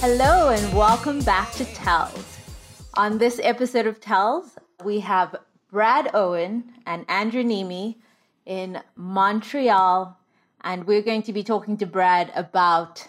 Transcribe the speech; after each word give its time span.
Hello 0.00 0.48
and 0.50 0.74
welcome 0.74 1.20
back 1.20 1.52
to 1.52 1.64
Tells. 1.66 2.38
On 2.94 3.18
this 3.18 3.40
episode 3.42 3.86
of 3.86 4.00
Tells, 4.00 4.56
we 4.84 5.00
have 5.00 5.36
Brad 5.70 6.10
Owen 6.14 6.72
and 6.86 7.04
Andrew 7.08 7.42
Neeme 7.42 7.96
in 8.46 8.80
Montreal, 8.96 10.18
and 10.62 10.86
we're 10.86 11.02
going 11.02 11.22
to 11.24 11.32
be 11.32 11.42
talking 11.42 11.76
to 11.76 11.86
Brad 11.86 12.32
about 12.34 13.06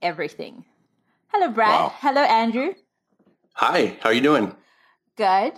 everything. 0.00 0.64
Hello, 1.28 1.50
Brad. 1.50 1.68
Wow. 1.68 1.92
Hello, 1.98 2.22
Andrew. 2.22 2.72
Hi, 3.54 3.98
how 4.00 4.08
are 4.10 4.14
you 4.14 4.22
doing? 4.22 4.54
Good. 5.16 5.52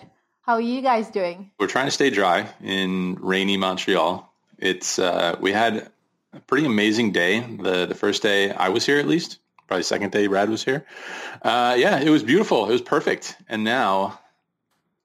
How 0.50 0.56
are 0.56 0.60
you 0.60 0.82
guys 0.82 1.08
doing? 1.10 1.52
We're 1.60 1.68
trying 1.68 1.84
to 1.86 1.92
stay 1.92 2.10
dry 2.10 2.52
in 2.60 3.14
rainy 3.20 3.56
Montreal. 3.56 4.28
It's 4.58 4.98
uh, 4.98 5.36
we 5.40 5.52
had 5.52 5.92
a 6.32 6.40
pretty 6.40 6.66
amazing 6.66 7.12
day. 7.12 7.38
The 7.38 7.86
the 7.86 7.94
first 7.94 8.20
day 8.20 8.50
I 8.50 8.70
was 8.70 8.84
here, 8.84 8.98
at 8.98 9.06
least, 9.06 9.38
probably 9.68 9.84
second 9.84 10.10
day 10.10 10.26
Brad 10.26 10.50
was 10.50 10.64
here. 10.64 10.84
Uh, 11.40 11.76
yeah, 11.78 12.00
it 12.00 12.10
was 12.10 12.24
beautiful. 12.24 12.68
It 12.68 12.72
was 12.72 12.82
perfect. 12.82 13.36
And 13.48 13.62
now, 13.62 14.18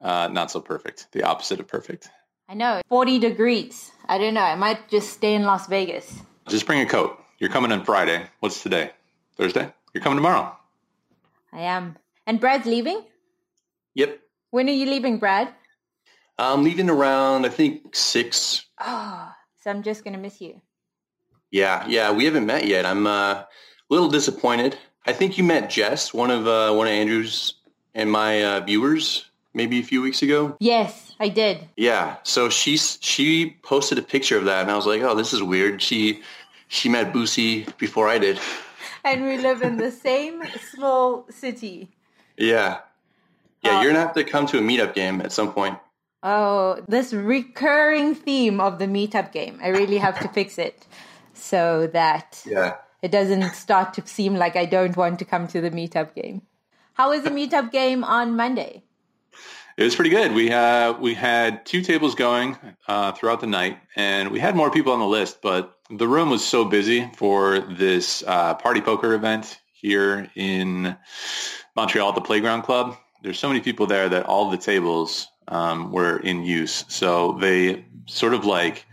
uh, 0.01 0.29
not 0.31 0.49
so 0.49 0.61
perfect. 0.61 1.11
The 1.11 1.21
opposite 1.21 1.59
of 1.59 1.67
perfect. 1.67 2.09
I 2.49 2.55
know, 2.55 2.81
40 2.89 3.19
degrees. 3.19 3.91
I 4.09 4.17
don't 4.17 4.33
know. 4.33 4.41
I 4.41 4.55
might 4.55 4.89
just 4.89 5.13
stay 5.13 5.35
in 5.35 5.43
Las 5.43 5.67
Vegas. 5.67 6.11
Just 6.47 6.65
bring 6.65 6.81
a 6.81 6.87
coat. 6.87 7.23
You're 7.37 7.51
coming 7.51 7.71
on 7.71 7.85
Friday. 7.85 8.25
What's 8.39 8.63
today? 8.63 8.93
Thursday. 9.37 9.71
You're 9.93 10.01
coming 10.01 10.17
tomorrow. 10.17 10.57
I 11.53 11.59
am. 11.59 11.97
And 12.25 12.39
Brad's 12.39 12.65
leaving? 12.65 13.03
Yep. 13.93 14.24
When 14.55 14.69
are 14.69 14.71
you 14.71 14.85
leaving, 14.85 15.17
Brad? 15.17 15.49
I'm 16.39 16.63
leaving 16.63 16.89
around, 16.89 17.45
I 17.45 17.49
think, 17.49 17.93
six. 17.93 18.65
Oh, 18.79 19.29
so 19.59 19.69
I'm 19.69 19.83
just 19.83 20.05
going 20.05 20.13
to 20.13 20.19
miss 20.19 20.39
you. 20.39 20.61
Yeah, 21.51 21.85
yeah, 21.89 22.13
we 22.13 22.23
haven't 22.23 22.45
met 22.45 22.65
yet. 22.65 22.85
I'm 22.85 23.05
uh, 23.05 23.33
a 23.33 23.47
little 23.89 24.07
disappointed. 24.07 24.77
I 25.05 25.11
think 25.11 25.37
you 25.37 25.43
met 25.43 25.69
Jess, 25.69 26.13
one 26.13 26.31
of 26.31 26.47
uh, 26.47 26.73
one 26.73 26.87
of 26.87 26.93
Andrew's 26.93 27.55
and 27.93 28.09
my 28.09 28.45
uh, 28.45 28.59
viewers, 28.61 29.25
maybe 29.53 29.81
a 29.81 29.83
few 29.83 30.01
weeks 30.01 30.21
ago. 30.21 30.55
Yes, 30.61 31.13
I 31.19 31.27
did. 31.27 31.67
Yeah, 31.75 32.15
so 32.23 32.49
she's 32.49 32.97
she 33.01 33.57
posted 33.61 33.97
a 33.97 34.03
picture 34.03 34.37
of 34.37 34.45
that, 34.45 34.61
and 34.61 34.71
I 34.71 34.77
was 34.77 34.85
like, 34.85 35.01
oh, 35.01 35.15
this 35.15 35.33
is 35.33 35.43
weird. 35.43 35.81
She 35.81 36.21
she 36.69 36.87
met 36.87 37.11
Boosie 37.11 37.77
before 37.77 38.07
I 38.07 38.19
did. 38.19 38.39
And 39.03 39.25
we 39.25 39.37
live 39.37 39.61
in 39.61 39.75
the 39.75 39.91
same 39.91 40.43
small 40.71 41.25
city. 41.29 41.89
Yeah, 42.37 42.79
yeah, 43.65 43.77
Uh, 43.77 43.81
you're 43.81 43.91
gonna 43.91 44.05
have 44.05 44.13
to 44.15 44.23
come 44.23 44.45
to 44.47 44.57
a 44.57 44.61
meetup 44.61 44.93
game 44.93 45.21
at 45.21 45.31
some 45.31 45.51
point. 45.53 45.77
Oh, 46.23 46.81
this 46.87 47.13
recurring 47.13 48.15
theme 48.15 48.59
of 48.59 48.79
the 48.79 48.87
meetup 48.87 49.31
game. 49.31 49.59
I 49.63 49.67
really 49.69 49.97
have 49.97 50.19
to 50.21 50.27
fix 50.29 50.57
it 50.57 50.85
so 51.33 51.87
that 51.93 52.41
Yeah. 52.45 52.75
it 53.01 53.11
doesn't 53.11 53.53
start 53.53 53.93
to 53.95 54.07
seem 54.07 54.35
like 54.35 54.55
I 54.55 54.65
don't 54.65 54.95
want 54.97 55.19
to 55.19 55.25
come 55.25 55.47
to 55.49 55.61
the 55.61 55.69
meetup 55.71 56.15
game. 56.15 56.41
How 56.93 57.09
was 57.09 57.23
the 57.23 57.29
meetup 57.29 57.71
game 57.71 58.03
on 58.03 58.35
Monday? 58.35 58.83
It 59.77 59.83
was 59.83 59.93
pretty 59.93 60.09
good. 60.09 60.33
We 60.33 60.51
uh, 60.53 60.93
we 60.93 61.13
had 61.13 61.65
two 61.65 61.81
tables 61.81 62.15
going 62.15 62.57
uh, 62.87 63.11
throughout 63.11 63.41
the 63.41 63.47
night, 63.47 63.77
and 63.95 64.31
we 64.31 64.39
had 64.39 64.55
more 64.55 64.71
people 64.71 64.93
on 64.93 64.99
the 64.99 65.05
list, 65.05 65.41
but 65.41 65.77
the 65.89 66.07
room 66.07 66.29
was 66.29 66.43
so 66.47 66.63
busy 66.63 67.11
for 67.17 67.59
this 67.59 68.23
uh, 68.25 68.53
party 68.53 68.79
poker 68.79 69.13
event 69.13 69.59
here 69.73 70.31
in 70.33 70.95
Montreal 71.75 72.09
at 72.09 72.15
the 72.15 72.21
Playground 72.21 72.61
Club. 72.61 72.95
There's 73.25 73.39
so 73.39 73.47
many 73.47 73.59
people 73.59 73.87
there 73.87 74.07
that 74.07 74.27
all 74.27 74.51
the 74.51 74.57
tables 74.57 75.27
um, 75.47 75.91
were 75.91 76.17
in 76.17 76.43
use. 76.43 76.85
So 76.89 77.31
they 77.41 77.83
sort 78.05 78.35
of 78.35 78.45
like 78.45 78.85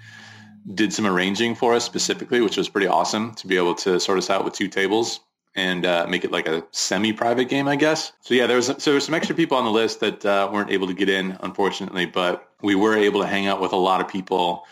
did 0.74 0.90
some 0.94 1.06
arranging 1.06 1.54
for 1.54 1.74
us 1.74 1.84
specifically, 1.84 2.40
which 2.40 2.56
was 2.56 2.70
pretty 2.70 2.86
awesome 2.86 3.34
to 3.34 3.46
be 3.46 3.58
able 3.58 3.74
to 3.74 4.00
sort 4.00 4.16
us 4.16 4.30
out 4.30 4.42
with 4.42 4.54
two 4.54 4.68
tables 4.68 5.20
and 5.54 5.84
uh, 5.84 6.06
make 6.08 6.24
it 6.24 6.32
like 6.32 6.48
a 6.48 6.64
semi-private 6.70 7.50
game, 7.50 7.68
I 7.68 7.76
guess. 7.76 8.12
So 8.22 8.32
yeah, 8.32 8.46
there 8.46 8.56
was 8.56 8.68
so 8.78 8.92
there 8.92 9.00
some 9.00 9.14
extra 9.14 9.36
people 9.36 9.58
on 9.58 9.66
the 9.66 9.70
list 9.70 10.00
that 10.00 10.24
uh, 10.24 10.48
weren't 10.50 10.70
able 10.70 10.86
to 10.86 10.94
get 10.94 11.10
in, 11.10 11.36
unfortunately, 11.40 12.06
but 12.06 12.48
we 12.62 12.74
were 12.74 12.96
able 12.96 13.20
to 13.20 13.26
hang 13.26 13.48
out 13.48 13.60
with 13.60 13.72
a 13.72 13.76
lot 13.76 14.00
of 14.00 14.08
people 14.08 14.64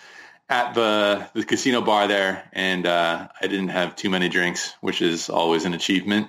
at 0.49 0.73
the 0.73 1.29
the 1.35 1.45
casino 1.45 1.83
bar 1.83 2.09
there, 2.09 2.49
and 2.55 2.87
uh, 2.87 3.29
I 3.39 3.47
didn't 3.47 3.69
have 3.69 3.95
too 3.95 4.09
many 4.09 4.31
drinks, 4.31 4.75
which 4.81 5.03
is 5.03 5.29
always 5.29 5.67
an 5.67 5.75
achievement 5.75 6.29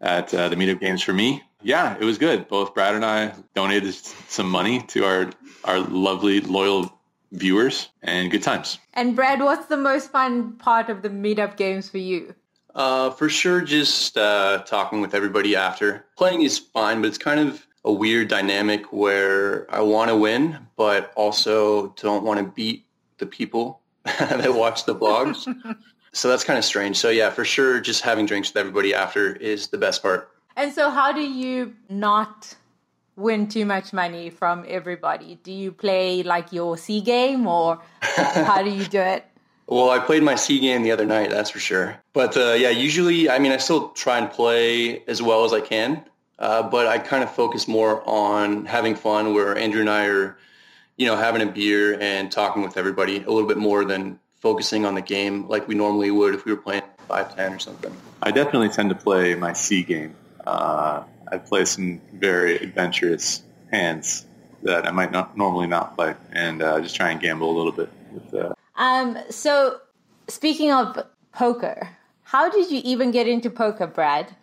at 0.00 0.32
uh, 0.32 0.48
the 0.48 0.54
meetup 0.54 0.78
games 0.78 1.02
for 1.02 1.12
me. 1.12 1.42
Yeah, 1.62 1.96
it 1.98 2.04
was 2.04 2.18
good. 2.18 2.48
Both 2.48 2.74
Brad 2.74 2.94
and 2.94 3.04
I 3.04 3.34
donated 3.54 3.94
some 3.94 4.48
money 4.48 4.82
to 4.88 5.04
our 5.04 5.30
our 5.64 5.80
lovely 5.80 6.40
loyal 6.40 6.92
viewers, 7.32 7.88
and 8.02 8.30
good 8.30 8.42
times. 8.42 8.78
And 8.94 9.14
Brad, 9.14 9.40
what's 9.40 9.66
the 9.66 9.76
most 9.76 10.10
fun 10.10 10.52
part 10.52 10.88
of 10.88 11.02
the 11.02 11.10
meetup 11.10 11.56
games 11.56 11.88
for 11.88 11.98
you? 11.98 12.34
Uh, 12.74 13.10
for 13.10 13.28
sure, 13.28 13.60
just 13.60 14.16
uh, 14.16 14.62
talking 14.66 15.00
with 15.00 15.14
everybody 15.14 15.56
after. 15.56 16.06
Playing 16.16 16.42
is 16.42 16.58
fine, 16.58 17.00
but 17.00 17.08
it's 17.08 17.18
kind 17.18 17.40
of 17.40 17.66
a 17.84 17.92
weird 17.92 18.28
dynamic 18.28 18.92
where 18.92 19.72
I 19.74 19.80
want 19.80 20.10
to 20.10 20.16
win, 20.16 20.58
but 20.76 21.12
also 21.16 21.88
don't 22.00 22.24
want 22.24 22.38
to 22.38 22.46
beat 22.46 22.86
the 23.18 23.26
people 23.26 23.80
that 24.04 24.54
watch 24.54 24.84
the 24.84 24.94
vlogs. 24.94 25.52
so 26.12 26.28
that's 26.28 26.44
kind 26.44 26.58
of 26.58 26.64
strange. 26.64 26.96
So 26.96 27.10
yeah, 27.10 27.30
for 27.30 27.44
sure, 27.44 27.80
just 27.80 28.02
having 28.02 28.26
drinks 28.26 28.50
with 28.50 28.58
everybody 28.58 28.94
after 28.94 29.34
is 29.34 29.68
the 29.68 29.78
best 29.78 30.02
part. 30.02 30.30
And 30.58 30.72
so, 30.72 30.90
how 30.90 31.12
do 31.12 31.20
you 31.20 31.76
not 31.88 32.56
win 33.14 33.46
too 33.46 33.64
much 33.64 33.92
money 33.92 34.28
from 34.28 34.64
everybody? 34.66 35.38
Do 35.44 35.52
you 35.52 35.70
play 35.70 36.24
like 36.24 36.52
your 36.52 36.76
C 36.76 37.00
game, 37.00 37.46
or 37.46 37.80
how 38.02 38.64
do 38.64 38.70
you 38.70 38.84
do 38.84 38.98
it? 38.98 39.24
Well, 39.68 39.90
I 39.90 40.00
played 40.00 40.24
my 40.24 40.34
C 40.34 40.58
game 40.58 40.82
the 40.82 40.90
other 40.90 41.06
night, 41.06 41.30
that's 41.30 41.50
for 41.50 41.60
sure. 41.60 41.96
But 42.12 42.36
uh, 42.36 42.54
yeah, 42.54 42.70
usually, 42.70 43.30
I 43.30 43.38
mean, 43.38 43.52
I 43.52 43.58
still 43.58 43.90
try 43.90 44.18
and 44.18 44.28
play 44.28 45.04
as 45.06 45.22
well 45.22 45.44
as 45.44 45.52
I 45.52 45.60
can, 45.60 46.04
uh, 46.40 46.64
but 46.64 46.88
I 46.88 46.98
kind 46.98 47.22
of 47.22 47.30
focus 47.30 47.68
more 47.68 48.02
on 48.04 48.64
having 48.64 48.96
fun. 48.96 49.34
Where 49.34 49.56
Andrew 49.56 49.82
and 49.82 49.88
I 49.88 50.06
are, 50.06 50.36
you 50.96 51.06
know, 51.06 51.14
having 51.14 51.40
a 51.40 51.52
beer 51.52 51.96
and 52.00 52.32
talking 52.32 52.62
with 52.62 52.76
everybody 52.76 53.18
a 53.18 53.30
little 53.30 53.46
bit 53.46 53.58
more 53.58 53.84
than 53.84 54.18
focusing 54.40 54.84
on 54.86 54.96
the 54.96 55.02
game 55.02 55.46
like 55.46 55.68
we 55.68 55.76
normally 55.76 56.10
would 56.10 56.34
if 56.34 56.44
we 56.44 56.52
were 56.52 56.60
playing 56.60 56.82
five 57.06 57.36
ten 57.36 57.52
or 57.52 57.60
something. 57.60 57.92
I 58.20 58.32
definitely 58.32 58.70
tend 58.70 58.88
to 58.88 58.96
play 58.96 59.36
my 59.36 59.52
C 59.52 59.84
game. 59.84 60.16
Uh, 60.48 61.04
I 61.30 61.36
play 61.36 61.66
some 61.66 62.00
very 62.14 62.56
adventurous 62.56 63.42
hands 63.70 64.26
that 64.62 64.86
I 64.86 64.90
might 64.92 65.12
not 65.12 65.36
normally 65.36 65.66
not 65.66 65.94
play, 65.94 66.14
and 66.32 66.62
uh, 66.62 66.80
just 66.80 66.96
try 66.96 67.10
and 67.10 67.20
gamble 67.20 67.54
a 67.54 67.56
little 67.56 67.72
bit. 67.72 67.90
With, 68.10 68.34
uh, 68.34 68.54
Um, 68.74 69.18
so, 69.28 69.80
speaking 70.26 70.72
of 70.72 71.04
poker, 71.32 71.90
how 72.22 72.48
did 72.48 72.70
you 72.70 72.80
even 72.82 73.10
get 73.10 73.28
into 73.28 73.50
poker, 73.50 73.86
Brad? 73.86 74.34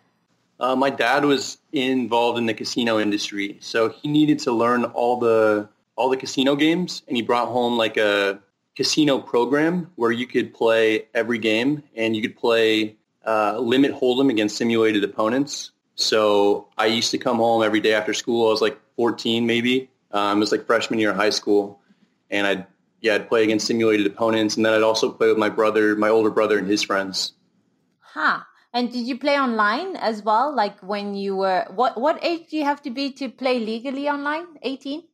Uh, 0.60 0.76
my 0.76 0.90
dad 0.90 1.24
was 1.24 1.58
involved 1.72 2.38
in 2.38 2.46
the 2.46 2.54
casino 2.54 3.00
industry, 3.00 3.58
so 3.60 3.88
he 3.88 4.06
needed 4.06 4.38
to 4.38 4.52
learn 4.52 4.84
all 4.84 5.18
the 5.18 5.68
all 5.96 6.08
the 6.08 6.16
casino 6.16 6.54
games, 6.54 7.02
and 7.08 7.16
he 7.16 7.22
brought 7.22 7.48
home 7.48 7.76
like 7.76 7.96
a 7.96 8.38
casino 8.76 9.18
program 9.18 9.90
where 9.96 10.12
you 10.12 10.26
could 10.26 10.54
play 10.54 11.08
every 11.14 11.38
game, 11.38 11.82
and 11.96 12.14
you 12.14 12.22
could 12.22 12.36
play 12.36 12.94
uh, 13.26 13.58
limit 13.58 13.92
hold'em 13.92 14.30
against 14.30 14.56
simulated 14.56 15.02
opponents. 15.02 15.72
So 15.96 16.68
I 16.78 16.86
used 16.86 17.10
to 17.10 17.18
come 17.18 17.38
home 17.38 17.62
every 17.62 17.80
day 17.80 17.94
after 17.94 18.14
school. 18.14 18.48
I 18.48 18.50
was 18.50 18.60
like 18.60 18.78
14, 18.96 19.46
maybe. 19.46 19.90
Um, 20.12 20.38
it 20.38 20.40
was 20.40 20.52
like 20.52 20.66
freshman 20.66 20.98
year 20.98 21.10
of 21.10 21.16
high 21.16 21.30
school, 21.30 21.80
and 22.30 22.46
I'd 22.46 22.66
yeah, 23.00 23.14
I'd 23.14 23.28
play 23.28 23.44
against 23.44 23.66
simulated 23.66 24.06
opponents, 24.06 24.56
and 24.56 24.64
then 24.64 24.72
I'd 24.72 24.82
also 24.82 25.10
play 25.10 25.28
with 25.28 25.36
my 25.36 25.48
brother, 25.48 25.96
my 25.96 26.08
older 26.08 26.30
brother, 26.30 26.58
and 26.58 26.66
his 26.66 26.82
friends. 26.82 27.32
Huh. 28.00 28.40
And 28.72 28.92
did 28.92 29.06
you 29.06 29.18
play 29.18 29.38
online 29.38 29.96
as 29.96 30.22
well? 30.22 30.54
Like 30.54 30.78
when 30.80 31.14
you 31.14 31.36
were 31.36 31.66
what 31.74 32.00
what 32.00 32.22
age 32.22 32.48
do 32.50 32.56
you 32.56 32.64
have 32.64 32.82
to 32.82 32.90
be 32.90 33.12
to 33.12 33.28
play 33.28 33.58
legally 33.58 34.08
online? 34.08 34.46
18? 34.62 35.00
I 35.00 35.04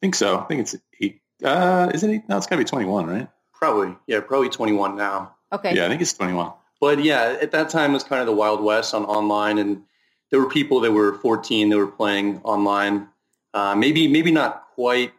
think 0.00 0.14
so. 0.14 0.38
I 0.38 0.44
think 0.44 0.60
it's 0.62 0.76
eight. 1.00 1.20
Uh, 1.44 1.90
is 1.92 2.02
it 2.02 2.10
eight? 2.10 2.28
No, 2.28 2.36
it's 2.36 2.46
got 2.46 2.56
to 2.56 2.62
be 2.62 2.64
21, 2.64 3.06
right? 3.06 3.28
Probably, 3.52 3.96
yeah, 4.06 4.20
probably 4.20 4.48
21 4.48 4.96
now. 4.96 5.36
Okay. 5.52 5.74
Yeah, 5.74 5.86
I 5.86 5.88
think 5.88 6.00
it's 6.00 6.14
21. 6.14 6.52
But 6.82 7.04
yeah, 7.04 7.36
at 7.40 7.52
that 7.52 7.70
time 7.70 7.92
it 7.92 7.94
was 7.94 8.02
kind 8.02 8.20
of 8.20 8.26
the 8.26 8.32
Wild 8.32 8.60
West 8.60 8.92
on 8.92 9.04
online, 9.04 9.58
and 9.58 9.84
there 10.30 10.40
were 10.40 10.48
people 10.48 10.80
that 10.80 10.90
were 10.90 11.14
14 11.14 11.68
that 11.70 11.78
were 11.78 11.86
playing 11.86 12.40
online. 12.42 13.06
Uh, 13.54 13.76
maybe 13.76 14.08
maybe 14.08 14.32
not 14.32 14.66
quite 14.74 15.12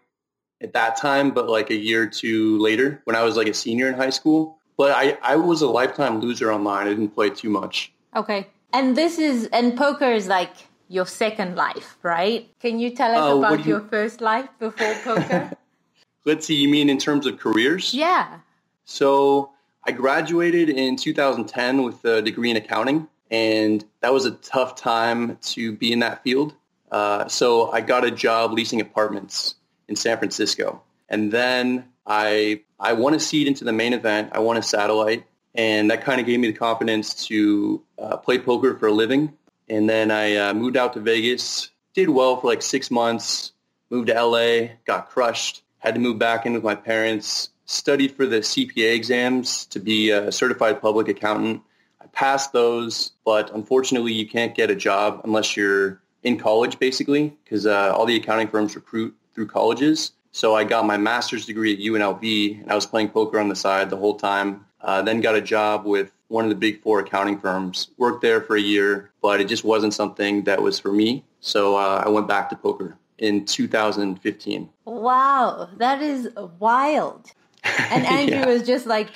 at 0.62 0.74
that 0.74 0.98
time, 0.98 1.32
but 1.32 1.48
like 1.48 1.70
a 1.70 1.76
year 1.76 2.04
or 2.04 2.08
two 2.08 2.60
later 2.60 3.02
when 3.06 3.16
I 3.16 3.24
was 3.24 3.38
like 3.38 3.48
a 3.48 3.54
senior 3.54 3.88
in 3.88 3.94
high 3.94 4.10
school. 4.10 4.58
But 4.76 4.92
I, 4.92 5.18
I 5.22 5.38
was 5.38 5.62
a 5.62 5.68
lifetime 5.68 6.20
loser 6.20 6.52
online. 6.52 6.88
I 6.88 6.90
didn't 6.90 7.16
play 7.16 7.30
too 7.30 7.50
much. 7.50 7.94
Okay. 8.14 8.48
And 8.74 8.98
this 8.98 9.18
is 9.18 9.48
and 9.54 9.78
poker 9.78 10.12
is 10.12 10.28
like 10.28 10.52
your 10.90 11.06
second 11.06 11.56
life, 11.56 11.96
right? 12.04 12.50
Can 12.60 12.78
you 12.78 12.90
tell 12.90 13.16
us 13.16 13.24
Uh, 13.32 13.38
about 13.38 13.60
you- 13.60 13.72
your 13.80 13.82
first 13.88 14.20
life 14.20 14.50
before 14.60 14.94
poker? 15.06 15.50
Let's 16.26 16.46
see, 16.46 16.56
you 16.56 16.68
mean 16.68 16.90
in 16.90 16.98
terms 16.98 17.26
of 17.26 17.40
careers? 17.40 17.94
yeah. 17.94 18.40
So 18.84 19.53
I 19.86 19.92
graduated 19.92 20.70
in 20.70 20.96
2010 20.96 21.84
with 21.84 22.06
a 22.06 22.22
degree 22.22 22.50
in 22.50 22.56
accounting, 22.56 23.08
and 23.30 23.84
that 24.00 24.14
was 24.14 24.26
a 24.26 24.32
tough 24.32 24.76
time 24.76 25.38
to 25.42 25.74
be 25.74 25.92
in 25.92 26.00
that 26.00 26.24
field. 26.24 26.54
Uh, 26.90 27.28
so 27.28 27.70
I 27.72 27.82
got 27.82 28.06
a 28.06 28.12
job 28.12 28.54
leasing 28.54 28.80
apartments 28.80 29.56
in 29.90 29.96
San 29.96 30.18
Francisco. 30.18 30.82
And 31.10 31.32
then 31.32 31.86
I 32.08 32.62
I 32.80 32.94
won 32.94 33.14
a 33.14 33.20
seed 33.20 33.48
into 33.48 33.66
the 33.66 33.74
main 33.74 33.94
event. 33.94 34.30
I 34.32 34.40
won 34.40 34.56
a 34.56 34.62
satellite, 34.62 35.26
and 35.54 35.92
that 35.92 36.04
kind 36.04 36.22
of 36.22 36.28
gave 36.28 36.40
me 36.40 36.48
the 36.48 36.58
confidence 36.58 37.26
to 37.28 37.84
uh, 38.00 38.18
play 38.18 38.40
poker 38.40 38.78
for 38.78 38.88
a 38.88 38.92
living. 38.92 39.34
And 39.70 39.90
then 39.90 40.12
I 40.12 40.36
uh, 40.36 40.54
moved 40.54 40.78
out 40.78 40.94
to 40.94 41.00
Vegas, 41.00 41.70
did 41.94 42.10
well 42.10 42.40
for 42.40 42.48
like 42.48 42.62
six 42.62 42.90
months, 42.90 43.52
moved 43.90 44.08
to 44.08 44.24
LA, 44.24 44.76
got 44.86 45.10
crushed, 45.10 45.64
had 45.80 45.96
to 45.96 46.00
move 46.02 46.20
back 46.20 46.46
in 46.46 46.54
with 46.54 46.64
my 46.64 46.76
parents, 46.76 47.50
studied 47.74 48.16
for 48.16 48.26
the 48.26 48.38
CPA 48.38 48.96
exams 48.96 49.66
to 49.68 49.80
be 49.80 50.12
a 50.12 50.32
certified 50.32 50.82
public 50.82 51.08
accountant. 51.08 51.62
I 52.02 52.08
passed 52.08 52.54
those, 52.54 53.12
but 53.26 53.54
unfortunately 53.54 54.14
you 54.14 54.28
can't 54.28 54.56
get 54.56 54.70
a 54.70 54.76
job 54.76 55.22
unless 55.24 55.58
you're 55.58 56.02
in 56.24 56.38
college 56.38 56.80
basically 56.80 57.36
because 57.44 57.66
uh, 57.66 57.94
all 57.94 58.06
the 58.06 58.16
accounting 58.16 58.48
firms 58.48 58.76
recruit 58.76 59.16
through 59.34 59.48
colleges. 59.48 60.14
So 60.32 60.56
I 60.56 60.64
got 60.64 60.86
my 60.86 60.98
master's 60.98 61.46
degree 61.46 61.74
at 61.74 61.80
UNLV 61.80 62.62
and 62.62 62.72
I 62.72 62.76
was 62.76 62.86
playing 62.86 63.10
poker 63.10 63.40
on 63.40 63.50
the 63.50 63.56
side 63.56 63.90
the 63.90 63.98
whole 63.98 64.16
time. 64.16 64.66
Uh, 64.82 65.02
then 65.02 65.22
got 65.22 65.36
a 65.36 65.42
job 65.42 65.86
with 65.86 66.12
one 66.28 66.44
of 66.44 66.50
the 66.50 66.56
big 66.56 66.82
four 66.82 67.00
accounting 67.00 67.40
firms. 67.40 67.90
Worked 67.98 68.22
there 68.22 68.42
for 68.42 68.56
a 68.56 68.62
year, 68.62 69.12
but 69.22 69.40
it 69.40 69.48
just 69.48 69.64
wasn't 69.64 69.94
something 69.94 70.44
that 70.44 70.62
was 70.62 70.80
for 70.80 70.92
me. 70.92 71.24
So 71.40 71.76
uh, 71.76 72.04
I 72.06 72.10
went 72.10 72.28
back 72.28 72.50
to 72.50 72.56
poker 72.56 72.98
in 73.20 73.46
2015. 73.46 74.70
Wow, 74.86 75.70
that 75.78 76.02
is 76.02 76.30
wild. 76.60 77.32
And 77.64 78.06
Andrew 78.18 78.40
yeah. 78.40 78.46
was 78.46 78.64
just 78.64 78.86
like 78.86 79.10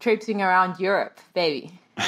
traipsing 0.00 0.42
around 0.42 0.78
Europe, 0.78 1.18
baby. 1.34 1.78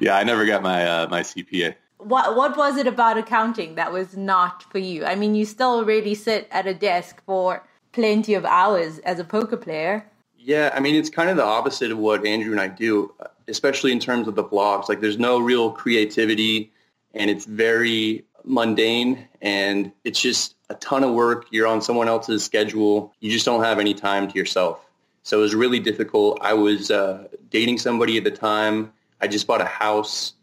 yeah, 0.00 0.16
I 0.16 0.24
never 0.24 0.44
got 0.46 0.62
my 0.62 0.86
uh, 0.86 1.08
my 1.08 1.20
CPA. 1.20 1.74
What 1.98 2.36
what 2.36 2.56
was 2.56 2.76
it 2.76 2.86
about 2.86 3.16
accounting 3.16 3.76
that 3.76 3.92
was 3.92 4.16
not 4.16 4.62
for 4.64 4.78
you? 4.78 5.04
I 5.04 5.14
mean, 5.14 5.34
you 5.34 5.44
still 5.44 5.84
really 5.84 6.14
sit 6.14 6.48
at 6.50 6.66
a 6.66 6.74
desk 6.74 7.22
for 7.24 7.64
plenty 7.92 8.34
of 8.34 8.44
hours 8.44 8.98
as 9.00 9.18
a 9.18 9.24
poker 9.24 9.56
player. 9.56 10.04
Yeah, 10.36 10.72
I 10.74 10.80
mean, 10.80 10.94
it's 10.94 11.08
kind 11.08 11.30
of 11.30 11.36
the 11.36 11.44
opposite 11.44 11.90
of 11.90 11.96
what 11.96 12.26
Andrew 12.26 12.52
and 12.52 12.60
I 12.60 12.68
do, 12.68 13.14
especially 13.48 13.92
in 13.92 14.00
terms 14.00 14.28
of 14.28 14.34
the 14.34 14.44
vlogs. 14.44 14.90
Like, 14.90 15.00
there's 15.00 15.18
no 15.18 15.38
real 15.38 15.70
creativity, 15.70 16.70
and 17.14 17.30
it's 17.30 17.46
very 17.46 18.24
mundane, 18.44 19.28
and 19.40 19.92
it's 20.04 20.20
just 20.20 20.56
a 20.70 20.74
ton 20.74 21.04
of 21.04 21.14
work. 21.14 21.46
You're 21.50 21.66
on 21.66 21.82
someone 21.82 22.08
else's 22.08 22.44
schedule. 22.44 23.12
You 23.20 23.30
just 23.30 23.44
don't 23.44 23.62
have 23.62 23.78
any 23.78 23.94
time 23.94 24.28
to 24.28 24.34
yourself. 24.38 24.80
So 25.22 25.38
it 25.38 25.42
was 25.42 25.54
really 25.54 25.80
difficult. 25.80 26.38
I 26.42 26.52
was 26.54 26.90
uh, 26.90 27.28
dating 27.50 27.78
somebody 27.78 28.18
at 28.18 28.24
the 28.24 28.30
time. 28.30 28.92
I 29.20 29.26
just 29.26 29.46
bought 29.46 29.62
a 29.62 29.66
house 29.66 30.34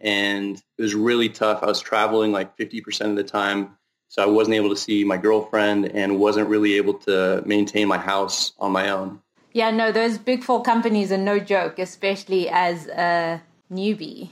and 0.00 0.56
it 0.76 0.82
was 0.82 0.94
really 0.94 1.30
tough. 1.30 1.62
I 1.62 1.66
was 1.66 1.80
traveling 1.80 2.32
like 2.32 2.56
50% 2.58 3.10
of 3.10 3.16
the 3.16 3.24
time. 3.24 3.76
So 4.08 4.22
I 4.22 4.26
wasn't 4.26 4.56
able 4.56 4.68
to 4.68 4.76
see 4.76 5.04
my 5.04 5.16
girlfriend 5.16 5.86
and 5.86 6.18
wasn't 6.18 6.48
really 6.48 6.74
able 6.74 6.94
to 6.94 7.42
maintain 7.46 7.88
my 7.88 7.98
house 7.98 8.52
on 8.58 8.72
my 8.72 8.90
own. 8.90 9.20
Yeah, 9.52 9.70
no, 9.70 9.90
those 9.90 10.18
big 10.18 10.44
four 10.44 10.62
companies 10.62 11.10
are 11.10 11.18
no 11.18 11.38
joke, 11.38 11.78
especially 11.78 12.48
as 12.48 12.88
a 12.88 13.42
newbie. 13.72 14.28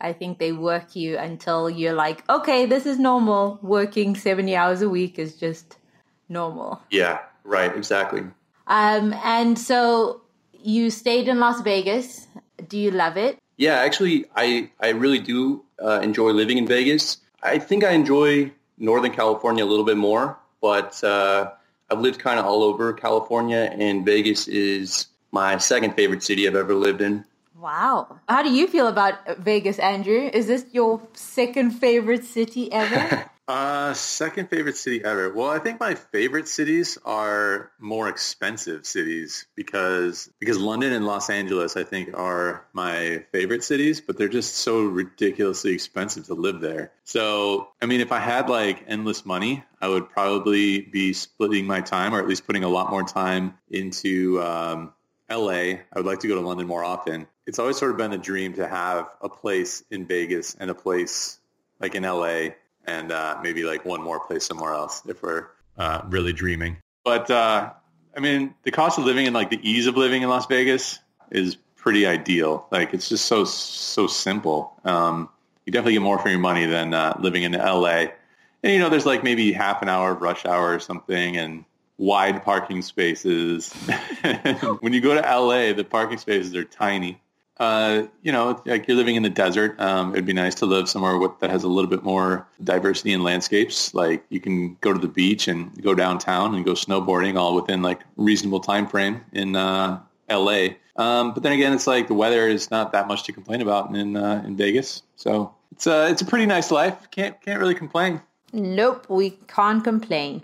I 0.00 0.12
think 0.12 0.38
they 0.38 0.52
work 0.52 0.94
you 0.94 1.16
until 1.16 1.70
you're 1.70 1.94
like, 1.94 2.28
okay, 2.28 2.66
this 2.66 2.86
is 2.86 2.98
normal. 2.98 3.58
Working 3.62 4.14
70 4.14 4.54
hours 4.54 4.82
a 4.82 4.88
week 4.88 5.18
is 5.18 5.36
just 5.36 5.78
normal. 6.28 6.82
Yeah, 6.90 7.20
right, 7.44 7.74
exactly. 7.74 8.24
Um, 8.66 9.14
and 9.24 9.58
so 9.58 10.22
you 10.52 10.90
stayed 10.90 11.28
in 11.28 11.40
Las 11.40 11.60
Vegas. 11.60 12.26
Do 12.68 12.78
you 12.78 12.90
love 12.90 13.16
it? 13.16 13.38
Yeah, 13.56 13.74
actually, 13.74 14.26
I, 14.34 14.70
I 14.80 14.90
really 14.90 15.18
do 15.18 15.64
uh, 15.82 16.00
enjoy 16.02 16.30
living 16.32 16.58
in 16.58 16.66
Vegas. 16.66 17.18
I 17.42 17.58
think 17.58 17.84
I 17.84 17.92
enjoy 17.92 18.52
Northern 18.78 19.12
California 19.12 19.64
a 19.64 19.66
little 19.66 19.84
bit 19.84 19.96
more, 19.96 20.38
but 20.60 21.02
uh, 21.02 21.52
I've 21.90 22.00
lived 22.00 22.18
kind 22.18 22.38
of 22.38 22.44
all 22.44 22.62
over 22.62 22.92
California, 22.92 23.70
and 23.72 24.04
Vegas 24.04 24.48
is 24.48 25.06
my 25.32 25.56
second 25.58 25.94
favorite 25.94 26.22
city 26.22 26.46
I've 26.46 26.56
ever 26.56 26.74
lived 26.74 27.00
in. 27.00 27.24
Wow. 27.58 28.20
How 28.28 28.42
do 28.42 28.50
you 28.52 28.66
feel 28.66 28.86
about 28.86 29.38
Vegas, 29.38 29.78
Andrew? 29.78 30.28
Is 30.32 30.46
this 30.46 30.66
your 30.72 31.00
second 31.14 31.70
favorite 31.70 32.24
city 32.24 32.70
ever? 32.72 33.30
Uh, 33.48 33.94
second 33.94 34.50
favorite 34.50 34.76
city 34.76 35.04
ever. 35.04 35.32
Well, 35.32 35.48
I 35.48 35.60
think 35.60 35.78
my 35.78 35.94
favorite 35.94 36.48
cities 36.48 36.98
are 37.04 37.70
more 37.78 38.08
expensive 38.08 38.84
cities 38.84 39.46
because 39.54 40.28
because 40.40 40.58
London 40.58 40.92
and 40.92 41.06
Los 41.06 41.30
Angeles 41.30 41.76
I 41.76 41.84
think 41.84 42.10
are 42.12 42.66
my 42.72 43.24
favorite 43.30 43.62
cities, 43.62 44.00
but 44.00 44.18
they're 44.18 44.26
just 44.26 44.56
so 44.56 44.82
ridiculously 44.82 45.72
expensive 45.72 46.26
to 46.26 46.34
live 46.34 46.60
there. 46.60 46.90
So, 47.04 47.68
I 47.80 47.86
mean, 47.86 48.00
if 48.00 48.10
I 48.10 48.18
had 48.18 48.50
like 48.50 48.82
endless 48.88 49.24
money, 49.24 49.62
I 49.80 49.86
would 49.86 50.10
probably 50.10 50.80
be 50.80 51.12
splitting 51.12 51.68
my 51.68 51.82
time 51.82 52.16
or 52.16 52.18
at 52.18 52.26
least 52.26 52.48
putting 52.48 52.64
a 52.64 52.68
lot 52.68 52.90
more 52.90 53.04
time 53.04 53.54
into 53.70 54.42
um, 54.42 54.92
LA. 55.30 55.52
I 55.52 55.86
would 55.94 56.06
like 56.06 56.18
to 56.20 56.26
go 56.28 56.34
to 56.34 56.40
London 56.40 56.66
more 56.66 56.82
often. 56.82 57.28
It's 57.46 57.58
always 57.58 57.76
sort 57.78 57.92
of 57.92 57.96
been 57.96 58.12
a 58.12 58.18
dream 58.18 58.54
to 58.54 58.66
have 58.66 59.08
a 59.20 59.28
place 59.28 59.84
in 59.90 60.04
Vegas 60.04 60.56
and 60.58 60.70
a 60.70 60.74
place 60.74 61.38
like 61.80 61.94
in 61.94 62.02
LA 62.02 62.48
and 62.86 63.12
uh, 63.12 63.38
maybe 63.42 63.64
like 63.64 63.84
one 63.84 64.02
more 64.02 64.20
place 64.20 64.44
somewhere 64.44 64.72
else 64.72 65.02
if 65.06 65.22
we're 65.22 65.46
uh, 65.78 66.02
really 66.08 66.32
dreaming. 66.32 66.78
But 67.04 67.30
uh, 67.30 67.72
I 68.16 68.20
mean, 68.20 68.54
the 68.62 68.70
cost 68.70 68.98
of 68.98 69.04
living 69.04 69.26
and 69.26 69.34
like 69.34 69.50
the 69.50 69.60
ease 69.68 69.86
of 69.86 69.96
living 69.96 70.22
in 70.22 70.28
Las 70.28 70.46
Vegas 70.46 70.98
is 71.30 71.56
pretty 71.76 72.06
ideal. 72.06 72.66
Like 72.70 72.94
it's 72.94 73.08
just 73.08 73.26
so 73.26 73.44
so 73.44 74.06
simple. 74.06 74.72
Um, 74.84 75.28
you 75.64 75.72
definitely 75.72 75.94
get 75.94 76.02
more 76.02 76.18
for 76.18 76.28
your 76.28 76.38
money 76.38 76.66
than 76.66 76.94
uh, 76.94 77.16
living 77.20 77.42
in 77.42 77.52
LA. 77.52 78.06
And 78.62 78.72
you 78.72 78.78
know, 78.78 78.88
there's 78.88 79.06
like 79.06 79.22
maybe 79.22 79.52
half 79.52 79.82
an 79.82 79.88
hour 79.88 80.12
of 80.12 80.22
rush 80.22 80.44
hour 80.46 80.74
or 80.74 80.80
something, 80.80 81.36
and 81.36 81.64
wide 81.98 82.42
parking 82.42 82.82
spaces. 82.82 83.72
when 84.80 84.92
you 84.92 85.00
go 85.00 85.14
to 85.14 85.20
LA, 85.20 85.72
the 85.72 85.84
parking 85.84 86.18
spaces 86.18 86.54
are 86.56 86.64
tiny 86.64 87.20
uh, 87.58 88.02
you 88.22 88.30
know, 88.30 88.60
like 88.66 88.86
you're 88.86 88.96
living 88.96 89.16
in 89.16 89.22
the 89.22 89.30
desert. 89.30 89.80
Um, 89.80 90.12
it'd 90.12 90.26
be 90.26 90.32
nice 90.32 90.54
to 90.56 90.66
live 90.66 90.88
somewhere 90.88 91.16
with, 91.16 91.38
that 91.40 91.50
has 91.50 91.64
a 91.64 91.68
little 91.68 91.88
bit 91.88 92.02
more 92.02 92.46
diversity 92.62 93.12
in 93.12 93.22
landscapes. 93.22 93.94
Like 93.94 94.24
you 94.28 94.40
can 94.40 94.76
go 94.82 94.92
to 94.92 94.98
the 94.98 95.08
beach 95.08 95.48
and 95.48 95.82
go 95.82 95.94
downtown 95.94 96.54
and 96.54 96.64
go 96.64 96.72
snowboarding 96.72 97.36
all 97.36 97.54
within 97.54 97.80
like 97.82 98.00
reasonable 98.16 98.60
time 98.60 98.86
frame 98.86 99.24
in 99.32 99.56
uh, 99.56 100.00
LA. 100.30 100.68
Um, 100.96 101.32
but 101.32 101.42
then 101.42 101.52
again, 101.52 101.72
it's 101.72 101.86
like 101.86 102.08
the 102.08 102.14
weather 102.14 102.46
is 102.48 102.70
not 102.70 102.92
that 102.92 103.08
much 103.08 103.24
to 103.24 103.32
complain 103.32 103.62
about 103.62 103.94
in 103.94 104.16
uh, 104.16 104.42
in 104.46 104.56
Vegas. 104.56 105.02
So 105.16 105.54
it's 105.72 105.86
a 105.86 106.10
it's 106.10 106.22
a 106.22 106.26
pretty 106.26 106.46
nice 106.46 106.70
life. 106.70 107.10
Can't 107.10 107.40
can't 107.40 107.60
really 107.60 107.74
complain. 107.74 108.20
Nope, 108.52 109.06
we 109.08 109.30
can't 109.48 109.82
complain. 109.82 110.42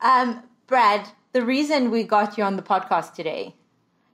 Um, 0.00 0.42
Brad, 0.66 1.08
the 1.32 1.44
reason 1.44 1.90
we 1.90 2.04
got 2.04 2.38
you 2.38 2.44
on 2.44 2.56
the 2.56 2.62
podcast 2.62 3.14
today 3.14 3.54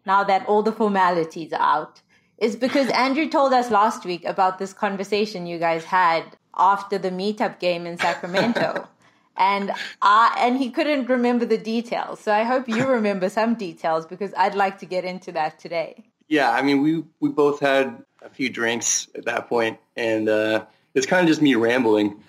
now 0.07 0.25
that 0.25 0.47
all 0.47 0.63
the 0.63 0.73
formalities 0.73 1.53
are 1.53 1.61
out 1.61 2.03
is 2.39 2.57
because 2.57 2.89
Andrew 2.95 3.29
told 3.29 3.53
us 3.53 3.71
last 3.71 4.05
week 4.05 4.25
about 4.25 4.59
this 4.59 4.73
conversation 4.73 5.47
you 5.47 5.59
guys 5.59 5.85
had 5.85 6.25
after 6.57 6.99
the 6.99 7.11
meetup 7.11 7.59
game 7.61 7.87
in 7.87 7.99
Sacramento. 7.99 8.89
and 9.37 9.73
I, 10.03 10.37
and 10.39 10.59
he 10.59 10.71
couldn't 10.71 11.09
remember 11.09 11.47
the 11.47 11.59
details. 11.59 12.21
So 12.21 12.33
I 12.33 12.45
hope 12.45 12.69
you 12.69 12.87
remember 12.87 13.29
some 13.29 13.55
details 13.55 14.07
because 14.07 14.33
I'd 14.37 14.55
like 14.55 14.79
to 14.81 14.87
get 14.87 15.05
into 15.05 15.33
that 15.33 15.59
today. 15.59 16.05
Yeah, 16.29 16.51
I 16.51 16.63
mean 16.63 16.81
we 16.83 17.05
we 17.19 17.29
both 17.29 17.61
had 17.61 18.05
a 18.23 18.31
few 18.31 18.51
drinks 18.51 19.09
at 19.15 19.25
that 19.25 19.49
point 19.49 19.79
and 19.97 20.29
uh, 20.29 20.65
it's 20.95 21.07
kind 21.07 21.23
of 21.23 21.29
just 21.29 21.43
me 21.43 21.55
rambling. 21.55 22.23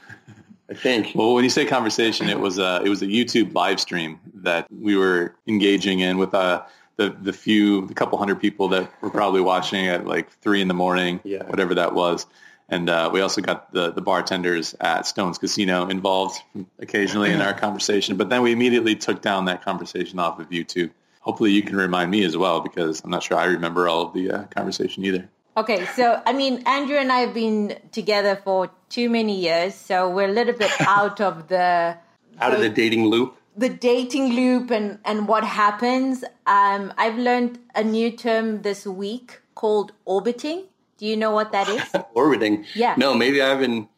I 0.69 0.73
think. 0.73 1.11
Well, 1.13 1.33
when 1.33 1.43
you 1.43 1.49
say 1.49 1.65
conversation, 1.65 2.29
it 2.29 2.39
was 2.39 2.57
a, 2.57 2.81
it 2.81 2.87
was 2.87 3.01
a 3.01 3.05
YouTube 3.05 3.53
live 3.53 3.77
stream 3.77 4.21
that 4.35 4.67
we 4.71 4.95
were 4.95 5.35
engaging 5.45 5.99
in 5.99 6.17
with 6.17 6.33
a 6.33 6.65
the 7.01 7.15
the 7.21 7.33
few 7.33 7.87
the 7.87 7.93
couple 7.93 8.17
hundred 8.17 8.39
people 8.39 8.67
that 8.69 8.91
were 9.01 9.09
probably 9.09 9.41
watching 9.41 9.87
at 9.87 10.05
like 10.05 10.29
three 10.29 10.61
in 10.61 10.67
the 10.67 10.73
morning, 10.73 11.19
yeah. 11.23 11.43
whatever 11.45 11.75
that 11.75 11.93
was. 11.93 12.25
And 12.69 12.89
uh, 12.89 13.09
we 13.11 13.19
also 13.19 13.41
got 13.41 13.73
the, 13.73 13.91
the 13.91 14.01
bartenders 14.01 14.75
at 14.79 15.05
Stones 15.05 15.37
Casino 15.37 15.89
involved 15.89 16.41
occasionally 16.79 17.33
in 17.33 17.41
our 17.41 17.53
conversation. 17.53 18.15
But 18.15 18.29
then 18.29 18.41
we 18.43 18.53
immediately 18.53 18.95
took 18.95 19.21
down 19.21 19.43
that 19.45 19.61
conversation 19.61 20.19
off 20.19 20.39
of 20.39 20.49
YouTube. 20.49 20.91
Hopefully 21.19 21.51
you 21.51 21.63
can 21.63 21.75
remind 21.75 22.09
me 22.09 22.23
as 22.23 22.37
well 22.37 22.61
because 22.61 23.03
I'm 23.03 23.09
not 23.09 23.23
sure 23.23 23.37
I 23.37 23.45
remember 23.45 23.89
all 23.89 24.03
of 24.03 24.13
the 24.13 24.31
uh, 24.31 24.43
conversation 24.45 25.03
either. 25.03 25.27
Okay, 25.57 25.85
so 25.97 26.21
I 26.25 26.31
mean, 26.31 26.63
Andrew 26.65 26.95
and 26.95 27.11
I 27.11 27.19
have 27.19 27.33
been 27.33 27.77
together 27.91 28.37
for 28.41 28.71
too 28.87 29.09
many 29.09 29.37
years, 29.37 29.75
so 29.75 30.09
we're 30.09 30.29
a 30.29 30.31
little 30.31 30.53
bit 30.53 30.71
out 30.81 31.19
of 31.19 31.49
the 31.49 31.97
out 32.39 32.53
of 32.53 32.61
the 32.61 32.69
dating 32.69 33.05
loop 33.05 33.35
the 33.55 33.69
dating 33.69 34.33
loop 34.33 34.71
and, 34.71 34.99
and 35.05 35.27
what 35.27 35.43
happens. 35.43 36.23
Um, 36.45 36.93
I've 36.97 37.17
learned 37.17 37.59
a 37.75 37.83
new 37.83 38.11
term 38.11 38.61
this 38.61 38.85
week 38.85 39.41
called 39.55 39.91
orbiting. 40.05 40.65
Do 40.97 41.05
you 41.05 41.17
know 41.17 41.31
what 41.31 41.51
that 41.51 41.67
is? 41.67 41.83
orbiting. 42.13 42.65
Yeah. 42.75 42.95
No, 42.97 43.13
maybe 43.13 43.41
I've 43.41 43.59
been 43.59 43.89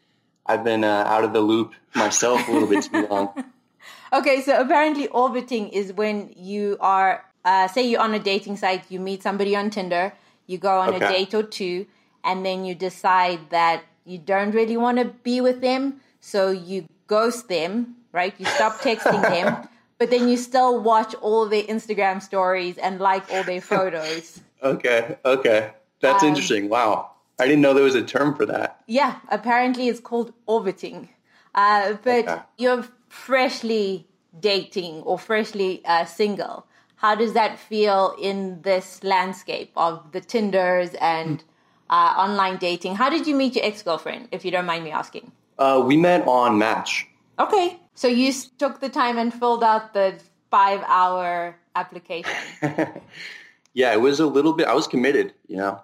I've 0.46 0.64
been 0.64 0.84
uh, 0.84 1.04
out 1.06 1.24
of 1.24 1.32
the 1.32 1.40
loop 1.40 1.74
myself 1.94 2.46
a 2.48 2.52
little 2.52 2.68
bit 2.68 2.84
too 2.84 3.06
long. 3.10 3.44
okay, 4.12 4.42
so 4.42 4.60
apparently 4.60 5.08
orbiting 5.08 5.68
is 5.68 5.92
when 5.92 6.32
you 6.36 6.76
are 6.80 7.24
uh, 7.44 7.68
say 7.68 7.86
you're 7.86 8.00
on 8.00 8.14
a 8.14 8.18
dating 8.18 8.56
site, 8.56 8.84
you 8.90 8.98
meet 8.98 9.22
somebody 9.22 9.54
on 9.54 9.70
Tinder, 9.70 10.14
you 10.46 10.58
go 10.58 10.80
on 10.80 10.94
okay. 10.94 11.04
a 11.04 11.08
date 11.08 11.34
or 11.34 11.42
two, 11.42 11.86
and 12.22 12.44
then 12.44 12.64
you 12.64 12.74
decide 12.74 13.50
that 13.50 13.84
you 14.04 14.18
don't 14.18 14.52
really 14.54 14.76
want 14.76 14.98
to 14.98 15.04
be 15.04 15.40
with 15.40 15.60
them, 15.60 16.00
so 16.20 16.50
you 16.50 16.88
ghost 17.06 17.48
them, 17.48 17.96
right? 18.14 18.32
You 18.38 18.46
stop 18.46 18.80
texting 18.80 19.20
them, 19.28 19.68
but 19.98 20.08
then 20.10 20.28
you 20.28 20.38
still 20.38 20.80
watch 20.80 21.14
all 21.16 21.46
their 21.48 21.64
Instagram 21.64 22.22
stories 22.22 22.78
and 22.78 23.00
like 23.00 23.30
all 23.30 23.42
their 23.44 23.60
photos. 23.60 24.40
Okay, 24.62 25.18
okay. 25.26 25.72
That's 26.00 26.22
Um, 26.22 26.30
interesting. 26.30 26.70
Wow. 26.70 27.10
I 27.38 27.44
didn't 27.44 27.60
know 27.60 27.74
there 27.74 27.84
was 27.84 27.94
a 27.96 28.02
term 28.02 28.34
for 28.34 28.46
that. 28.46 28.80
Yeah, 28.86 29.16
apparently 29.28 29.88
it's 29.88 30.00
called 30.00 30.32
orbiting. 30.46 31.10
Uh, 31.54 31.94
but 32.02 32.24
Okay. 32.26 32.40
you're 32.56 32.84
freshly 33.08 34.06
dating 34.40 35.02
or 35.02 35.18
freshly 35.18 35.82
uh, 35.84 36.06
single. 36.06 36.64
How 36.96 37.14
does 37.14 37.34
that 37.34 37.58
feel 37.58 38.16
in 38.18 38.62
this 38.62 39.04
landscape 39.04 39.70
of 39.76 40.12
the 40.12 40.20
Tinders 40.22 40.94
and 40.98 41.44
uh, 41.90 42.14
online 42.16 42.56
dating? 42.56 42.94
How 42.96 43.10
did 43.10 43.26
you 43.26 43.34
meet 43.36 43.56
your 43.56 43.66
ex 43.66 43.82
girlfriend, 43.82 44.28
if 44.32 44.46
you 44.46 44.50
don't 44.50 44.64
mind 44.66 44.84
me 44.84 44.92
asking? 44.92 45.30
Uh, 45.58 45.82
we 45.84 45.96
met 45.98 46.26
on 46.26 46.56
Match. 46.56 47.06
Okay. 47.38 47.78
So 47.94 48.08
you 48.08 48.32
took 48.58 48.80
the 48.80 48.88
time 48.88 49.18
and 49.18 49.32
filled 49.32 49.64
out 49.64 49.94
the 49.94 50.20
five 50.50 50.82
hour 50.86 51.56
application. 51.74 52.32
Yeah, 53.74 53.92
it 53.92 54.00
was 54.00 54.20
a 54.20 54.26
little 54.26 54.52
bit, 54.52 54.68
I 54.68 54.74
was 54.74 54.86
committed, 54.86 55.34
you 55.48 55.56
know. 55.56 55.80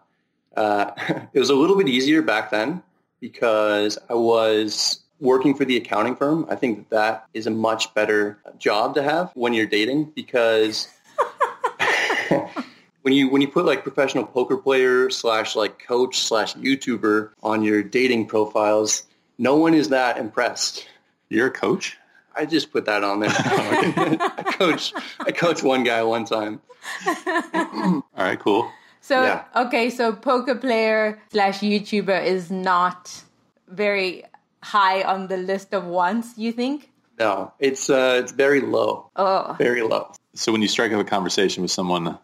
Uh, 0.56 0.92
it 1.32 1.38
was 1.38 1.50
a 1.50 1.54
little 1.54 1.76
bit 1.76 1.88
easier 1.88 2.22
back 2.22 2.50
then 2.50 2.82
because 3.20 3.98
I 4.08 4.14
was 4.14 5.00
working 5.20 5.54
for 5.54 5.64
the 5.64 5.76
accounting 5.76 6.16
firm. 6.16 6.46
I 6.48 6.54
think 6.54 6.78
that 6.78 6.90
that 6.90 7.26
is 7.34 7.46
a 7.46 7.50
much 7.50 7.92
better 7.92 8.38
job 8.58 8.94
to 8.94 9.02
have 9.02 9.32
when 9.34 9.52
you're 9.52 9.66
dating 9.66 10.12
because 10.14 10.88
when 13.02 13.12
you 13.12 13.28
when 13.28 13.42
you 13.42 13.48
put 13.48 13.66
like 13.66 13.82
professional 13.82 14.24
poker 14.24 14.56
player 14.56 15.10
slash 15.10 15.56
like 15.56 15.84
coach 15.84 16.20
slash 16.20 16.54
YouTuber 16.54 17.30
on 17.42 17.62
your 17.62 17.82
dating 17.82 18.26
profiles, 18.26 19.02
no 19.36 19.56
one 19.56 19.74
is 19.74 19.88
that 19.88 20.16
impressed. 20.16 20.86
You're 21.28 21.48
a 21.48 21.52
coach? 21.52 21.98
I 22.40 22.46
just 22.46 22.72
put 22.72 22.86
that 22.86 23.04
on 23.04 23.20
there. 23.20 23.30
I 23.34 24.44
coach 24.58 24.94
I 25.20 25.30
coached 25.30 25.62
one 25.62 25.84
guy 25.84 26.02
one 26.02 26.24
time. 26.24 26.60
All 27.54 28.02
right, 28.16 28.40
cool. 28.40 28.70
So, 29.02 29.22
Yeah. 29.22 29.44
okay, 29.66 29.90
so 29.90 30.12
poker 30.12 30.54
player 30.54 31.20
slash 31.32 31.60
YouTuber 31.60 32.24
is 32.24 32.50
not 32.50 33.22
very 33.68 34.24
high 34.62 35.02
on 35.02 35.28
the 35.28 35.36
list 35.36 35.74
of 35.74 35.84
wants, 35.84 36.38
you 36.38 36.52
think? 36.52 36.90
No, 37.18 37.52
it's 37.58 37.90
uh, 37.90 38.16
it's 38.22 38.32
very 38.32 38.62
low, 38.62 39.10
Oh, 39.16 39.54
very 39.58 39.82
low. 39.82 40.12
So 40.34 40.50
when 40.52 40.62
you 40.62 40.68
strike 40.68 40.92
up 40.92 41.00
a 41.00 41.04
conversation 41.04 41.62
with 41.62 41.70
someone 41.70 42.08
uh, 42.08 42.16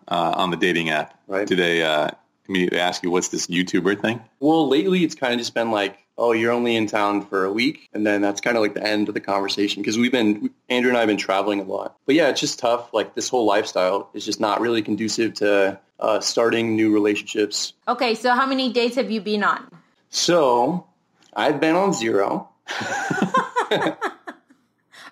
on 0.42 0.50
the 0.50 0.56
dating 0.56 0.88
app, 0.90 1.12
Right. 1.26 1.46
do 1.46 1.56
they 1.56 1.82
uh, 1.82 2.08
immediately 2.48 2.78
ask 2.80 3.02
you 3.02 3.10
what's 3.10 3.28
this 3.28 3.48
YouTuber 3.48 4.00
thing? 4.00 4.20
Well, 4.40 4.66
lately 4.66 5.04
it's 5.04 5.14
kind 5.14 5.34
of 5.34 5.38
just 5.38 5.52
been 5.52 5.70
like, 5.70 5.98
oh, 6.18 6.32
you're 6.32 6.52
only 6.52 6.76
in 6.76 6.86
town 6.86 7.24
for 7.26 7.44
a 7.44 7.52
week, 7.52 7.88
and 7.92 8.06
then 8.06 8.20
that's 8.22 8.40
kind 8.40 8.56
of 8.56 8.62
like 8.62 8.74
the 8.74 8.82
end 8.82 9.08
of 9.08 9.14
the 9.14 9.20
conversation 9.20 9.82
because 9.82 9.98
we've 9.98 10.12
been 10.12 10.50
Andrew 10.68 10.90
and 10.90 10.96
I 10.96 11.00
have 11.00 11.08
been 11.08 11.16
traveling 11.16 11.60
a 11.60 11.64
lot. 11.64 11.96
But 12.06 12.14
yeah, 12.14 12.28
it's 12.28 12.40
just 12.40 12.58
tough. 12.58 12.92
Like 12.92 13.14
this 13.14 13.28
whole 13.28 13.44
lifestyle 13.44 14.10
is 14.14 14.24
just 14.24 14.40
not 14.40 14.60
really 14.60 14.82
conducive 14.82 15.34
to 15.34 15.78
uh, 16.00 16.20
starting 16.20 16.76
new 16.76 16.92
relationships. 16.92 17.72
okay. 17.88 18.14
So, 18.14 18.32
how 18.32 18.46
many 18.46 18.72
dates 18.72 18.96
have 18.96 19.10
you 19.10 19.20
been 19.20 19.44
on? 19.44 19.66
So 20.10 20.86
I've 21.34 21.60
been 21.60 21.76
on 21.76 21.92
zero. 21.92 22.48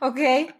Okay. 0.02 0.50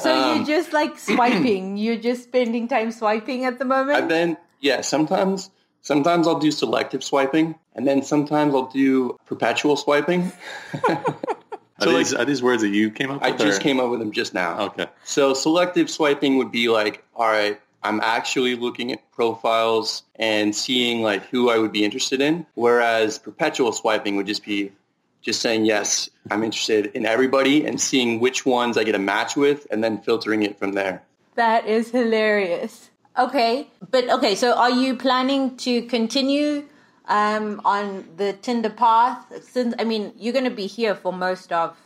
so 0.00 0.14
Um, 0.14 0.36
you're 0.36 0.46
just 0.46 0.72
like 0.72 0.98
swiping. 1.10 1.76
You're 1.76 1.98
just 1.98 2.24
spending 2.24 2.68
time 2.68 2.90
swiping 2.90 3.44
at 3.44 3.58
the 3.58 3.66
moment. 3.66 3.98
I've 3.98 4.08
been 4.08 4.38
yeah. 4.60 4.80
Sometimes 4.80 5.50
sometimes 5.82 6.26
I'll 6.26 6.38
do 6.38 6.50
selective 6.50 7.04
swiping, 7.04 7.56
and 7.80 7.88
then 7.88 8.02
sometimes 8.02 8.54
I'll 8.54 8.66
do 8.66 9.18
perpetual 9.24 9.74
swiping. 9.74 10.30
Are, 10.84 11.04
So, 11.80 11.96
these, 11.96 12.12
are 12.12 12.26
these 12.26 12.42
words 12.42 12.60
that 12.60 12.68
you 12.68 12.90
came 12.90 13.10
up 13.10 13.22
with? 13.22 13.24
I 13.26 13.30
with? 13.30 13.40
just 13.40 13.60
or- 13.60 13.62
came 13.62 13.80
up 13.80 13.88
with 13.88 14.00
them 14.00 14.12
just 14.12 14.34
now. 14.34 14.60
Okay. 14.66 14.86
So 15.04 15.32
selective 15.32 15.88
swiping 15.88 16.36
would 16.36 16.52
be 16.52 16.68
like, 16.68 17.02
all 17.16 17.26
right, 17.26 17.58
I'm 17.82 18.00
actually 18.02 18.54
looking 18.54 18.92
at 18.92 19.10
profiles 19.12 20.02
and 20.16 20.54
seeing 20.54 21.00
like 21.00 21.24
who 21.30 21.48
I 21.48 21.56
would 21.56 21.72
be 21.72 21.82
interested 21.82 22.20
in. 22.20 22.44
Whereas 22.52 23.18
perpetual 23.18 23.72
swiping 23.72 24.16
would 24.16 24.26
just 24.26 24.44
be 24.44 24.72
just 25.22 25.40
saying, 25.40 25.64
yes, 25.64 26.10
I'm 26.30 26.42
interested 26.44 26.84
in 26.94 27.06
everybody 27.06 27.64
and 27.64 27.80
seeing 27.80 28.20
which 28.20 28.44
ones 28.44 28.76
I 28.76 28.84
get 28.84 28.94
a 28.94 28.98
match 28.98 29.34
with 29.34 29.66
and 29.70 29.82
then 29.82 30.02
filtering 30.02 30.42
it 30.42 30.58
from 30.58 30.72
there. 30.72 31.02
That 31.36 31.66
is 31.66 31.92
hilarious. 31.92 32.90
Okay, 33.18 33.68
but 33.90 34.08
okay, 34.10 34.34
so 34.34 34.52
are 34.54 34.70
you 34.70 34.96
planning 34.96 35.56
to 35.58 35.82
continue 35.82 36.66
um, 37.10 37.60
on 37.64 38.08
the 38.16 38.32
Tinder 38.32 38.70
path? 38.70 39.26
Since 39.42 39.74
I 39.78 39.84
mean, 39.84 40.12
you're 40.16 40.32
going 40.32 40.44
to 40.44 40.50
be 40.50 40.66
here 40.66 40.94
for 40.94 41.12
most 41.12 41.52
of 41.52 41.76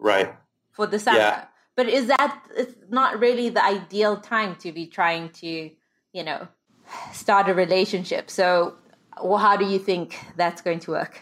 Right. 0.00 0.34
for 0.72 0.86
the 0.86 0.98
summer, 0.98 1.18
Yeah. 1.18 1.44
but 1.76 1.88
is 1.88 2.06
that 2.08 2.42
it's 2.56 2.74
not 2.88 3.20
really 3.20 3.50
the 3.50 3.64
ideal 3.64 4.16
time 4.16 4.56
to 4.56 4.72
be 4.72 4.86
trying 4.86 5.30
to, 5.40 5.70
you 6.12 6.24
know, 6.24 6.48
start 7.12 7.48
a 7.48 7.54
relationship? 7.54 8.30
So, 8.30 8.74
well, 9.22 9.38
how 9.38 9.56
do 9.56 9.64
you 9.64 9.78
think 9.78 10.18
that's 10.36 10.62
going 10.62 10.80
to 10.80 10.92
work? 10.92 11.20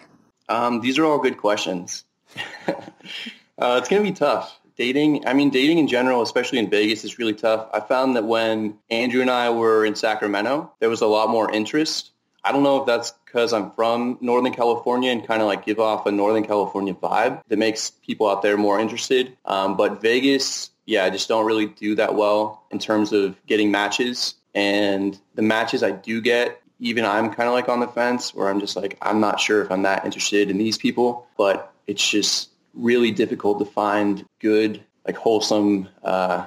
Um, 0.49 0.81
these 0.81 0.99
are 0.99 1.05
all 1.05 1.19
good 1.19 1.39
questions. 1.39 2.05
uh, 2.69 3.79
it's 3.79 3.89
going 3.89 4.03
to 4.05 4.09
be 4.09 4.13
tough. 4.13 4.61
Dating, 4.77 5.27
I 5.27 5.33
mean, 5.33 5.49
dating 5.49 5.79
in 5.79 5.89
general, 5.89 6.21
especially 6.21 6.59
in 6.59 6.69
Vegas, 6.69 7.03
is 7.03 7.19
really 7.19 7.33
tough. 7.33 7.67
I 7.73 7.81
found 7.81 8.15
that 8.15 8.25
when 8.25 8.77
Andrew 8.91 9.23
and 9.23 9.31
I 9.31 9.49
were 9.49 9.87
in 9.87 9.95
Sacramento, 9.95 10.71
there 10.81 10.91
was 10.91 11.01
a 11.01 11.07
lot 11.07 11.31
more 11.31 11.51
interest. 11.51 12.11
I 12.47 12.53
don't 12.53 12.63
know 12.63 12.79
if 12.79 12.87
that's 12.87 13.11
because 13.25 13.53
I'm 13.53 13.73
from 13.73 14.19
Northern 14.21 14.53
California 14.53 15.11
and 15.11 15.27
kind 15.27 15.43
of 15.43 15.49
like 15.49 15.67
give 15.67 15.81
off 15.81 16.07
a 16.07 16.13
Northern 16.13 16.47
California 16.47 16.95
vibe 16.95 17.43
that 17.49 17.59
makes 17.59 17.91
people 17.91 18.29
out 18.29 18.43
there 18.43 18.57
more 18.57 18.79
interested. 18.79 19.37
Um, 19.45 19.77
but 19.77 20.01
Vegas, 20.01 20.71
yeah, 20.87 21.05
I 21.05 21.11
just 21.11 21.27
don't 21.27 21.45
really 21.45 21.67
do 21.67 21.97
that 21.97 22.15
well 22.15 22.63
in 22.71 22.79
terms 22.79 23.13
of 23.13 23.35
getting 23.47 23.73
matches. 23.73 24.35
And 24.55 25.19
the 25.35 25.43
matches 25.43 25.83
I 25.83 25.91
do 25.91 26.21
get, 26.21 26.63
even 26.79 27.05
I'm 27.05 27.35
kind 27.35 27.49
of 27.49 27.53
like 27.53 27.69
on 27.69 27.81
the 27.81 27.89
fence 27.89 28.33
where 28.33 28.49
I'm 28.49 28.61
just 28.61 28.77
like, 28.77 28.97
I'm 29.03 29.19
not 29.19 29.41
sure 29.41 29.61
if 29.61 29.73
I'm 29.73 29.83
that 29.83 30.05
interested 30.05 30.49
in 30.49 30.57
these 30.57 30.79
people, 30.79 31.27
but 31.37 31.75
it's 31.89 32.09
just 32.09 32.51
really 32.75 33.11
difficult 33.11 33.59
to 33.59 33.65
find 33.65 34.25
good, 34.39 34.85
like 35.05 35.17
wholesome 35.17 35.89
uh, 36.05 36.47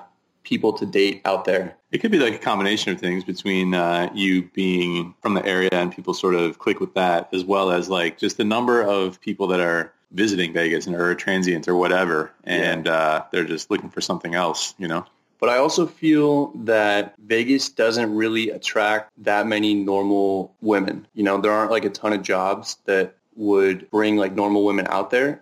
people 0.49 0.73
to 0.73 0.85
date 0.85 1.21
out 1.25 1.45
there. 1.45 1.77
It 1.91 1.99
could 1.99 2.11
be 2.11 2.17
like 2.17 2.33
a 2.33 2.39
combination 2.39 2.91
of 2.91 2.99
things 2.99 3.23
between 3.23 3.75
uh, 3.75 4.09
you 4.15 4.49
being 4.53 5.13
from 5.21 5.35
the 5.35 5.45
area 5.45 5.69
and 5.71 5.93
people 5.93 6.15
sort 6.15 6.33
of 6.33 6.57
click 6.57 6.79
with 6.79 6.95
that, 6.95 7.29
as 7.31 7.45
well 7.45 7.69
as 7.69 7.87
like 7.87 8.17
just 8.17 8.37
the 8.37 8.43
number 8.43 8.81
of 8.81 9.21
people 9.21 9.45
that 9.47 9.59
are 9.59 9.93
visiting 10.11 10.51
Vegas 10.51 10.87
and 10.87 10.95
are 10.95 11.13
transient 11.13 11.67
or 11.67 11.75
whatever, 11.75 12.31
and 12.45 12.87
uh, 12.87 13.23
they're 13.31 13.45
just 13.45 13.69
looking 13.69 13.91
for 13.91 14.01
something 14.01 14.33
else, 14.33 14.73
you 14.79 14.87
know? 14.87 15.05
But 15.39 15.49
I 15.49 15.57
also 15.57 15.85
feel 15.85 16.47
that 16.65 17.13
Vegas 17.19 17.69
doesn't 17.69 18.13
really 18.13 18.49
attract 18.49 19.11
that 19.23 19.45
many 19.45 19.75
normal 19.75 20.53
women. 20.61 21.07
You 21.13 21.23
know, 21.23 21.39
there 21.39 21.51
aren't 21.51 21.71
like 21.71 21.85
a 21.85 21.89
ton 21.91 22.11
of 22.11 22.23
jobs 22.23 22.77
that 22.85 23.15
would 23.35 23.89
bring 23.91 24.17
like 24.17 24.33
normal 24.33 24.65
women 24.65 24.87
out 24.89 25.11
there 25.11 25.41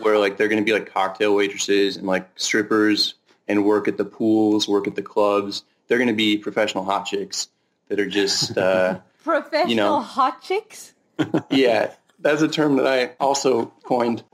where 0.00 0.18
like 0.18 0.36
they're 0.36 0.48
going 0.48 0.60
to 0.60 0.64
be 0.64 0.72
like 0.72 0.92
cocktail 0.92 1.34
waitresses 1.34 1.96
and 1.96 2.06
like 2.06 2.28
strippers 2.36 3.14
and 3.48 3.64
work 3.64 3.88
at 3.88 3.96
the 3.96 4.04
pools, 4.04 4.68
work 4.68 4.86
at 4.86 4.94
the 4.94 5.02
clubs. 5.02 5.64
They're 5.88 5.98
going 5.98 6.08
to 6.08 6.14
be 6.14 6.36
professional 6.38 6.84
hot 6.84 7.04
chicks 7.06 7.48
that 7.88 8.00
are 8.00 8.08
just, 8.08 8.56
uh, 8.58 9.00
Professional 9.24 10.00
hot 10.00 10.42
chicks. 10.42 10.94
yeah, 11.50 11.92
that's 12.20 12.42
a 12.42 12.48
term 12.48 12.76
that 12.76 12.86
I 12.86 13.12
also 13.18 13.66
coined. 13.84 14.22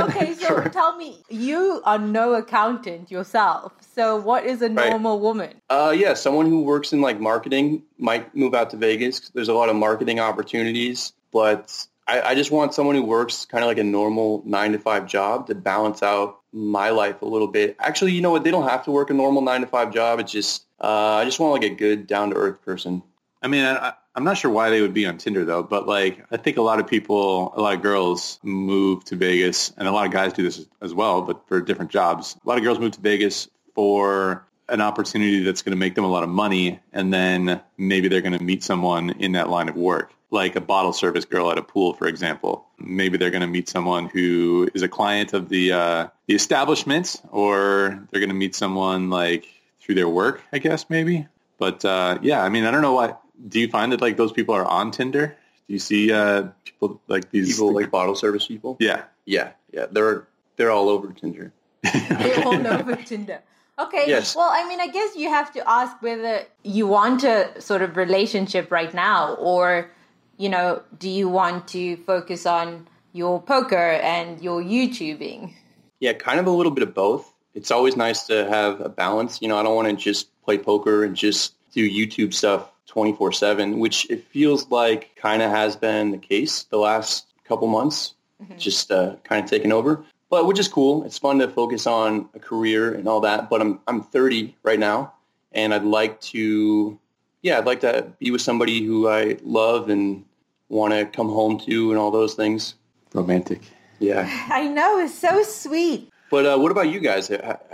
Okay, 0.00 0.32
so 0.34 0.62
tell 0.68 0.96
me, 0.96 1.22
you 1.28 1.82
are 1.84 1.98
no 1.98 2.32
accountant 2.34 3.10
yourself. 3.10 3.72
So, 3.94 4.16
what 4.16 4.44
is 4.44 4.62
a 4.62 4.70
Right. 4.70 4.88
normal 4.90 5.20
woman? 5.20 5.60
Uh, 5.68 5.94
yeah, 5.96 6.14
someone 6.14 6.46
who 6.46 6.62
works 6.62 6.92
in 6.94 7.00
like 7.02 7.20
marketing 7.20 7.82
might 7.98 8.34
move 8.34 8.54
out 8.54 8.70
to 8.70 8.76
Vegas. 8.78 9.28
There's 9.34 9.48
a 9.48 9.54
lot 9.54 9.68
of 9.68 9.76
marketing 9.76 10.18
opportunities, 10.20 11.12
but 11.32 11.86
I, 12.10 12.30
I 12.30 12.34
just 12.34 12.50
want 12.50 12.74
someone 12.74 12.96
who 12.96 13.04
works 13.04 13.44
kind 13.44 13.62
of 13.62 13.68
like 13.68 13.78
a 13.78 13.84
normal 13.84 14.42
nine 14.44 14.72
to 14.72 14.78
five 14.78 15.06
job 15.06 15.46
to 15.46 15.54
balance 15.54 16.02
out 16.02 16.40
my 16.52 16.90
life 16.90 17.22
a 17.22 17.26
little 17.26 17.46
bit. 17.46 17.76
Actually, 17.78 18.12
you 18.12 18.20
know 18.20 18.32
what? 18.32 18.42
They 18.42 18.50
don't 18.50 18.68
have 18.68 18.84
to 18.86 18.90
work 18.90 19.10
a 19.10 19.14
normal 19.14 19.42
nine 19.42 19.60
to 19.60 19.68
five 19.68 19.94
job. 19.94 20.18
It's 20.18 20.32
just 20.32 20.64
uh, 20.80 21.14
I 21.20 21.24
just 21.24 21.38
want 21.38 21.52
like 21.62 21.70
a 21.70 21.74
good 21.74 22.08
down 22.08 22.30
to 22.30 22.36
earth 22.36 22.62
person. 22.62 23.04
I 23.42 23.46
mean, 23.46 23.64
I, 23.64 23.92
I'm 24.16 24.24
not 24.24 24.38
sure 24.38 24.50
why 24.50 24.70
they 24.70 24.82
would 24.82 24.92
be 24.92 25.06
on 25.06 25.18
Tinder 25.18 25.44
though, 25.44 25.62
but 25.62 25.86
like 25.86 26.24
I 26.32 26.36
think 26.36 26.56
a 26.56 26.62
lot 26.62 26.80
of 26.80 26.88
people, 26.88 27.52
a 27.54 27.60
lot 27.62 27.74
of 27.74 27.82
girls 27.82 28.40
move 28.42 29.04
to 29.04 29.16
Vegas, 29.16 29.72
and 29.76 29.86
a 29.86 29.92
lot 29.92 30.04
of 30.04 30.12
guys 30.12 30.32
do 30.32 30.42
this 30.42 30.66
as 30.80 30.92
well, 30.92 31.22
but 31.22 31.46
for 31.46 31.60
different 31.60 31.92
jobs. 31.92 32.36
A 32.44 32.48
lot 32.48 32.58
of 32.58 32.64
girls 32.64 32.80
move 32.80 32.92
to 32.92 33.00
Vegas 33.00 33.48
for 33.76 34.44
an 34.70 34.80
opportunity 34.80 35.42
that's 35.42 35.62
going 35.62 35.72
to 35.72 35.76
make 35.78 35.94
them 35.94 36.04
a 36.04 36.08
lot 36.08 36.22
of 36.22 36.28
money, 36.28 36.80
and 36.92 37.12
then 37.12 37.60
maybe 37.76 38.08
they're 38.08 38.20
going 38.20 38.38
to 38.38 38.42
meet 38.42 38.62
someone 38.62 39.10
in 39.10 39.32
that 39.32 39.48
line 39.48 39.68
of 39.68 39.76
work, 39.76 40.12
like 40.30 40.56
a 40.56 40.60
bottle 40.60 40.92
service 40.92 41.24
girl 41.24 41.50
at 41.50 41.58
a 41.58 41.62
pool, 41.62 41.94
for 41.94 42.06
example. 42.06 42.66
Maybe 42.78 43.18
they're 43.18 43.30
going 43.30 43.42
to 43.42 43.46
meet 43.46 43.68
someone 43.68 44.06
who 44.06 44.70
is 44.74 44.82
a 44.82 44.88
client 44.88 45.32
of 45.32 45.48
the 45.48 45.72
uh, 45.72 46.06
the 46.26 46.34
establishment, 46.34 47.20
or 47.30 48.06
they're 48.10 48.20
going 48.20 48.30
to 48.30 48.34
meet 48.34 48.54
someone 48.54 49.10
like 49.10 49.46
through 49.80 49.96
their 49.96 50.08
work, 50.08 50.42
I 50.52 50.58
guess 50.58 50.88
maybe. 50.88 51.26
But 51.58 51.84
uh, 51.84 52.18
yeah, 52.22 52.42
I 52.42 52.48
mean, 52.48 52.64
I 52.64 52.70
don't 52.70 52.82
know 52.82 52.94
what. 52.94 53.20
Do 53.48 53.60
you 53.60 53.68
find 53.68 53.92
that 53.92 54.00
like 54.00 54.16
those 54.16 54.32
people 54.32 54.54
are 54.54 54.64
on 54.64 54.90
Tinder? 54.90 55.36
Do 55.66 55.72
you 55.72 55.78
see 55.78 56.12
uh, 56.12 56.48
people 56.64 57.00
like 57.08 57.30
these? 57.30 57.52
People 57.52 57.74
like 57.74 57.90
bottle 57.90 58.14
service 58.14 58.46
people. 58.46 58.76
yeah, 58.80 59.02
Yeah, 59.24 59.50
yeah, 59.72 59.86
they're 59.90 60.26
they're 60.56 60.70
all 60.70 60.88
over 60.88 61.12
Tinder. 61.12 61.52
They're 61.82 62.44
all 62.44 62.66
over 62.66 62.96
Tinder. 62.96 63.40
Okay. 63.80 64.04
Yes. 64.06 64.36
Well, 64.36 64.50
I 64.52 64.68
mean, 64.68 64.80
I 64.80 64.88
guess 64.88 65.16
you 65.16 65.30
have 65.30 65.52
to 65.52 65.68
ask 65.68 66.00
whether 66.02 66.44
you 66.62 66.86
want 66.86 67.24
a 67.24 67.60
sort 67.60 67.82
of 67.82 67.96
relationship 67.96 68.70
right 68.70 68.92
now, 68.92 69.34
or 69.34 69.90
you 70.36 70.48
know, 70.48 70.82
do 70.98 71.08
you 71.08 71.28
want 71.28 71.68
to 71.68 71.96
focus 71.98 72.46
on 72.46 72.88
your 73.12 73.40
poker 73.40 73.76
and 73.76 74.40
your 74.40 74.62
YouTubing? 74.62 75.54
Yeah, 76.00 76.12
kind 76.14 76.40
of 76.40 76.46
a 76.46 76.50
little 76.50 76.72
bit 76.72 76.82
of 76.82 76.94
both. 76.94 77.32
It's 77.54 77.70
always 77.70 77.96
nice 77.96 78.24
to 78.24 78.48
have 78.48 78.80
a 78.80 78.88
balance. 78.88 79.40
You 79.42 79.48
know, 79.48 79.58
I 79.58 79.62
don't 79.62 79.74
want 79.74 79.88
to 79.88 79.96
just 79.96 80.28
play 80.42 80.58
poker 80.58 81.04
and 81.04 81.16
just 81.16 81.54
do 81.72 81.88
YouTube 81.88 82.34
stuff 82.34 82.70
24/7, 82.88 83.78
which 83.78 84.10
it 84.10 84.24
feels 84.24 84.70
like 84.70 85.14
kind 85.16 85.42
of 85.42 85.50
has 85.50 85.76
been 85.76 86.10
the 86.10 86.18
case 86.18 86.64
the 86.64 86.78
last 86.78 87.26
couple 87.44 87.68
months. 87.68 88.14
Just 88.56 88.90
uh, 88.90 89.16
kind 89.24 89.44
of 89.44 89.50
taken 89.50 89.70
over, 89.70 90.02
but 90.30 90.46
which 90.46 90.58
is 90.58 90.68
cool. 90.68 91.04
It's 91.04 91.18
fun 91.18 91.40
to 91.40 91.48
focus 91.48 91.86
on 91.86 92.28
a 92.34 92.38
career 92.38 92.94
and 92.94 93.06
all 93.08 93.20
that. 93.20 93.50
But 93.50 93.60
I'm 93.60 93.80
I'm 93.86 94.02
30 94.02 94.56
right 94.62 94.78
now, 94.78 95.12
and 95.52 95.74
I'd 95.74 95.84
like 95.84 96.20
to, 96.22 96.98
yeah, 97.42 97.58
I'd 97.58 97.66
like 97.66 97.80
to 97.80 98.06
be 98.18 98.30
with 98.30 98.40
somebody 98.40 98.82
who 98.84 99.08
I 99.08 99.36
love 99.42 99.90
and 99.90 100.24
want 100.68 100.94
to 100.94 101.04
come 101.04 101.28
home 101.28 101.58
to 101.66 101.90
and 101.90 101.98
all 101.98 102.12
those 102.12 102.34
things. 102.34 102.76
Romantic. 103.12 103.60
Yeah. 103.98 104.26
I 104.50 104.68
know 104.68 105.00
it's 105.00 105.14
so 105.14 105.42
sweet. 105.42 106.08
But 106.30 106.46
uh, 106.46 106.58
what 106.58 106.70
about 106.70 106.88
you 106.88 107.00
guys? 107.00 107.28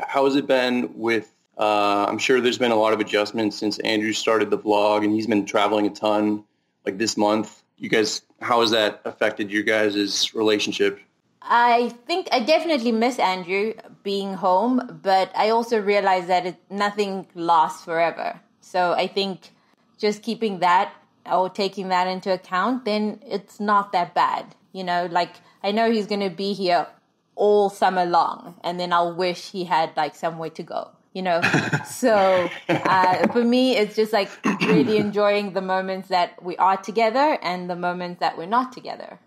How 0.09 0.25
has 0.25 0.35
it 0.35 0.47
been 0.47 0.99
with? 0.99 1.31
Uh, 1.59 2.07
I'm 2.09 2.19
sure 2.19 2.41
there's 2.41 2.59
been 2.59 2.73
a 2.73 2.77
lot 2.77 2.93
of 2.93 3.01
adjustments 3.01 3.59
since 3.59 3.79
Andrew 3.81 4.13
started 4.13 4.51
the 4.51 4.59
vlog, 4.59 5.05
and 5.05 5.13
he's 5.13 5.27
been 5.27 5.45
traveling 5.45 5.87
a 5.87 5.91
ton. 5.91 6.45
Like 6.87 6.99
this 6.99 7.17
month, 7.17 7.63
you 7.77 7.89
guys, 7.89 8.23
how 8.41 8.61
has 8.61 8.71
that 8.71 9.01
affected 9.05 9.51
your 9.51 9.63
guys' 9.63 10.35
relationship? 10.35 11.01
I 11.49 11.91
think 12.07 12.29
I 12.33 12.41
definitely 12.41 12.93
miss 12.93 13.19
Andrew 13.19 13.75
being 14.03 14.35
home, 14.35 15.01
but 15.03 15.31
I 15.35 15.51
also 15.51 15.81
realize 15.81 16.27
that 16.27 16.47
it, 16.47 16.57
nothing 16.71 17.27
lasts 17.35 17.85
forever. 17.85 18.41
So 18.61 18.93
I 18.93 19.07
think 19.07 19.51
just 19.99 20.23
keeping 20.23 20.59
that 20.61 20.93
or 21.31 21.49
taking 21.49 21.89
that 21.89 22.07
into 22.07 22.33
account, 22.33 22.85
then 22.85 23.21
it's 23.27 23.61
not 23.61 23.93
that 23.93 24.15
bad. 24.15 24.55
You 24.73 24.85
know, 24.85 25.09
like 25.11 25.37
I 25.63 25.73
know 25.73 25.91
he's 25.91 26.07
going 26.07 26.21
to 26.21 26.31
be 26.35 26.53
here 26.53 26.87
all 27.35 27.71
summer 27.71 28.05
long, 28.07 28.57
and 28.65 28.79
then 28.81 28.93
I'll 28.93 29.15
wish 29.15 29.51
he 29.51 29.65
had 29.65 29.97
like 29.97 30.15
somewhere 30.15 30.51
to 30.51 30.63
go. 30.63 30.91
You 31.13 31.23
know, 31.23 31.41
so 31.89 32.51
uh, 32.69 33.27
for 33.33 33.43
me, 33.43 33.77
it's 33.77 33.97
just 33.97 34.13
like 34.13 34.31
really 34.63 34.97
enjoying 35.07 35.53
the 35.53 35.63
moments 35.63 36.09
that 36.09 36.43
we 36.43 36.57
are 36.59 36.77
together 36.77 37.39
and 37.41 37.71
the 37.71 37.77
moments 37.77 38.21
that 38.21 38.37
we're 38.37 38.47
not 38.47 38.73
together. 38.73 39.19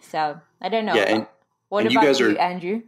So 0.00 0.40
I 0.60 0.68
don't 0.68 0.84
know. 0.86 0.94
Yeah, 0.94 1.14
and- 1.14 1.26
what 1.72 1.84
and 1.84 1.92
you 1.92 1.98
about 1.98 2.06
guys 2.06 2.20
you, 2.20 2.36
are- 2.36 2.38
Andrew? 2.38 2.82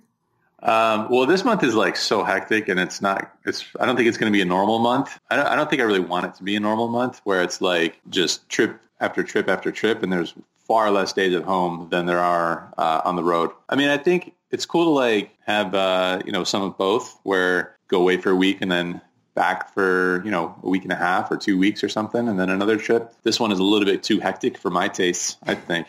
Um, 0.62 1.08
well, 1.10 1.24
this 1.26 1.42
month 1.42 1.62
is 1.62 1.74
like 1.74 1.96
so 1.96 2.22
hectic, 2.22 2.68
and 2.68 2.78
it's 2.78 3.00
not. 3.00 3.34
It's. 3.44 3.64
I 3.80 3.86
don't 3.86 3.96
think 3.96 4.08
it's 4.08 4.16
going 4.18 4.30
to 4.30 4.36
be 4.36 4.42
a 4.42 4.46
normal 4.46 4.78
month. 4.78 5.18
I 5.30 5.36
don't, 5.36 5.46
I 5.46 5.56
don't 5.56 5.68
think 5.68 5.80
I 5.80 5.84
really 5.84 6.00
want 6.00 6.26
it 6.26 6.34
to 6.36 6.42
be 6.42 6.54
a 6.56 6.60
normal 6.60 6.88
month 6.88 7.20
where 7.24 7.42
it's 7.42 7.60
like 7.60 8.00
just 8.08 8.48
trip 8.48 8.80
after 9.00 9.22
trip 9.22 9.48
after 9.48 9.72
trip, 9.72 10.02
and 10.02 10.12
there's 10.12 10.34
far 10.66 10.90
less 10.90 11.12
days 11.12 11.34
at 11.34 11.44
home 11.44 11.88
than 11.90 12.06
there 12.06 12.20
are 12.20 12.72
uh, 12.78 13.00
on 13.04 13.16
the 13.16 13.24
road. 13.24 13.50
I 13.68 13.76
mean, 13.76 13.88
I 13.88 13.98
think 13.98 14.34
it's 14.50 14.64
cool 14.64 14.84
to 14.84 14.90
like 14.90 15.30
have 15.46 15.74
uh, 15.74 16.22
you 16.24 16.32
know 16.32 16.44
some 16.44 16.62
of 16.62 16.78
both, 16.78 17.18
where 17.24 17.76
go 17.88 18.00
away 18.00 18.16
for 18.18 18.30
a 18.30 18.36
week 18.36 18.58
and 18.60 18.70
then 18.70 19.00
back 19.34 19.72
for 19.74 20.22
you 20.24 20.30
know 20.30 20.54
a 20.62 20.68
week 20.68 20.84
and 20.84 20.92
a 20.92 20.96
half 20.96 21.30
or 21.30 21.36
two 21.36 21.58
weeks 21.58 21.82
or 21.84 21.88
something, 21.88 22.28
and 22.28 22.38
then 22.38 22.48
another 22.48 22.76
trip. 22.76 23.14
This 23.22 23.40
one 23.40 23.50
is 23.50 23.58
a 23.58 23.64
little 23.64 23.86
bit 23.86 24.02
too 24.02 24.20
hectic 24.20 24.56
for 24.56 24.70
my 24.70 24.88
tastes, 24.88 25.36
I 25.42 25.54
think. 25.54 25.88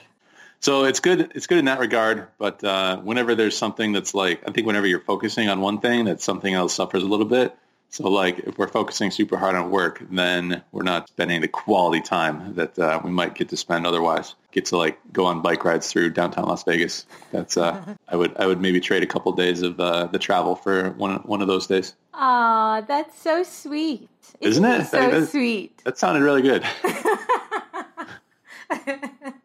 So 0.65 0.85
it's 0.85 0.99
good. 0.99 1.31
It's 1.35 1.45
good 1.45 1.59
in 1.59 1.65
that 1.65 1.79
regard. 1.79 2.27
But 2.39 2.63
uh, 2.63 2.97
whenever 2.97 3.35
there's 3.35 3.55
something 3.55 3.91
that's 3.91 4.15
like, 4.15 4.41
I 4.49 4.51
think 4.51 4.65
whenever 4.65 4.87
you're 4.87 4.99
focusing 4.99 5.47
on 5.47 5.61
one 5.61 5.79
thing, 5.79 6.05
that 6.05 6.21
something 6.21 6.51
else 6.51 6.73
suffers 6.73 7.03
a 7.03 7.05
little 7.05 7.27
bit. 7.27 7.55
So 7.91 8.09
like, 8.09 8.39
if 8.39 8.57
we're 8.57 8.69
focusing 8.69 9.11
super 9.11 9.37
hard 9.37 9.53
on 9.53 9.69
work, 9.69 10.01
then 10.09 10.63
we're 10.71 10.81
not 10.81 11.07
spending 11.07 11.41
the 11.41 11.47
quality 11.47 12.01
time 12.01 12.55
that 12.55 12.79
uh, 12.79 12.99
we 13.03 13.11
might 13.11 13.35
get 13.35 13.49
to 13.49 13.57
spend 13.57 13.85
otherwise. 13.85 14.33
Get 14.51 14.65
to 14.65 14.77
like 14.77 14.97
go 15.13 15.27
on 15.27 15.43
bike 15.43 15.63
rides 15.63 15.91
through 15.91 16.09
downtown 16.09 16.47
Las 16.47 16.63
Vegas. 16.63 17.05
That's 17.31 17.57
uh, 17.57 17.93
I 18.07 18.15
would 18.15 18.35
I 18.37 18.47
would 18.47 18.59
maybe 18.59 18.79
trade 18.79 19.03
a 19.03 19.05
couple 19.05 19.31
days 19.33 19.61
of 19.61 19.79
uh, 19.79 20.07
the 20.07 20.17
travel 20.17 20.55
for 20.55 20.89
one 20.93 21.17
one 21.17 21.43
of 21.43 21.47
those 21.47 21.67
days. 21.67 21.93
Ah, 22.11 22.83
that's 22.87 23.21
so 23.21 23.43
sweet. 23.43 24.09
Isn't 24.41 24.65
it? 24.65 24.87
So 24.87 24.97
That- 24.97 25.29
sweet. 25.29 25.79
That 25.83 25.99
sounded 25.99 26.23
really 26.23 26.41
good. 26.41 26.65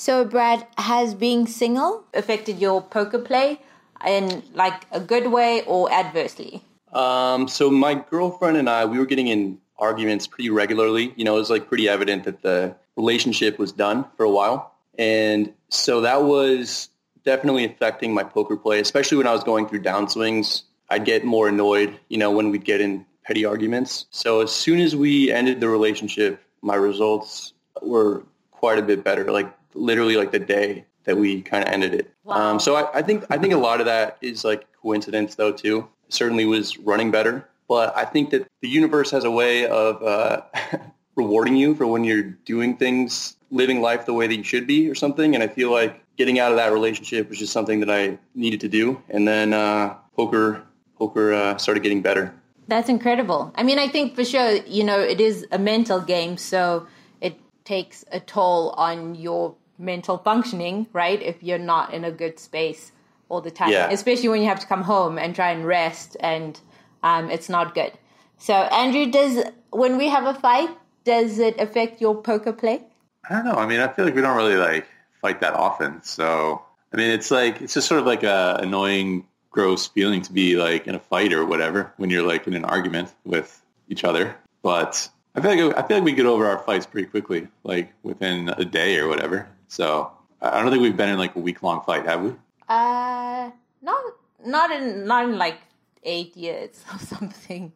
So, 0.00 0.24
Brad, 0.24 0.64
has 0.78 1.12
being 1.12 1.48
single 1.48 2.04
affected 2.14 2.60
your 2.60 2.80
poker 2.80 3.18
play 3.18 3.60
in 4.06 4.44
like 4.54 4.84
a 4.92 5.00
good 5.00 5.32
way 5.32 5.64
or 5.66 5.90
adversely? 5.90 6.62
Um, 6.92 7.48
so 7.48 7.68
my 7.68 7.94
girlfriend 7.94 8.58
and 8.58 8.70
I, 8.70 8.84
we 8.84 9.00
were 9.00 9.06
getting 9.06 9.26
in 9.26 9.58
arguments 9.76 10.28
pretty 10.28 10.50
regularly. 10.50 11.12
You 11.16 11.24
know, 11.24 11.34
it 11.34 11.40
was 11.40 11.50
like 11.50 11.66
pretty 11.66 11.88
evident 11.88 12.22
that 12.26 12.42
the 12.42 12.76
relationship 12.94 13.58
was 13.58 13.72
done 13.72 14.04
for 14.16 14.22
a 14.22 14.30
while. 14.30 14.72
And 14.96 15.52
so 15.68 16.00
that 16.02 16.22
was 16.22 16.90
definitely 17.24 17.64
affecting 17.64 18.14
my 18.14 18.22
poker 18.22 18.56
play, 18.56 18.78
especially 18.78 19.18
when 19.18 19.26
I 19.26 19.32
was 19.32 19.42
going 19.42 19.66
through 19.66 19.82
downswings. 19.82 20.62
I'd 20.90 21.06
get 21.06 21.24
more 21.24 21.48
annoyed, 21.48 21.98
you 22.08 22.18
know, 22.18 22.30
when 22.30 22.50
we'd 22.50 22.64
get 22.64 22.80
in 22.80 23.04
petty 23.24 23.44
arguments. 23.44 24.06
So 24.12 24.42
as 24.42 24.52
soon 24.52 24.78
as 24.78 24.94
we 24.94 25.32
ended 25.32 25.58
the 25.58 25.68
relationship, 25.68 26.40
my 26.62 26.76
results 26.76 27.52
were 27.82 28.22
quite 28.52 28.78
a 28.78 28.82
bit 28.82 29.02
better, 29.02 29.30
like 29.32 29.57
literally 29.78 30.16
like 30.16 30.32
the 30.32 30.38
day 30.38 30.84
that 31.04 31.16
we 31.16 31.40
kind 31.42 31.66
of 31.66 31.72
ended 31.72 31.94
it. 31.94 32.12
Wow. 32.24 32.52
Um, 32.52 32.60
so 32.60 32.76
I, 32.76 32.98
I 32.98 33.02
think 33.02 33.24
I 33.30 33.38
think 33.38 33.54
a 33.54 33.58
lot 33.58 33.80
of 33.80 33.86
that 33.86 34.18
is 34.20 34.44
like 34.44 34.66
coincidence 34.82 35.34
though 35.34 35.52
too. 35.52 35.88
Certainly 36.10 36.46
was 36.46 36.78
running 36.78 37.10
better, 37.10 37.48
but 37.66 37.96
I 37.96 38.04
think 38.04 38.30
that 38.30 38.46
the 38.60 38.68
universe 38.68 39.10
has 39.10 39.24
a 39.24 39.30
way 39.30 39.66
of 39.66 40.02
uh, 40.02 40.42
rewarding 41.16 41.56
you 41.56 41.74
for 41.74 41.86
when 41.86 42.04
you're 42.04 42.22
doing 42.22 42.76
things, 42.76 43.36
living 43.50 43.80
life 43.80 44.06
the 44.06 44.14
way 44.14 44.26
that 44.26 44.36
you 44.36 44.42
should 44.42 44.66
be 44.66 44.88
or 44.88 44.94
something. 44.94 45.34
And 45.34 45.42
I 45.42 45.48
feel 45.48 45.70
like 45.70 46.02
getting 46.16 46.38
out 46.38 46.50
of 46.50 46.56
that 46.56 46.72
relationship 46.72 47.28
was 47.28 47.38
just 47.38 47.52
something 47.52 47.80
that 47.80 47.90
I 47.90 48.18
needed 48.34 48.60
to 48.60 48.68
do. 48.68 49.02
And 49.08 49.26
then 49.26 49.52
uh, 49.52 49.94
poker 50.14 50.62
poker 50.98 51.32
uh, 51.32 51.56
started 51.56 51.82
getting 51.82 52.02
better. 52.02 52.34
That's 52.66 52.90
incredible. 52.90 53.50
I 53.54 53.62
mean, 53.62 53.78
I 53.78 53.88
think 53.88 54.14
for 54.14 54.24
sure, 54.24 54.56
you 54.66 54.84
know, 54.84 55.00
it 55.00 55.20
is 55.20 55.46
a 55.50 55.58
mental 55.58 56.00
game, 56.00 56.36
so 56.36 56.86
it 57.22 57.38
takes 57.64 58.04
a 58.12 58.20
toll 58.20 58.70
on 58.76 59.14
your 59.14 59.54
mental 59.78 60.18
functioning, 60.18 60.86
right? 60.92 61.20
If 61.22 61.42
you're 61.42 61.58
not 61.58 61.94
in 61.94 62.04
a 62.04 62.10
good 62.10 62.38
space 62.38 62.92
all 63.28 63.40
the 63.40 63.50
time, 63.50 63.70
Yeah. 63.70 63.90
especially 63.90 64.28
when 64.28 64.40
you 64.42 64.48
have 64.48 64.60
to 64.60 64.66
come 64.66 64.82
home 64.82 65.18
and 65.18 65.34
try 65.34 65.50
and 65.50 65.64
rest, 65.66 66.16
and 66.20 66.58
um, 67.02 67.30
it's 67.30 67.48
not 67.48 67.74
good. 67.74 67.92
So, 68.38 68.54
Andrew, 68.54 69.10
does 69.10 69.44
when 69.70 69.98
we 69.98 70.08
have 70.08 70.24
a 70.24 70.34
fight, 70.34 70.70
does 71.04 71.38
it 71.38 71.60
affect 71.60 72.00
your 72.00 72.20
poker 72.22 72.52
play? 72.52 72.82
I 73.28 73.34
don't 73.34 73.44
know. 73.44 73.54
I 73.54 73.66
mean, 73.66 73.80
I 73.80 73.88
feel 73.88 74.04
like 74.04 74.14
we 74.14 74.22
don't 74.22 74.36
really 74.36 74.56
like 74.56 74.86
fight 75.20 75.40
that 75.40 75.54
often. 75.54 76.02
So, 76.02 76.62
I 76.92 76.96
mean, 76.96 77.10
it's 77.10 77.30
like 77.30 77.60
it's 77.60 77.74
just 77.74 77.88
sort 77.88 78.00
of 78.00 78.06
like 78.06 78.22
a 78.22 78.58
annoying, 78.62 79.26
gross 79.50 79.86
feeling 79.86 80.22
to 80.22 80.32
be 80.32 80.56
like 80.56 80.86
in 80.86 80.94
a 80.94 81.00
fight 81.00 81.32
or 81.32 81.44
whatever 81.44 81.92
when 81.96 82.10
you're 82.10 82.26
like 82.26 82.46
in 82.46 82.54
an 82.54 82.64
argument 82.64 83.12
with 83.24 83.60
each 83.88 84.04
other. 84.04 84.36
But 84.62 85.08
I 85.34 85.40
feel 85.40 85.68
like 85.68 85.76
I 85.76 85.82
feel 85.86 85.96
like 85.98 86.04
we 86.04 86.12
get 86.12 86.26
over 86.26 86.46
our 86.46 86.58
fights 86.58 86.86
pretty 86.86 87.08
quickly, 87.08 87.48
like 87.64 87.92
within 88.02 88.48
a 88.50 88.64
day 88.64 88.98
or 88.98 89.08
whatever. 89.08 89.48
So 89.68 90.10
I 90.40 90.60
don't 90.60 90.70
think 90.70 90.82
we've 90.82 90.96
been 90.96 91.08
in 91.08 91.18
like 91.18 91.36
a 91.36 91.40
week 91.40 91.62
long 91.62 91.82
fight, 91.82 92.04
have 92.06 92.22
we? 92.22 92.30
Uh, 92.68 93.50
not 93.82 94.02
not 94.44 94.70
in 94.70 95.06
not 95.06 95.24
in 95.28 95.38
like 95.38 95.58
eight 96.04 96.36
years 96.36 96.84
or 96.92 96.98
something. 96.98 97.72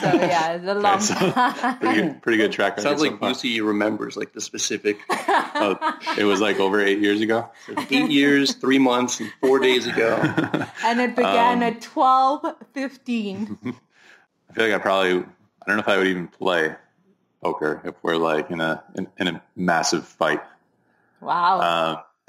yeah, 0.12 0.52
it's 0.54 0.66
a 0.66 0.74
long 0.74 1.00
so- 1.00 1.14
time. 1.14 1.78
Pretty 1.78 2.00
good, 2.02 2.22
pretty 2.22 2.38
good 2.38 2.52
track 2.52 2.72
record. 2.76 2.82
Sounds 2.82 3.00
so 3.02 3.08
like 3.08 3.18
far. 3.20 3.30
Lucy 3.30 3.60
remembers 3.60 4.16
like 4.16 4.32
the 4.32 4.40
specific 4.40 4.98
Oh, 5.10 5.78
it 6.18 6.24
was 6.24 6.40
like 6.40 6.58
over 6.60 6.80
eight 6.80 6.98
years 7.00 7.20
ago. 7.22 7.48
eight 7.90 8.10
years, 8.10 8.54
three 8.54 8.78
months, 8.78 9.20
and 9.20 9.30
four 9.40 9.58
days 9.58 9.86
ago. 9.86 10.16
and 10.84 11.00
it 11.00 11.16
began 11.16 11.58
Um, 11.58 11.62
at 11.62 11.80
twelve 11.80 12.44
fifteen. 12.72 13.58
I 14.50 14.52
feel 14.52 14.66
like 14.66 14.74
I 14.74 14.78
probably 14.78 15.12
I 15.12 15.66
don't 15.66 15.76
know 15.76 15.80
if 15.80 15.88
I 15.88 15.96
would 15.98 16.06
even 16.06 16.28
play 16.28 16.74
poker 17.42 17.80
if 17.84 17.94
we're 18.02 18.16
like 18.16 18.50
in 18.50 18.60
a 18.60 18.82
in, 18.94 19.08
in 19.18 19.28
a 19.28 19.42
massive 19.56 20.06
fight. 20.06 20.40
Wow. 21.26 21.60
Um, 21.60 22.02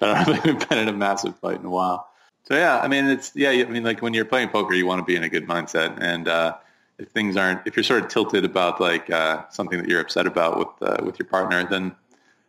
but 0.00 0.08
I 0.08 0.40
we've 0.44 0.68
been 0.68 0.78
in 0.78 0.88
a 0.88 0.92
massive 0.92 1.38
fight 1.38 1.60
in 1.60 1.66
a 1.66 1.70
while. 1.70 2.08
So 2.44 2.54
yeah, 2.54 2.80
I 2.80 2.88
mean 2.88 3.06
it's 3.06 3.32
yeah, 3.34 3.50
I 3.50 3.64
mean 3.64 3.84
like 3.84 4.02
when 4.02 4.14
you're 4.14 4.24
playing 4.24 4.48
poker, 4.48 4.74
you 4.74 4.86
want 4.86 5.00
to 5.00 5.04
be 5.04 5.16
in 5.16 5.22
a 5.22 5.28
good 5.28 5.46
mindset, 5.46 5.98
and 6.00 6.28
uh, 6.28 6.56
if 6.98 7.08
things 7.08 7.36
aren't, 7.36 7.66
if 7.66 7.76
you're 7.76 7.84
sort 7.84 8.02
of 8.02 8.08
tilted 8.08 8.44
about 8.44 8.80
like 8.80 9.10
uh, 9.10 9.48
something 9.50 9.78
that 9.78 9.88
you're 9.88 10.00
upset 10.00 10.26
about 10.26 10.58
with 10.58 10.68
uh, 10.82 11.02
with 11.04 11.18
your 11.18 11.26
partner, 11.26 11.64
then 11.64 11.94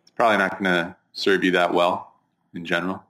it's 0.01 0.11
probably 0.11 0.37
not 0.37 0.51
going 0.51 0.65
to 0.65 0.95
serve 1.13 1.43
you 1.43 1.51
that 1.51 1.73
well 1.73 2.13
in 2.53 2.65
general. 2.65 3.03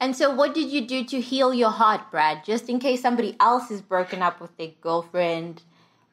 and 0.00 0.16
so, 0.16 0.34
what 0.34 0.54
did 0.54 0.70
you 0.70 0.86
do 0.86 1.04
to 1.04 1.20
heal 1.20 1.54
your 1.54 1.70
heart, 1.70 2.10
Brad? 2.10 2.44
Just 2.44 2.68
in 2.68 2.78
case 2.78 3.00
somebody 3.02 3.36
else 3.40 3.70
is 3.70 3.80
broken 3.80 4.22
up 4.22 4.40
with 4.40 4.56
their 4.56 4.72
girlfriend, 4.80 5.62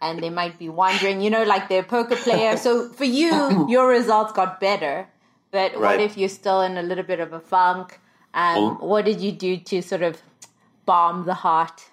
and 0.01 0.21
they 0.23 0.29
might 0.29 0.57
be 0.57 0.69
wondering, 0.69 1.21
you 1.21 1.29
know, 1.29 1.43
like 1.43 1.69
they're 1.69 1.81
a 1.81 1.85
poker 1.85 2.15
player. 2.15 2.57
so 2.57 2.89
for 2.89 3.05
you, 3.05 3.67
your 3.69 3.87
results 3.87 4.31
got 4.31 4.59
better. 4.59 5.07
But 5.51 5.79
what 5.79 5.99
if 5.99 6.17
you're 6.17 6.29
still 6.29 6.61
in 6.61 6.77
a 6.77 6.83
little 6.83 7.03
bit 7.03 7.19
of 7.19 7.33
a 7.33 7.39
funk? 7.39 7.99
Um, 8.33 8.55
Well- 8.55 8.77
what 8.81 9.05
did 9.05 9.21
you 9.21 9.31
do 9.31 9.57
to 9.57 9.81
sort 9.81 10.03
of 10.03 10.21
bomb 10.85 11.25
the 11.25 11.33
heart? 11.33 11.85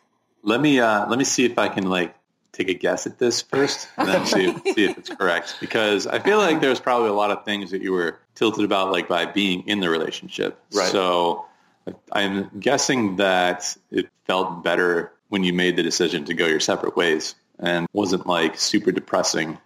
Let 0.43 0.61
me 0.61 0.79
uh, 0.79 1.09
let 1.09 1.19
me 1.19 1.25
see 1.25 1.45
if 1.45 1.59
I 1.59 1.69
can 1.69 1.89
like 1.91 2.15
take 2.53 2.69
a 2.69 2.75
guess 2.75 3.07
at 3.07 3.19
this 3.19 3.43
first, 3.43 3.89
and 3.99 4.09
then 4.09 4.27
see 4.27 4.45
if, 4.47 4.63
see 4.75 4.85
if 4.85 4.99
it's 4.99 5.11
correct. 5.11 5.57
Because 5.61 6.07
I 6.07 6.19
feel 6.21 6.39
like 6.39 6.61
there's 6.61 6.81
probably 6.81 7.09
a 7.09 7.15
lot 7.15 7.31
of 7.31 7.45
things 7.45 7.71
that 7.73 7.83
you 7.83 7.93
were 7.93 8.19
tilted 8.35 8.65
about, 8.65 8.93
like 8.93 9.09
by 9.09 9.27
being 9.27 9.67
in 9.67 9.81
the 9.81 9.91
relationship. 9.91 10.59
Right. 10.73 10.89
So 10.89 11.45
I'm 12.13 12.51
guessing 12.61 13.17
that 13.17 13.77
it 13.91 14.09
felt 14.27 14.63
better 14.63 15.13
when 15.29 15.43
you 15.45 15.53
made 15.53 15.77
the 15.77 15.83
decision 15.83 16.25
to 16.27 16.35
go 16.35 16.47
your 16.47 16.61
separate 16.61 16.97
ways, 16.97 17.35
and 17.59 17.87
wasn't 17.93 18.27
like 18.27 18.59
super 18.59 18.93
depressing. 18.93 19.59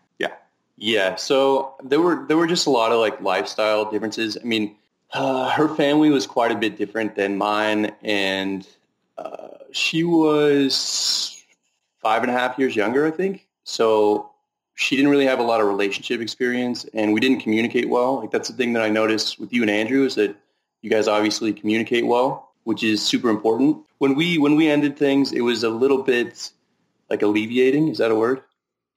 Yeah. 0.81 1.17
So 1.17 1.75
there 1.85 2.01
were 2.01 2.25
there 2.27 2.39
were 2.39 2.47
just 2.47 2.67
a 2.67 2.71
lot 2.71 2.91
of 2.91 2.99
like 2.99 3.21
lifestyle 3.21 3.91
differences. 3.91 4.39
I 4.41 4.45
mean, 4.45 4.77
uh, 5.13 5.51
her 5.51 5.69
family 5.77 6.09
was 6.09 6.27
quite 6.27 6.53
a 6.53 6.57
bit 6.57 6.79
different 6.79 7.15
than 7.17 7.37
mine, 7.37 7.93
and 8.03 8.67
uh, 9.19 9.49
she 9.73 10.05
was 10.05 11.45
five 12.01 12.23
and 12.23 12.31
a 12.31 12.35
half 12.35 12.59
years 12.59 12.75
younger, 12.75 13.07
I 13.07 13.11
think. 13.11 13.47
So 13.65 14.31
she 14.75 14.97
didn't 14.97 15.11
really 15.11 15.27
have 15.27 15.39
a 15.39 15.43
lot 15.43 15.61
of 15.61 15.67
relationship 15.67 16.23
experience, 16.23 16.87
and 16.95 17.13
we 17.13 17.21
didn't 17.21 17.41
communicate 17.41 17.91
well. 17.91 18.19
Like 18.19 18.31
that's 18.31 18.49
the 18.49 18.57
thing 18.57 18.73
that 18.73 18.83
I 18.83 18.89
noticed 18.89 19.39
with 19.39 19.53
you 19.53 19.61
and 19.61 19.71
Andrew 19.71 20.07
is 20.07 20.15
that 20.15 20.35
you 20.81 20.89
guys 20.89 21.07
obviously 21.07 21.53
communicate 21.53 22.07
well, 22.07 22.53
which 22.65 22.83
is 22.83 23.05
super 23.05 23.29
important. 23.29 23.85
When 23.99 24.15
we 24.15 24.39
when 24.39 24.57
we 24.57 24.67
ended 24.71 24.97
things, 24.97 25.33
it 25.33 25.43
was 25.43 25.63
a 25.63 25.69
little 25.69 26.03
bit 26.03 26.51
like 27.11 27.21
alleviating. 27.21 27.89
Is 27.89 27.99
that 27.99 28.11
a 28.11 28.15
word? 28.15 28.41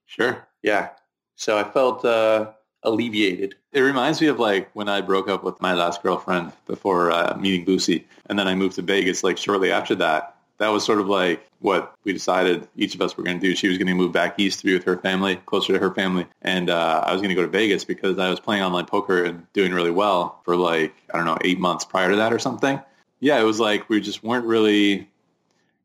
Sure. 0.06 0.48
Yeah. 0.62 0.88
So 1.36 1.58
I 1.58 1.64
felt 1.64 2.04
uh, 2.04 2.52
alleviated. 2.82 3.56
It 3.72 3.80
reminds 3.80 4.20
me 4.20 4.28
of 4.28 4.38
like 4.38 4.70
when 4.74 4.88
I 4.88 5.00
broke 5.00 5.28
up 5.28 5.42
with 5.42 5.60
my 5.60 5.74
last 5.74 6.02
girlfriend 6.02 6.52
before 6.66 7.10
uh, 7.10 7.36
meeting 7.38 7.66
Lucy, 7.66 8.06
and 8.26 8.38
then 8.38 8.46
I 8.46 8.54
moved 8.54 8.76
to 8.76 8.82
Vegas. 8.82 9.24
Like 9.24 9.38
shortly 9.38 9.72
after 9.72 9.94
that, 9.96 10.36
that 10.58 10.68
was 10.68 10.84
sort 10.84 11.00
of 11.00 11.08
like 11.08 11.44
what 11.60 11.94
we 12.04 12.12
decided 12.12 12.68
each 12.76 12.94
of 12.94 13.00
us 13.00 13.16
were 13.16 13.24
going 13.24 13.40
to 13.40 13.46
do. 13.46 13.56
She 13.56 13.68
was 13.68 13.78
going 13.78 13.88
to 13.88 13.94
move 13.94 14.12
back 14.12 14.38
east 14.38 14.60
to 14.60 14.66
be 14.66 14.74
with 14.74 14.84
her 14.84 14.98
family, 14.98 15.36
closer 15.36 15.72
to 15.72 15.78
her 15.78 15.92
family, 15.92 16.26
and 16.42 16.70
uh, 16.70 17.02
I 17.04 17.12
was 17.12 17.20
going 17.20 17.30
to 17.30 17.34
go 17.34 17.42
to 17.42 17.48
Vegas 17.48 17.84
because 17.84 18.18
I 18.18 18.30
was 18.30 18.38
playing 18.38 18.62
online 18.62 18.86
poker 18.86 19.24
and 19.24 19.50
doing 19.52 19.72
really 19.72 19.90
well 19.90 20.40
for 20.44 20.56
like 20.56 20.94
I 21.12 21.16
don't 21.16 21.26
know 21.26 21.38
eight 21.42 21.58
months 21.58 21.84
prior 21.84 22.10
to 22.10 22.16
that 22.16 22.32
or 22.32 22.38
something. 22.38 22.80
Yeah, 23.20 23.40
it 23.40 23.44
was 23.44 23.58
like 23.58 23.88
we 23.88 24.00
just 24.00 24.22
weren't 24.22 24.46
really. 24.46 25.08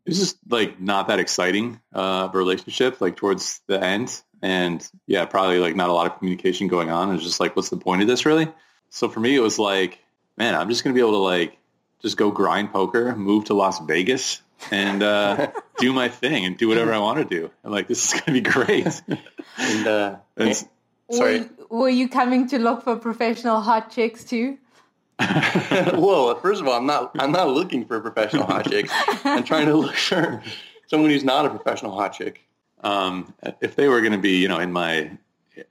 It 0.06 0.12
was 0.12 0.20
just 0.20 0.38
like 0.50 0.80
not 0.80 1.08
that 1.10 1.20
exciting 1.20 1.80
uh, 1.94 2.26
of 2.26 2.36
a 2.36 2.38
relationship, 2.38 3.00
like 3.00 3.16
towards 3.16 3.62
the 3.68 3.84
end 3.84 4.22
and 4.42 4.88
yeah, 5.08 5.26
probably 5.26 5.60
like 5.60 5.76
not 5.76 5.90
a 5.90 5.94
lot 5.94 6.08
of 6.08 6.18
communication 6.18 6.68
going 6.68 6.90
on. 6.90 7.10
It 7.10 7.14
was 7.14 7.24
just 7.24 7.40
like, 7.40 7.56
what's 7.56 7.70
the 7.70 7.78
point 7.78 8.02
of 8.02 8.08
this 8.08 8.26
really? 8.26 8.48
So 8.90 9.10
for 9.10 9.20
me, 9.20 9.36
it 9.36 9.40
was 9.42 9.60
like, 9.60 10.00
man, 10.38 10.56
I'm 10.56 10.70
just 10.70 10.84
going 10.84 10.94
to 10.94 10.98
be 10.98 11.02
able 11.02 11.14
to 11.20 11.24
like 11.24 11.58
just 12.02 12.18
go 12.18 12.32
grind 12.32 12.72
poker, 12.72 13.16
move 13.16 13.46
to 13.46 13.54
Las 13.54 13.80
Vegas 13.80 14.42
and 14.72 15.04
uh, 15.04 15.52
do 15.80 15.94
my 15.94 16.08
thing 16.10 16.46
and 16.46 16.58
do 16.58 16.68
whatever 16.68 16.94
I 16.94 16.98
want 17.00 17.20
to 17.20 17.26
do. 17.26 17.52
I'm 17.64 17.72
like, 17.72 17.88
this 17.88 18.06
is 18.06 18.14
going 18.22 18.26
to 18.26 18.32
be 18.34 18.42
great. 18.42 19.02
And 19.58 19.88
uh, 19.88 20.16
And 20.38 20.50
s- 20.50 20.66
Sorry. 21.12 21.42
Were, 21.70 21.80
were 21.80 21.90
you 21.90 22.08
coming 22.08 22.48
to 22.50 22.60
look 22.60 22.84
for 22.84 22.96
professional 22.96 23.60
hot 23.60 23.92
chicks 23.92 24.24
too? 24.24 24.58
well, 25.20 26.36
First 26.40 26.62
of 26.62 26.68
all, 26.68 26.76
I'm 26.76 26.86
not. 26.86 27.12
I'm 27.20 27.32
not 27.32 27.50
looking 27.50 27.86
for 27.86 27.98
a 27.98 28.02
professional 28.02 28.46
hot 28.46 28.70
chick. 28.70 28.88
I'm 29.26 29.44
trying 29.44 29.66
to 29.66 29.76
look 29.76 29.96
for 29.96 30.42
someone 30.88 31.10
who's 31.10 31.26
not 31.26 31.46
a 31.46 31.50
professional 31.50 31.92
hot 31.94 32.14
chick. 32.14 32.46
Um, 32.82 33.34
if 33.62 33.76
they 33.76 33.88
were 33.88 34.02
going 34.02 34.14
to 34.14 34.18
be, 34.20 34.38
you 34.38 34.48
know, 34.48 34.60
in 34.60 34.72
my 34.72 35.12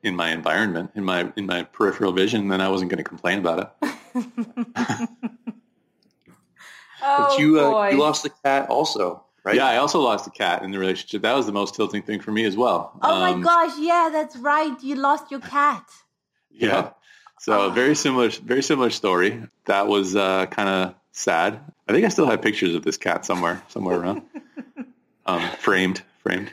in 0.02 0.14
my 0.16 0.30
environment, 0.32 0.90
in 0.94 1.04
my 1.04 1.32
in 1.36 1.46
my 1.46 1.62
peripheral 1.64 2.12
vision, 2.12 2.48
then 2.48 2.60
I 2.60 2.68
wasn't 2.68 2.90
going 2.90 2.98
to 2.98 3.08
complain 3.08 3.38
about 3.38 3.72
it. 3.82 5.08
Oh, 7.00 7.16
But 7.28 7.38
you, 7.38 7.60
uh, 7.60 7.70
boy. 7.70 7.88
you 7.90 7.98
lost 7.98 8.22
the 8.24 8.30
cat 8.44 8.68
also, 8.70 9.22
right? 9.44 9.54
Yeah, 9.54 9.66
I 9.66 9.76
also 9.76 10.00
lost 10.00 10.26
a 10.26 10.30
cat 10.30 10.62
in 10.64 10.72
the 10.72 10.78
relationship. 10.80 11.22
That 11.22 11.34
was 11.34 11.46
the 11.46 11.52
most 11.52 11.74
tilting 11.76 12.02
thing 12.02 12.20
for 12.20 12.32
me 12.32 12.44
as 12.44 12.56
well. 12.56 12.98
Oh 13.02 13.12
Um, 13.12 13.40
my 13.40 13.42
gosh, 13.42 13.78
yeah, 13.78 14.08
that's 14.12 14.36
right. 14.36 14.76
You 14.82 14.96
lost 14.96 15.30
your 15.30 15.40
cat. 15.40 15.84
Yeah. 16.50 16.90
So 17.38 17.70
very 17.70 17.94
similar, 17.94 18.30
very 18.30 18.64
similar 18.64 18.90
story. 18.90 19.44
That 19.66 19.86
was 19.86 20.16
uh, 20.16 20.46
kind 20.46 20.68
of 20.68 20.94
sad. 21.12 21.60
I 21.88 21.92
think 21.92 22.04
I 22.04 22.08
still 22.08 22.26
have 22.26 22.42
pictures 22.42 22.74
of 22.74 22.82
this 22.82 22.96
cat 22.96 23.24
somewhere, 23.24 23.62
somewhere 23.68 23.96
around, 24.00 24.22
um, 25.26 25.42
framed, 25.60 26.02
framed. 26.24 26.52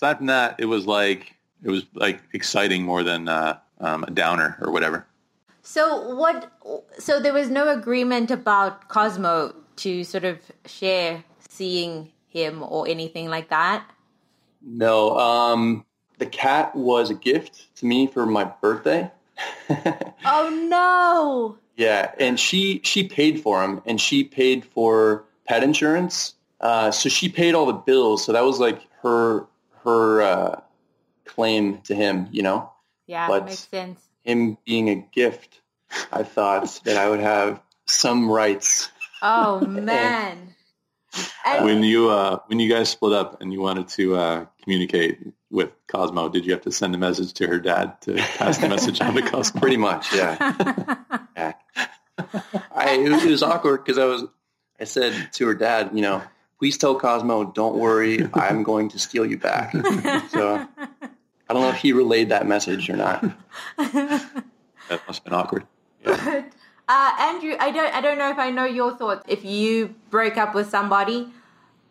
Aside 0.00 0.16
from 0.16 0.26
that, 0.28 0.54
it 0.58 0.64
was 0.64 0.86
like 0.86 1.36
it 1.62 1.68
was 1.68 1.84
like 1.92 2.22
exciting 2.32 2.82
more 2.84 3.02
than 3.02 3.28
uh, 3.28 3.58
um, 3.80 4.02
a 4.04 4.10
downer 4.10 4.56
or 4.62 4.72
whatever. 4.72 5.04
So 5.60 6.14
what? 6.14 6.50
So 6.98 7.20
there 7.20 7.34
was 7.34 7.50
no 7.50 7.68
agreement 7.68 8.30
about 8.30 8.88
Cosmo 8.88 9.54
to 9.76 10.02
sort 10.04 10.24
of 10.24 10.38
share 10.64 11.22
seeing 11.50 12.10
him 12.28 12.62
or 12.62 12.88
anything 12.88 13.28
like 13.28 13.50
that. 13.50 13.90
No. 14.62 15.18
Um, 15.18 15.84
the 16.16 16.24
cat 16.24 16.74
was 16.74 17.10
a 17.10 17.14
gift 17.14 17.76
to 17.76 17.84
me 17.84 18.06
for 18.06 18.24
my 18.24 18.44
birthday. 18.44 19.10
Oh 20.24 20.48
no! 20.68 21.58
Yeah, 21.76 22.12
and 22.18 22.40
she 22.40 22.80
she 22.84 23.06
paid 23.06 23.38
for 23.40 23.62
him, 23.62 23.82
and 23.84 24.00
she 24.00 24.24
paid 24.24 24.64
for 24.64 25.24
pet 25.46 25.62
insurance. 25.62 26.36
Uh, 26.62 26.90
so 26.90 27.10
she 27.10 27.28
paid 27.28 27.54
all 27.54 27.66
the 27.66 27.74
bills. 27.74 28.24
So 28.24 28.32
that 28.32 28.44
was 28.44 28.58
like 28.60 28.80
her 29.02 29.46
her 29.84 30.22
uh, 30.22 30.60
claim 31.24 31.78
to 31.82 31.94
him. 31.94 32.28
You 32.32 32.42
know, 32.42 32.72
Yeah, 33.06 33.28
But- 33.28 33.46
makes 33.46 33.68
sense. 33.68 34.00
him 34.24 34.56
being 34.64 34.88
a 34.90 34.96
gift. 34.96 35.60
I 36.12 36.22
thought 36.22 36.80
that 36.84 36.96
I 36.96 37.08
would 37.08 37.20
have 37.20 37.60
some 37.86 38.30
rights. 38.30 38.90
Oh 39.22 39.60
man. 39.66 40.54
And- 41.44 41.64
When 41.64 41.82
you 41.82 42.08
uh, 42.10 42.38
when 42.46 42.60
you 42.60 42.68
guys 42.68 42.88
split 42.88 43.12
up 43.12 43.40
and 43.42 43.52
you 43.52 43.60
wanted 43.60 43.88
to 43.88 44.14
uh, 44.16 44.44
communicate 44.62 45.18
with 45.50 45.70
Cosmo, 45.88 46.28
did 46.28 46.46
you 46.46 46.52
have 46.52 46.62
to 46.62 46.70
send 46.70 46.94
a 46.94 46.98
message 46.98 47.32
to 47.34 47.48
her 47.48 47.58
dad 47.58 48.00
to 48.02 48.14
pass 48.14 48.58
the 48.58 48.68
message 48.68 49.00
on 49.00 49.14
to 49.14 49.22
Cosmo? 49.22 49.60
Pretty 49.64 49.76
much, 49.76 50.14
yeah. 50.14 50.94
yeah. 51.36 51.52
I, 52.72 52.90
it, 52.92 53.10
was, 53.10 53.24
it 53.24 53.30
was 53.30 53.42
awkward 53.42 53.84
because 53.84 53.98
I 53.98 54.04
was. 54.04 54.24
I 54.78 54.84
said 54.84 55.32
to 55.34 55.46
her 55.48 55.54
dad, 55.54 55.90
you 55.92 56.00
know, 56.02 56.22
please 56.60 56.76
tell 56.76 56.94
Cosmo, 56.94 57.44
don't 57.44 57.76
worry, 57.76 58.28
I'm 58.34 58.62
going 58.70 58.90
to 58.90 58.98
steal 58.98 59.26
you 59.26 59.38
back. 59.38 59.74
So 60.30 60.68
I 61.48 61.52
don't 61.52 61.62
know 61.62 61.70
if 61.70 61.76
he 61.76 61.92
relayed 61.92 62.28
that 62.28 62.46
message 62.46 62.88
or 62.88 62.96
not. 62.96 63.24
That 64.88 65.06
must 65.06 65.20
have 65.20 65.24
been 65.24 65.34
awkward. 65.34 65.66
Uh, 66.04 66.42
Andrew, 67.20 67.54
I 67.60 67.70
don't, 67.70 67.94
I 67.94 68.00
don't 68.00 68.18
know 68.18 68.28
if 68.30 68.38
I 68.38 68.50
know 68.50 68.64
your 68.64 68.96
thoughts. 68.96 69.22
If 69.28 69.44
you 69.44 69.94
break 70.10 70.36
up 70.36 70.52
with 70.52 70.68
somebody, 70.68 71.28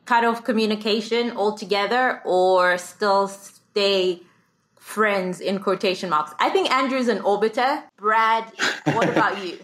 cut 0.06 0.26
off 0.26 0.44
communication 0.44 1.32
altogether, 1.38 2.22
or 2.26 2.78
still 2.78 3.30
stay 3.30 4.22
friends 4.78 5.40
in 5.40 5.60
quotation 5.60 6.10
marks. 6.10 6.34
I 6.40 6.50
think 6.50 6.70
Andrew's 6.70 7.08
an 7.08 7.20
orbiter. 7.20 7.84
Brad, 7.96 8.52
what 8.84 9.08
about 9.08 9.42
you? 9.46 9.60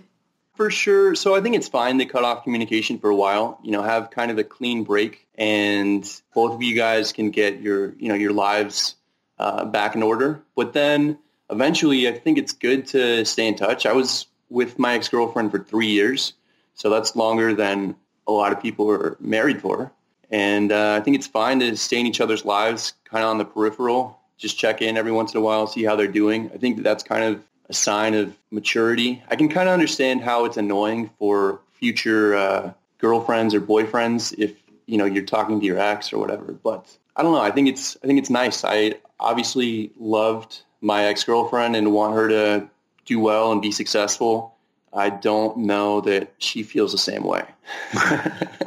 For 0.56 0.72
sure. 0.72 1.16
So 1.16 1.36
I 1.36 1.42
think 1.42 1.56
it's 1.56 1.68
fine 1.68 1.98
to 1.98 2.06
cut 2.06 2.24
off 2.24 2.44
communication 2.44 2.98
for 2.98 3.10
a 3.10 3.16
while. 3.16 3.60
You 3.62 3.72
know, 3.72 3.84
have 3.84 4.10
kind 4.10 4.32
of 4.32 4.38
a 4.38 4.44
clean 4.44 4.86
break, 4.86 5.28
and 5.36 6.10
both 6.34 6.54
of 6.54 6.62
you 6.62 6.76
guys 6.76 7.12
can 7.12 7.30
get 7.32 7.62
your 7.62 7.94
you 8.00 8.08
know 8.08 8.16
your 8.16 8.32
lives 8.32 8.96
uh, 9.38 9.66
back 9.66 9.96
in 9.96 10.04
order. 10.04 10.42
But 10.56 10.72
then 10.72 11.20
eventually, 11.50 12.08
I 12.08 12.14
think 12.14 12.38
it's 12.38 12.54
good 12.54 12.88
to 12.88 13.26
stay 13.26 13.48
in 13.48 13.56
touch. 13.56 13.86
I 13.86 13.92
was 13.92 14.28
with 14.50 14.80
my 14.80 14.94
ex 14.94 15.10
girlfriend 15.10 15.52
for 15.52 15.60
three 15.60 15.88
years, 15.88 16.34
so 16.74 16.90
that's 16.90 17.18
longer 17.18 17.54
than 17.54 17.96
a 18.26 18.32
lot 18.32 18.54
of 18.54 18.62
people 18.62 18.90
are 18.90 19.18
married 19.20 19.62
for. 19.62 19.92
And 20.32 20.72
uh, 20.72 20.98
I 21.00 21.04
think 21.04 21.18
it's 21.18 21.28
fine 21.28 21.60
to 21.60 21.76
stay 21.76 22.00
in 22.00 22.06
each 22.06 22.22
other's 22.22 22.46
lives, 22.46 22.94
kind 23.04 23.24
of 23.24 23.30
on 23.30 23.38
the 23.38 23.46
peripheral. 23.46 24.20
Just 24.38 24.58
check 24.58 24.82
in 24.82 24.98
every 24.98 25.12
once 25.12 25.34
in 25.34 25.40
a 25.40 25.44
while, 25.44 25.68
see 25.68 25.84
how 25.84 25.96
they're 25.96 26.08
doing. 26.08 26.50
I 26.54 26.58
think 26.58 26.78
that 26.78 26.84
that's 26.84 27.04
kind 27.04 27.24
of 27.24 27.44
a 27.70 27.74
sign 27.74 28.14
of 28.14 28.36
maturity. 28.52 29.24
I 29.30 29.36
can 29.36 29.50
kind 29.50 29.68
of 29.68 29.74
understand 29.74 30.22
how 30.22 30.46
it's 30.46 30.58
annoying 30.58 31.10
for 31.20 31.60
future 31.74 32.36
uh, 32.36 32.74
girlfriends 33.00 33.54
or 33.54 33.62
boyfriends 33.62 34.34
if 34.38 34.56
you 34.86 34.98
know 34.98 35.06
you're 35.06 35.26
talking 35.26 35.60
to 35.60 35.66
your 35.66 35.80
ex 35.80 36.14
or 36.14 36.20
whatever. 36.20 36.54
But 36.54 36.98
I 37.16 37.24
don't 37.24 37.34
know. 37.34 37.42
I 37.42 37.52
think 37.52 37.68
it's 37.70 37.98
I 38.04 38.08
think 38.08 38.20
it's 38.20 38.30
nice. 38.30 38.64
I 38.64 38.96
obviously 39.20 39.92
loved 40.00 40.62
my 40.82 41.06
ex 41.06 41.24
girlfriend 41.24 41.76
and 41.76 41.92
want 41.92 42.14
her 42.16 42.28
to 42.30 42.70
do 43.06 43.20
well 43.20 43.52
and 43.52 43.62
be 43.62 43.72
successful. 43.72 44.56
I 44.94 45.10
don't 45.10 45.58
know 45.58 46.02
that 46.02 46.34
she 46.38 46.64
feels 46.64 46.92
the 46.92 46.98
same 46.98 47.24
way. 47.24 47.46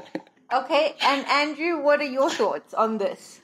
Okay, 0.51 0.97
and 1.03 1.27
Andrew, 1.27 1.83
what 1.83 2.01
are 2.01 2.05
your 2.05 2.31
thoughts 2.31 2.73
on 2.73 2.97
this? 2.97 3.43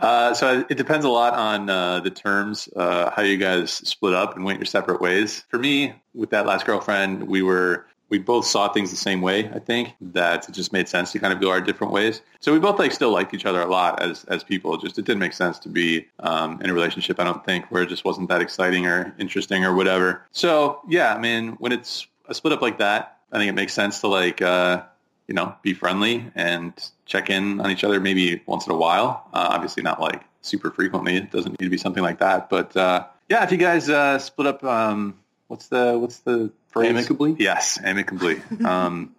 Uh, 0.00 0.34
so 0.34 0.64
it 0.68 0.76
depends 0.76 1.04
a 1.04 1.08
lot 1.08 1.34
on 1.34 1.68
uh, 1.68 2.00
the 2.00 2.10
terms, 2.10 2.68
uh, 2.74 3.10
how 3.10 3.22
you 3.22 3.36
guys 3.36 3.70
split 3.70 4.14
up 4.14 4.34
and 4.34 4.44
went 4.44 4.58
your 4.58 4.66
separate 4.66 5.00
ways. 5.00 5.44
For 5.48 5.58
me, 5.58 5.94
with 6.14 6.30
that 6.30 6.46
last 6.46 6.66
girlfriend, 6.66 7.28
we 7.28 7.42
were 7.42 7.86
we 8.08 8.18
both 8.18 8.44
saw 8.44 8.68
things 8.68 8.90
the 8.90 8.96
same 8.96 9.22
way. 9.22 9.48
I 9.48 9.60
think 9.60 9.94
that 10.00 10.48
it 10.48 10.52
just 10.52 10.72
made 10.72 10.88
sense 10.88 11.12
to 11.12 11.20
kind 11.20 11.32
of 11.32 11.40
go 11.40 11.50
our 11.50 11.60
different 11.60 11.92
ways. 11.92 12.22
So 12.40 12.52
we 12.52 12.58
both 12.58 12.78
like 12.78 12.92
still 12.92 13.12
liked 13.12 13.32
each 13.34 13.46
other 13.46 13.60
a 13.60 13.66
lot 13.66 14.02
as 14.02 14.24
as 14.24 14.42
people. 14.42 14.76
Just 14.76 14.98
it 14.98 15.04
didn't 15.04 15.20
make 15.20 15.32
sense 15.32 15.58
to 15.60 15.68
be 15.68 16.08
um, 16.18 16.60
in 16.60 16.70
a 16.70 16.74
relationship. 16.74 17.20
I 17.20 17.24
don't 17.24 17.44
think 17.44 17.66
where 17.70 17.82
it 17.82 17.88
just 17.88 18.04
wasn't 18.04 18.28
that 18.28 18.40
exciting 18.40 18.86
or 18.86 19.14
interesting 19.18 19.64
or 19.64 19.74
whatever. 19.74 20.26
So 20.32 20.80
yeah, 20.88 21.14
I 21.14 21.18
mean, 21.18 21.52
when 21.60 21.72
it's 21.72 22.06
a 22.26 22.34
split 22.34 22.52
up 22.52 22.62
like 22.62 22.78
that, 22.78 23.18
I 23.32 23.38
think 23.38 23.48
it 23.48 23.54
makes 23.54 23.72
sense 23.72 24.00
to 24.00 24.08
like, 24.08 24.42
uh, 24.42 24.82
you 25.30 25.34
know, 25.34 25.54
be 25.62 25.74
friendly 25.74 26.28
and 26.34 26.72
check 27.06 27.30
in 27.30 27.60
on 27.60 27.70
each 27.70 27.84
other 27.84 28.00
maybe 28.00 28.42
once 28.46 28.66
in 28.66 28.72
a 28.72 28.76
while. 28.76 29.28
Uh, 29.32 29.50
obviously 29.52 29.80
not 29.80 30.00
like 30.00 30.24
super 30.42 30.72
frequently. 30.72 31.16
It 31.16 31.30
doesn't 31.30 31.52
need 31.52 31.66
to 31.66 31.70
be 31.70 31.78
something 31.78 32.02
like 32.02 32.18
that. 32.18 32.50
But 32.50 32.76
uh, 32.76 33.06
yeah, 33.28 33.44
if 33.44 33.52
you 33.52 33.56
guys 33.56 33.88
uh, 33.88 34.18
split 34.18 34.48
up, 34.48 34.64
um, 34.64 35.20
what's 35.46 35.68
the 35.68 35.96
what's 35.96 36.18
the 36.18 36.50
phrase? 36.70 36.90
Amicably? 36.90 37.36
Yes, 37.38 37.78
amicably. 37.80 38.42
um, 38.64 39.14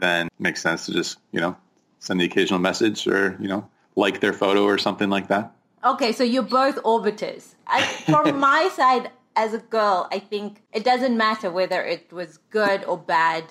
then 0.00 0.28
it 0.28 0.32
makes 0.40 0.62
sense 0.62 0.86
to 0.86 0.92
just 0.92 1.18
you 1.32 1.40
know 1.40 1.54
send 1.98 2.18
the 2.18 2.24
occasional 2.24 2.58
message 2.58 3.06
or 3.06 3.36
you 3.38 3.48
know 3.48 3.68
like 3.94 4.20
their 4.20 4.32
photo 4.32 4.64
or 4.64 4.78
something 4.78 5.10
like 5.10 5.28
that. 5.28 5.52
Okay, 5.84 6.12
so 6.12 6.24
you're 6.24 6.44
both 6.44 6.76
orbiters. 6.76 7.56
I, 7.66 7.82
from 7.82 8.40
my 8.40 8.70
side, 8.74 9.10
as 9.36 9.52
a 9.52 9.58
girl, 9.58 10.08
I 10.10 10.18
think 10.18 10.62
it 10.72 10.82
doesn't 10.82 11.14
matter 11.14 11.50
whether 11.50 11.82
it 11.82 12.10
was 12.10 12.38
good 12.48 12.84
or 12.86 12.96
bad. 12.96 13.44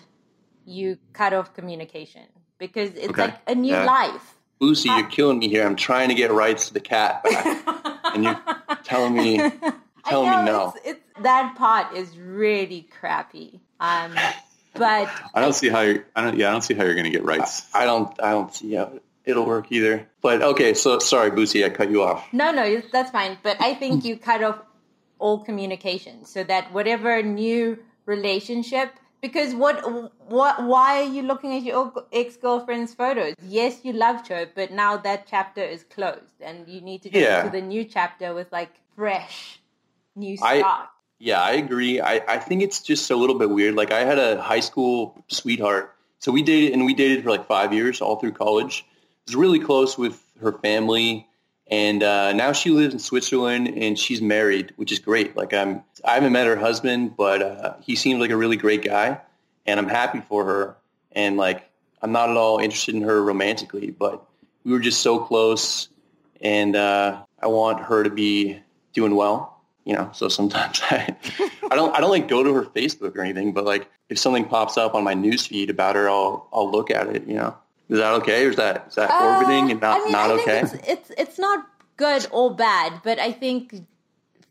You 0.66 0.98
cut 1.14 1.34
off 1.34 1.54
communication 1.54 2.24
because 2.58 2.92
it's 2.92 3.10
Okay. 3.10 3.24
like 3.24 3.38
a 3.48 3.56
new 3.56 3.74
Yeah. 3.74 3.86
life. 3.86 4.36
Lucy, 4.60 4.90
you're 4.90 5.08
killing 5.08 5.40
me 5.40 5.48
here. 5.48 5.66
I'm 5.66 5.76
trying 5.76 6.10
to 6.10 6.16
get 6.16 6.32
rights 6.32 6.68
to 6.68 6.74
the 6.76 6.80
cat 6.80 7.24
back, 7.24 8.04
and 8.14 8.24
you're 8.24 8.40
telling 8.84 9.14
me, 9.16 9.38
telling 10.06 10.30
I 10.30 10.38
me 10.38 10.44
no. 10.44 10.74
It's, 10.76 10.88
it's, 10.88 11.24
that 11.24 11.56
part 11.58 11.96
is 11.96 12.16
really 12.18 12.88
crappy. 13.00 13.60
Um, 13.80 14.14
but 14.76 15.10
I 15.34 15.42
don't 15.42 15.54
see 15.54 15.70
how 15.70 15.82
you're, 15.82 16.06
I 16.16 16.26
don't 16.26 16.38
yeah 16.38 16.50
I 16.50 16.52
don't 16.52 16.62
see 16.62 16.76
how 16.76 16.84
you're 16.84 16.94
going 16.94 17.06
to 17.06 17.10
get 17.12 17.24
rights. 17.26 17.68
I 17.74 17.86
don't, 17.86 18.14
I 18.22 18.32
don't 18.32 18.54
see 18.54 18.76
how 18.76 19.00
it'll 19.26 19.46
work 19.48 19.72
either. 19.72 20.08
But 20.22 20.44
okay, 20.44 20.76
so 20.76 21.00
sorry, 21.00 21.32
Boosie, 21.32 21.66
I 21.66 21.70
cut 21.70 21.90
you 21.90 22.04
off. 22.04 22.28
no, 22.32 22.52
no, 22.52 22.82
that's 22.92 23.10
fine. 23.10 23.40
But 23.42 23.58
I 23.60 23.74
think 23.74 24.06
you 24.06 24.16
cut 24.16 24.44
off 24.44 24.60
all 25.18 25.40
communication 25.44 26.26
so 26.26 26.44
that 26.44 26.72
whatever 26.72 27.22
new 27.24 27.80
relationship. 28.06 28.92
Because 29.22 29.54
what, 29.54 30.12
what, 30.28 30.64
why 30.64 31.02
are 31.02 31.08
you 31.10 31.22
looking 31.22 31.56
at 31.56 31.62
your 31.64 31.94
ex 32.12 32.38
girlfriend's 32.38 32.94
photos? 32.94 33.36
Yes, 33.44 33.82
you 33.84 33.94
loved 33.94 34.28
her, 34.30 34.48
but 34.56 34.72
now 34.72 34.98
that 34.98 35.28
chapter 35.30 35.62
is 35.62 35.84
closed, 35.84 36.42
and 36.42 36.68
you 36.68 36.82
need 36.82 37.04
to 37.04 37.10
go 37.10 37.20
Yeah. 37.20 37.44
to 37.44 37.50
the 37.50 37.62
new 37.62 37.84
chapter 37.86 38.34
with 38.34 38.52
like 38.52 38.72
fresh, 38.96 39.60
new 40.16 40.38
I- 40.42 40.60
start. 40.60 40.90
Yeah, 41.24 41.40
I 41.40 41.52
agree. 41.52 42.02
I, 42.02 42.16
I 42.28 42.38
think 42.40 42.64
it's 42.64 42.82
just 42.82 43.12
a 43.12 43.16
little 43.16 43.38
bit 43.38 43.52
weird. 43.52 43.76
Like 43.76 43.92
I 43.92 44.04
had 44.06 44.18
a 44.18 44.42
high 44.42 44.60
school 44.60 45.24
sweetheart. 45.28 45.96
So 46.18 46.32
we 46.32 46.42
dated 46.42 46.74
and 46.74 46.84
we 46.84 46.96
dated 46.96 47.24
for 47.24 47.30
like 47.30 47.46
five 47.46 47.72
years 47.74 48.02
all 48.02 48.16
through 48.16 48.32
college. 48.32 48.84
I 48.90 48.94
was 49.28 49.36
really 49.36 49.60
close 49.60 50.00
with 50.00 50.20
her 50.42 50.52
family. 50.52 51.28
And 51.68 52.04
uh, 52.04 52.34
now 52.34 52.52
she 52.52 52.70
lives 52.70 52.94
in 52.94 53.00
Switzerland 53.00 53.70
and 53.70 53.98
she's 53.98 54.22
married, 54.22 54.74
which 54.76 54.92
is 54.92 55.00
great. 55.00 55.38
Like 55.38 55.54
I'm, 55.54 55.84
I 56.04 56.16
haven't 56.16 56.34
met 56.34 56.48
her 56.48 56.58
husband, 56.58 57.16
but 57.16 57.42
uh, 57.42 57.76
he 57.82 57.96
seems 57.96 58.20
like 58.20 58.32
a 58.32 58.38
really 58.38 58.58
great 58.58 58.84
guy 58.84 59.20
and 59.66 59.80
I'm 59.80 59.88
happy 59.88 60.22
for 60.28 60.44
her. 60.46 60.76
And 61.14 61.38
like, 61.38 61.70
I'm 62.02 62.12
not 62.12 62.30
at 62.30 62.38
all 62.38 62.60
interested 62.60 62.96
in 62.96 63.02
her 63.04 63.24
romantically, 63.24 63.92
but 63.92 64.26
we 64.66 64.72
were 64.72 64.80
just 64.80 65.02
so 65.02 65.20
close 65.20 65.88
and 66.42 66.76
uh, 66.76 67.24
I 67.42 67.48
want 67.48 67.82
her 67.82 68.04
to 68.04 68.10
be 68.10 68.60
doing 68.94 69.16
well 69.16 69.52
you 69.86 69.96
know 69.96 70.10
so 70.14 70.28
sometimes 70.28 70.82
i 70.90 71.16
i 71.70 71.76
don't 71.76 71.96
i 71.96 72.00
don't 72.00 72.12
like 72.12 72.28
go 72.28 72.44
to 72.44 72.54
her 72.54 72.64
facebook 72.64 73.16
or 73.16 73.22
anything 73.22 73.52
but 73.54 73.66
like 73.66 73.90
if 74.10 74.18
something 74.18 74.46
pops 74.46 74.78
up 74.78 74.94
on 74.94 75.04
my 75.04 75.16
newsfeed 75.16 75.70
about 75.70 75.96
her 75.96 76.10
i'll 76.10 76.48
i'll 76.54 76.70
look 76.70 76.92
at 76.92 77.08
it 77.08 77.28
you 77.28 77.36
know 77.36 77.56
is 77.92 78.00
that 78.00 78.14
okay 78.14 78.46
or 78.46 78.50
is 78.50 78.56
that 78.56 78.86
is 78.88 78.96
that 78.96 79.12
orbiting 79.12 79.70
and 79.72 79.82
not 79.82 80.00
Uh, 80.00 80.02
I 80.02 80.04
mean, 80.06 80.12
not 80.14 80.32
I 80.32 80.38
think 80.38 80.50
okay 80.50 80.60
It's, 80.62 80.74
it's 80.94 81.10
it's 81.24 81.40
not 81.40 81.68
good 81.98 82.26
or 82.32 82.56
bad, 82.56 83.02
but 83.04 83.20
I 83.20 83.32
think 83.32 83.86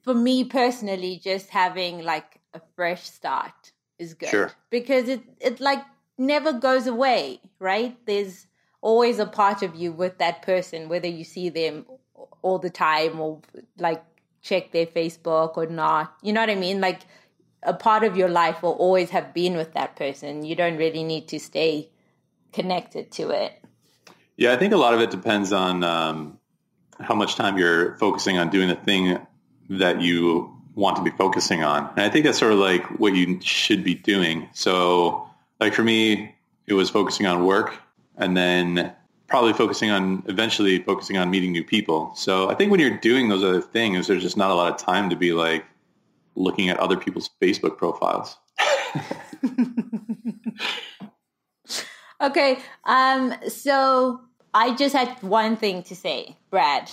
for 0.04 0.14
me 0.14 0.44
personally, 0.44 1.20
just 1.22 1.50
having 1.50 2.02
like 2.02 2.38
a 2.54 2.60
fresh 2.76 3.02
start 3.02 3.72
is 3.98 4.14
good. 4.14 4.28
Sure. 4.28 4.52
Because 4.70 5.08
it 5.08 5.22
it 5.40 5.60
like 5.60 5.82
never 6.18 6.52
goes 6.52 6.86
away, 6.86 7.40
right? 7.58 7.96
There's 8.06 8.46
always 8.82 9.18
a 9.18 9.26
part 9.26 9.62
of 9.62 9.74
you 9.74 9.92
with 9.92 10.18
that 10.18 10.42
person, 10.42 10.88
whether 10.88 11.08
you 11.08 11.24
see 11.24 11.48
them 11.48 11.86
all 12.42 12.58
the 12.58 12.70
time 12.70 13.20
or 13.20 13.40
like 13.78 14.02
check 14.42 14.72
their 14.72 14.86
Facebook 14.86 15.56
or 15.56 15.66
not. 15.66 16.14
You 16.22 16.32
know 16.32 16.40
what 16.40 16.50
I 16.50 16.54
mean? 16.54 16.80
Like 16.80 17.00
a 17.62 17.74
part 17.74 18.04
of 18.04 18.16
your 18.16 18.28
life 18.28 18.62
will 18.62 18.78
always 18.86 19.10
have 19.10 19.34
been 19.34 19.56
with 19.56 19.74
that 19.74 19.96
person. 19.96 20.44
You 20.44 20.56
don't 20.56 20.78
really 20.78 21.04
need 21.04 21.28
to 21.28 21.38
stay 21.38 21.90
connected 22.52 23.10
to 23.12 23.30
it. 23.30 23.52
Yeah, 24.36 24.52
I 24.52 24.56
think 24.56 24.72
a 24.72 24.76
lot 24.76 24.94
of 24.94 25.00
it 25.00 25.10
depends 25.10 25.52
on 25.52 25.84
um, 25.84 26.38
how 26.98 27.14
much 27.14 27.36
time 27.36 27.58
you're 27.58 27.96
focusing 27.98 28.38
on 28.38 28.50
doing 28.50 28.68
the 28.68 28.74
thing 28.74 29.18
that 29.68 30.00
you 30.00 30.54
want 30.74 30.96
to 30.96 31.02
be 31.02 31.10
focusing 31.10 31.62
on. 31.62 31.88
And 31.90 32.00
I 32.00 32.08
think 32.08 32.24
that's 32.24 32.38
sort 32.38 32.52
of 32.52 32.58
like 32.58 32.84
what 32.98 33.14
you 33.14 33.40
should 33.42 33.84
be 33.84 33.94
doing. 33.94 34.48
So 34.52 35.28
like 35.60 35.74
for 35.74 35.82
me, 35.82 36.34
it 36.66 36.74
was 36.74 36.90
focusing 36.90 37.26
on 37.26 37.44
work 37.44 37.74
and 38.16 38.36
then 38.36 38.92
probably 39.26 39.52
focusing 39.52 39.90
on 39.90 40.22
eventually 40.26 40.82
focusing 40.82 41.16
on 41.16 41.30
meeting 41.30 41.52
new 41.52 41.64
people. 41.64 42.12
So 42.16 42.50
I 42.50 42.54
think 42.54 42.70
when 42.70 42.80
you're 42.80 42.96
doing 42.98 43.28
those 43.28 43.44
other 43.44 43.60
things, 43.62 44.06
there's 44.06 44.22
just 44.22 44.36
not 44.36 44.50
a 44.50 44.54
lot 44.54 44.72
of 44.72 44.78
time 44.78 45.10
to 45.10 45.16
be 45.16 45.32
like 45.32 45.64
looking 46.34 46.68
at 46.68 46.78
other 46.78 46.96
people's 46.96 47.30
Facebook 47.40 47.76
profiles. 47.76 48.36
Okay, 52.20 52.58
um, 52.84 53.34
so 53.48 54.20
I 54.52 54.74
just 54.74 54.94
had 54.94 55.22
one 55.22 55.56
thing 55.56 55.82
to 55.84 55.96
say, 55.96 56.36
Brad. 56.50 56.90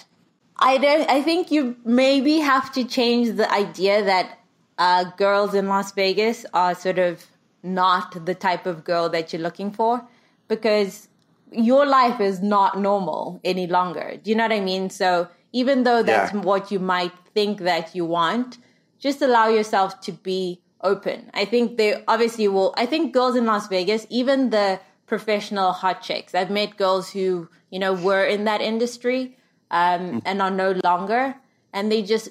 I 0.59 0.77
don't. 0.77 1.09
I 1.09 1.21
think 1.21 1.51
you 1.51 1.75
maybe 1.83 2.39
have 2.39 2.71
to 2.73 2.83
change 2.83 3.35
the 3.35 3.51
idea 3.51 4.03
that 4.03 4.39
uh, 4.77 5.05
girls 5.17 5.53
in 5.53 5.67
Las 5.67 5.91
Vegas 5.91 6.45
are 6.53 6.73
sort 6.73 6.97
of 6.97 7.25
not 7.61 8.25
the 8.25 8.33
type 8.33 8.65
of 8.65 8.83
girl 8.83 9.09
that 9.09 9.33
you're 9.33 9.41
looking 9.41 9.71
for, 9.71 10.07
because 10.47 11.09
your 11.51 11.85
life 11.85 12.19
is 12.19 12.41
not 12.41 12.79
normal 12.79 13.39
any 13.43 13.67
longer. 13.67 14.17
Do 14.23 14.29
you 14.29 14.35
know 14.35 14.45
what 14.45 14.51
I 14.53 14.61
mean? 14.61 14.89
So 14.89 15.27
even 15.51 15.83
though 15.83 16.03
that's 16.03 16.33
Yeah. 16.33 16.41
what 16.41 16.71
you 16.71 16.79
might 16.79 17.11
think 17.33 17.59
that 17.59 17.95
you 17.95 18.05
want, 18.05 18.57
just 18.99 19.21
allow 19.21 19.47
yourself 19.47 19.99
to 20.01 20.11
be 20.11 20.61
open. 20.81 21.29
I 21.33 21.45
think 21.45 21.77
they 21.77 22.03
obviously 22.07 22.47
will. 22.47 22.73
I 22.77 22.85
think 22.85 23.13
girls 23.13 23.35
in 23.35 23.45
Las 23.45 23.67
Vegas, 23.67 24.05
even 24.09 24.49
the 24.49 24.79
professional 25.07 25.71
hot 25.71 26.01
chicks, 26.01 26.35
I've 26.35 26.51
met 26.51 26.77
girls 26.77 27.09
who 27.11 27.49
you 27.71 27.79
know 27.79 27.93
were 27.93 28.23
in 28.23 28.43
that 28.43 28.61
industry 28.61 29.37
um, 29.71 30.21
and 30.25 30.41
are 30.41 30.51
no 30.51 30.79
longer, 30.83 31.35
and 31.73 31.91
they 31.91 32.03
just 32.03 32.29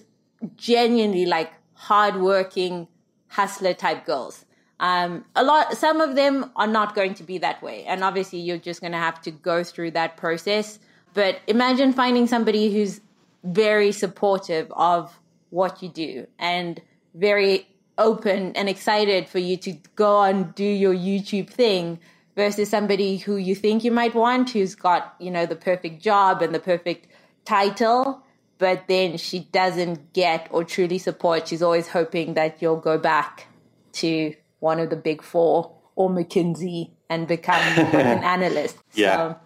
genuinely 0.56 1.26
like 1.26 1.52
hardworking 1.74 2.86
hustler 3.28 3.74
type 3.74 4.06
girls. 4.06 4.44
Um, 4.78 5.24
a 5.34 5.42
lot, 5.42 5.76
some 5.76 6.02
of 6.02 6.16
them 6.16 6.50
are 6.54 6.66
not 6.66 6.94
going 6.94 7.14
to 7.14 7.22
be 7.22 7.38
that 7.38 7.62
way, 7.62 7.84
and 7.84 8.04
obviously 8.04 8.38
you're 8.40 8.58
just 8.58 8.80
going 8.80 8.92
to 8.92 8.98
have 8.98 9.20
to 9.22 9.30
go 9.30 9.64
through 9.64 9.92
that 9.92 10.16
process. 10.16 10.78
But 11.14 11.40
imagine 11.46 11.94
finding 11.94 12.26
somebody 12.26 12.72
who's 12.72 13.00
very 13.42 13.92
supportive 13.92 14.70
of 14.72 15.18
what 15.50 15.82
you 15.82 15.88
do 15.88 16.26
and 16.38 16.80
very 17.14 17.66
open 17.96 18.54
and 18.54 18.68
excited 18.68 19.28
for 19.28 19.38
you 19.38 19.56
to 19.56 19.72
go 19.94 20.22
and 20.22 20.54
do 20.54 20.64
your 20.64 20.94
YouTube 20.94 21.48
thing 21.48 21.98
versus 22.36 22.68
somebody 22.68 23.16
who 23.16 23.36
you 23.36 23.54
think 23.54 23.82
you 23.82 23.90
might 23.90 24.14
want 24.14 24.50
who's 24.50 24.74
got, 24.74 25.16
you 25.18 25.30
know, 25.30 25.46
the 25.46 25.56
perfect 25.56 26.02
job 26.02 26.42
and 26.42 26.54
the 26.54 26.60
perfect 26.60 27.08
title, 27.44 28.22
but 28.58 28.84
then 28.88 29.16
she 29.16 29.40
doesn't 29.40 30.12
get 30.12 30.46
or 30.50 30.62
truly 30.62 30.98
support. 30.98 31.48
She's 31.48 31.62
always 31.62 31.88
hoping 31.88 32.34
that 32.34 32.60
you'll 32.60 32.76
go 32.76 32.98
back 32.98 33.46
to 33.94 34.34
one 34.60 34.78
of 34.78 34.90
the 34.90 34.96
big 34.96 35.22
four 35.22 35.74
or 35.94 36.10
McKinsey 36.10 36.90
and 37.08 37.26
become 37.26 37.60
an 37.60 38.22
analyst. 38.24 38.76
Yeah. 38.92 39.16
So, 39.16 39.36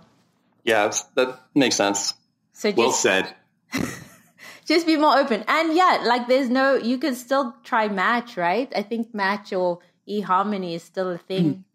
yeah 0.65 0.93
that 1.15 1.41
makes 1.55 1.77
sense 1.77 2.15
so 2.53 2.71
just, 2.71 2.79
Well 2.79 2.93
said. 2.93 3.35
just 4.67 4.85
be 4.85 4.97
more 4.97 5.17
open. 5.17 5.45
And 5.47 5.75
yeah, 5.75 6.03
like 6.05 6.27
there's 6.27 6.51
no, 6.51 6.75
you 6.75 6.99
can 6.99 7.15
still 7.15 7.55
try 7.63 7.89
Match, 7.89 8.37
right? 8.37 8.71
I 8.75 8.83
think 8.83 9.15
Match 9.15 9.53
or 9.53 9.79
eHarmony 10.09 10.75
is 10.75 10.83
still 10.83 11.11
a 11.11 11.19
thing 11.19 11.65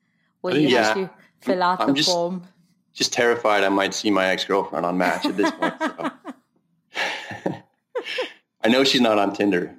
where 0.45 0.55
you. 0.57 0.69
Yeah. 0.69 0.93
to 0.93 1.09
fill 1.41 1.61
out 1.63 1.81
I'm 1.81 1.87
the 1.89 1.93
just- 1.93 2.09
form. 2.09 2.43
just 2.93 3.11
terrified 3.11 3.63
i 3.63 3.69
might 3.69 3.93
see 3.93 4.09
my 4.09 4.25
ex-girlfriend 4.33 4.85
on 4.85 4.97
match 4.97 5.25
at 5.25 5.35
this 5.35 5.51
point 5.51 5.73
so. 5.79 6.11
i 8.63 8.67
know 8.69 8.83
she's 8.83 9.01
not 9.01 9.17
on 9.19 9.33
tinder 9.33 9.75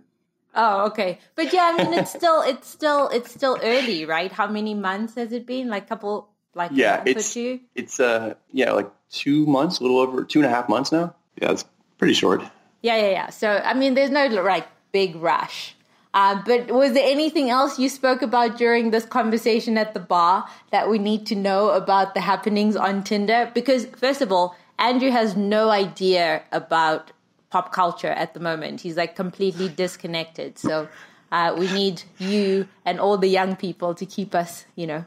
Oh, 0.59 0.87
okay. 0.87 1.19
But 1.35 1.53
yeah, 1.53 1.75
I 1.77 1.85
mean, 1.85 1.93
it's 1.93 2.11
still, 2.11 2.41
it's 2.41 2.67
still, 2.67 3.09
it's 3.11 3.31
still 3.31 3.59
early, 3.63 4.07
right? 4.07 4.33
How 4.33 4.47
many 4.49 4.73
months 4.73 5.15
has 5.17 5.31
it 5.33 5.45
been? 5.45 5.69
Like 5.69 5.87
couple, 5.87 6.31
like 6.55 6.71
a 6.71 6.75
yeah 6.75 7.03
it's 7.05 7.31
or 7.33 7.35
two? 7.35 7.61
it's 7.75 8.01
uh 8.01 8.33
yeah 8.55 8.73
like 8.73 8.91
two 9.11 9.45
months 9.45 9.81
a 9.81 9.83
little 9.83 9.99
over 9.99 10.25
two 10.25 10.39
and 10.39 10.47
a 10.47 10.49
half 10.49 10.71
months 10.71 10.91
now 10.93 11.15
Yeah, 11.43 11.53
it's 11.53 11.67
pretty 11.99 12.15
short. 12.15 12.41
Yeah, 12.81 12.97
yeah, 12.97 13.11
yeah. 13.11 13.29
So, 13.29 13.51
I 13.51 13.75
mean, 13.75 13.93
there's 13.93 14.09
no 14.09 14.29
like 14.29 14.67
big 14.93 15.17
rush. 15.17 15.76
Uh, 16.17 16.41
but 16.47 16.71
was 16.71 16.95
there 16.95 17.07
anything 17.07 17.51
else 17.51 17.79
you 17.79 17.91
spoke 17.91 18.23
about 18.23 18.57
during 18.57 18.91
this 18.91 19.05
conversation 19.05 19.77
at 19.77 19.93
the 19.93 20.01
bar 20.01 20.49
that 20.71 20.89
we 20.89 20.99
need 20.99 21.27
to 21.27 21.35
know 21.35 21.69
about 21.69 22.15
the 22.15 22.23
happenings 22.23 22.75
on 22.75 23.05
Tinder? 23.05 23.51
Because, 23.53 23.85
first 23.85 24.23
of 24.23 24.33
all, 24.33 24.57
Andrew 24.79 25.11
has 25.11 25.37
no 25.37 25.69
idea 25.69 26.43
about 26.53 27.13
pop 27.51 27.71
culture 27.71 28.09
at 28.09 28.33
the 28.33 28.41
moment. 28.41 28.81
He's 28.81 28.97
like 28.97 29.15
completely 29.15 29.69
disconnected. 29.69 30.59
So, 30.59 30.89
uh, 31.31 31.55
we 31.59 31.71
need 31.75 32.03
you 32.19 32.67
and 32.87 32.99
all 32.99 33.19
the 33.19 33.29
young 33.29 33.55
people 33.55 33.95
to 33.97 34.07
keep 34.07 34.35
us, 34.35 34.65
you 34.75 34.87
know, 34.87 35.05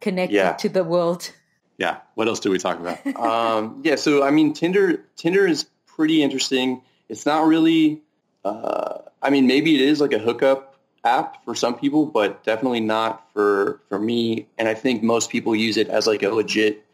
connected 0.00 0.36
Yeah. 0.36 0.52
to 0.54 0.68
the 0.70 0.82
world. 0.82 1.30
Yeah. 1.76 1.98
What 2.14 2.26
else 2.26 2.40
do 2.40 2.50
we 2.50 2.56
talk 2.58 2.80
about? 2.80 3.04
um, 3.18 3.82
yeah, 3.84 3.96
so 3.96 4.22
I 4.22 4.30
mean, 4.30 4.54
Tinder 4.54 5.04
Tinder 5.16 5.46
is 5.46 5.66
pretty 5.86 6.22
interesting. 6.22 6.80
It's 7.10 7.26
not 7.26 7.46
really. 7.46 8.00
Uh, 8.44 8.98
I 9.22 9.30
mean, 9.30 9.46
maybe 9.46 9.74
it 9.74 9.80
is 9.80 10.00
like 10.00 10.12
a 10.12 10.18
hookup 10.18 10.76
app 11.04 11.44
for 11.44 11.54
some 11.54 11.76
people, 11.78 12.06
but 12.06 12.42
definitely 12.44 12.80
not 12.80 13.28
for 13.32 13.80
for 13.88 13.98
me. 13.98 14.46
And 14.58 14.68
I 14.68 14.74
think 14.74 15.02
most 15.02 15.30
people 15.30 15.54
use 15.54 15.76
it 15.76 15.88
as 15.88 16.06
like 16.06 16.22
a 16.22 16.28
legit 16.30 16.84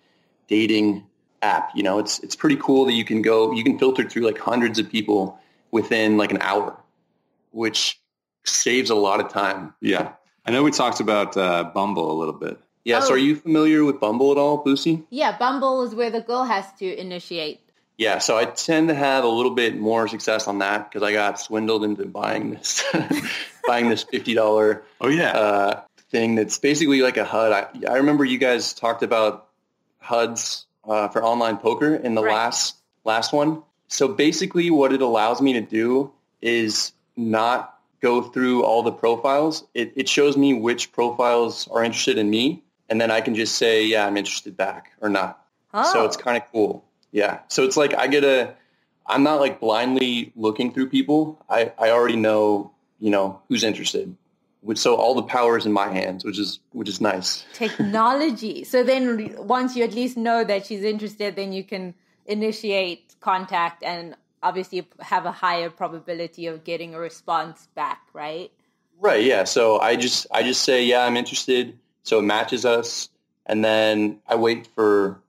dating 0.48 1.04
app. 1.42 1.70
You 1.74 1.82
know, 1.82 1.98
it's 1.98 2.18
it's 2.20 2.36
pretty 2.36 2.56
cool 2.56 2.84
that 2.86 2.92
you 2.92 3.04
can 3.04 3.22
go, 3.22 3.52
you 3.52 3.64
can 3.64 3.78
filter 3.78 4.08
through 4.08 4.22
like 4.26 4.38
hundreds 4.38 4.78
of 4.78 4.90
people 4.90 5.38
within 5.70 6.16
like 6.16 6.30
an 6.32 6.38
hour, 6.40 6.76
which 7.50 8.00
saves 8.44 8.90
a 8.90 8.94
lot 8.94 9.20
of 9.20 9.28
time. 9.30 9.74
yeah. 9.80 10.12
I 10.46 10.50
know 10.50 10.62
we 10.62 10.70
talked 10.70 11.00
about 11.00 11.36
uh, 11.36 11.64
Bumble 11.74 12.10
a 12.10 12.16
little 12.18 12.32
bit. 12.32 12.58
Yeah. 12.86 13.00
So 13.00 13.10
Oh. 13.10 13.14
are 13.16 13.18
you 13.18 13.36
familiar 13.36 13.84
with 13.84 14.00
Bumble 14.00 14.32
at 14.32 14.38
all, 14.38 14.64
Boosie? 14.64 15.04
Yeah, 15.10 15.36
Bumble 15.36 15.82
is 15.82 15.94
where 15.94 16.08
the 16.08 16.22
girl 16.22 16.44
has 16.44 16.72
to 16.78 16.86
initiate. 16.98 17.60
Yeah, 17.98 18.18
so 18.18 18.38
I 18.38 18.44
tend 18.44 18.88
to 18.88 18.94
have 18.94 19.24
a 19.24 19.28
little 19.28 19.54
bit 19.54 19.76
more 19.76 20.06
success 20.08 20.46
on 20.46 20.60
that 20.60 20.88
because 20.88 21.02
I 21.02 21.12
got 21.12 21.40
swindled 21.40 21.82
into 21.84 22.06
buying 22.06 22.50
this, 22.50 22.84
buying 23.66 23.88
this 23.88 24.04
fifty 24.04 24.34
dollar 24.34 24.84
Oh 25.00 25.08
yeah. 25.08 25.32
uh, 25.32 25.80
thing 26.10 26.36
that's 26.36 26.58
basically 26.58 27.02
like 27.02 27.16
a 27.16 27.24
HUD. 27.24 27.52
I, 27.52 27.66
I 27.90 27.96
remember 27.96 28.24
you 28.24 28.38
guys 28.38 28.72
talked 28.72 29.02
about 29.02 29.48
HUDs 30.00 30.64
uh, 30.88 31.08
for 31.08 31.22
online 31.24 31.56
poker 31.58 31.94
in 31.96 32.14
the 32.14 32.22
Right. 32.22 32.34
last 32.34 32.76
last 33.04 33.32
one. 33.32 33.62
So 33.88 34.06
basically, 34.06 34.70
what 34.70 34.92
it 34.92 35.02
allows 35.02 35.40
me 35.42 35.54
to 35.54 35.60
do 35.60 36.12
is 36.40 36.92
not 37.16 37.74
go 38.00 38.22
through 38.22 38.62
all 38.62 38.84
the 38.84 38.92
profiles. 38.92 39.66
It, 39.74 39.92
it 39.96 40.08
shows 40.08 40.36
me 40.36 40.54
which 40.54 40.92
profiles 40.92 41.66
are 41.68 41.82
interested 41.82 42.16
in 42.16 42.30
me, 42.30 42.62
and 42.88 43.00
then 43.00 43.10
I 43.10 43.22
can 43.22 43.34
just 43.34 43.56
say, 43.56 43.84
yeah, 43.86 44.06
I'm 44.06 44.16
interested 44.16 44.56
back 44.56 44.92
or 45.00 45.08
not. 45.08 45.44
Oh, 45.74 45.92
So 45.92 46.04
it's 46.04 46.16
kind 46.16 46.36
of 46.36 46.44
cool. 46.52 46.84
Yeah. 47.12 47.40
So 47.48 47.64
it's 47.64 47.76
like 47.76 47.94
I 47.94 48.06
get 48.06 48.24
a, 48.24 48.54
I'm 49.06 49.22
not 49.22 49.40
like 49.40 49.60
blindly 49.60 50.32
looking 50.36 50.72
through 50.72 50.90
people. 50.90 51.42
I, 51.48 51.72
I 51.78 51.90
already 51.90 52.16
know, 52.16 52.72
you 52.98 53.10
know, 53.10 53.40
who's 53.48 53.64
interested. 53.64 54.14
Which, 54.60 54.78
so 54.78 54.96
all 54.96 55.14
the 55.14 55.22
power 55.22 55.56
is 55.56 55.66
in 55.66 55.72
my 55.72 55.88
hands, 55.88 56.24
which 56.24 56.38
is, 56.38 56.58
which 56.72 56.88
is 56.88 57.00
nice. 57.00 57.44
technology. 57.54 58.64
so 58.64 58.82
then 58.82 59.34
once 59.38 59.76
you 59.76 59.84
at 59.84 59.94
least 59.94 60.16
know 60.16 60.44
that 60.44 60.66
she's 60.66 60.82
interested, 60.82 61.36
then 61.36 61.52
you 61.52 61.62
can 61.62 61.94
initiate 62.26 63.14
contact 63.20 63.82
and 63.82 64.14
obviously 64.42 64.86
have 65.00 65.26
a 65.26 65.32
higher 65.32 65.70
probability 65.70 66.46
of 66.46 66.64
getting 66.64 66.94
a 66.94 66.98
response 66.98 67.68
back, 67.74 68.02
right? 68.12 68.50
Right. 69.00 69.24
Yeah. 69.24 69.44
So 69.44 69.78
I 69.80 69.96
just, 69.96 70.26
I 70.32 70.42
just 70.42 70.62
say, 70.62 70.84
yeah, 70.84 71.04
I'm 71.04 71.16
interested. 71.16 71.78
So 72.02 72.18
it 72.18 72.22
matches 72.22 72.64
us. 72.64 73.08
And 73.46 73.64
then 73.64 74.18
I 74.26 74.34
wait 74.34 74.66
for 74.66 75.20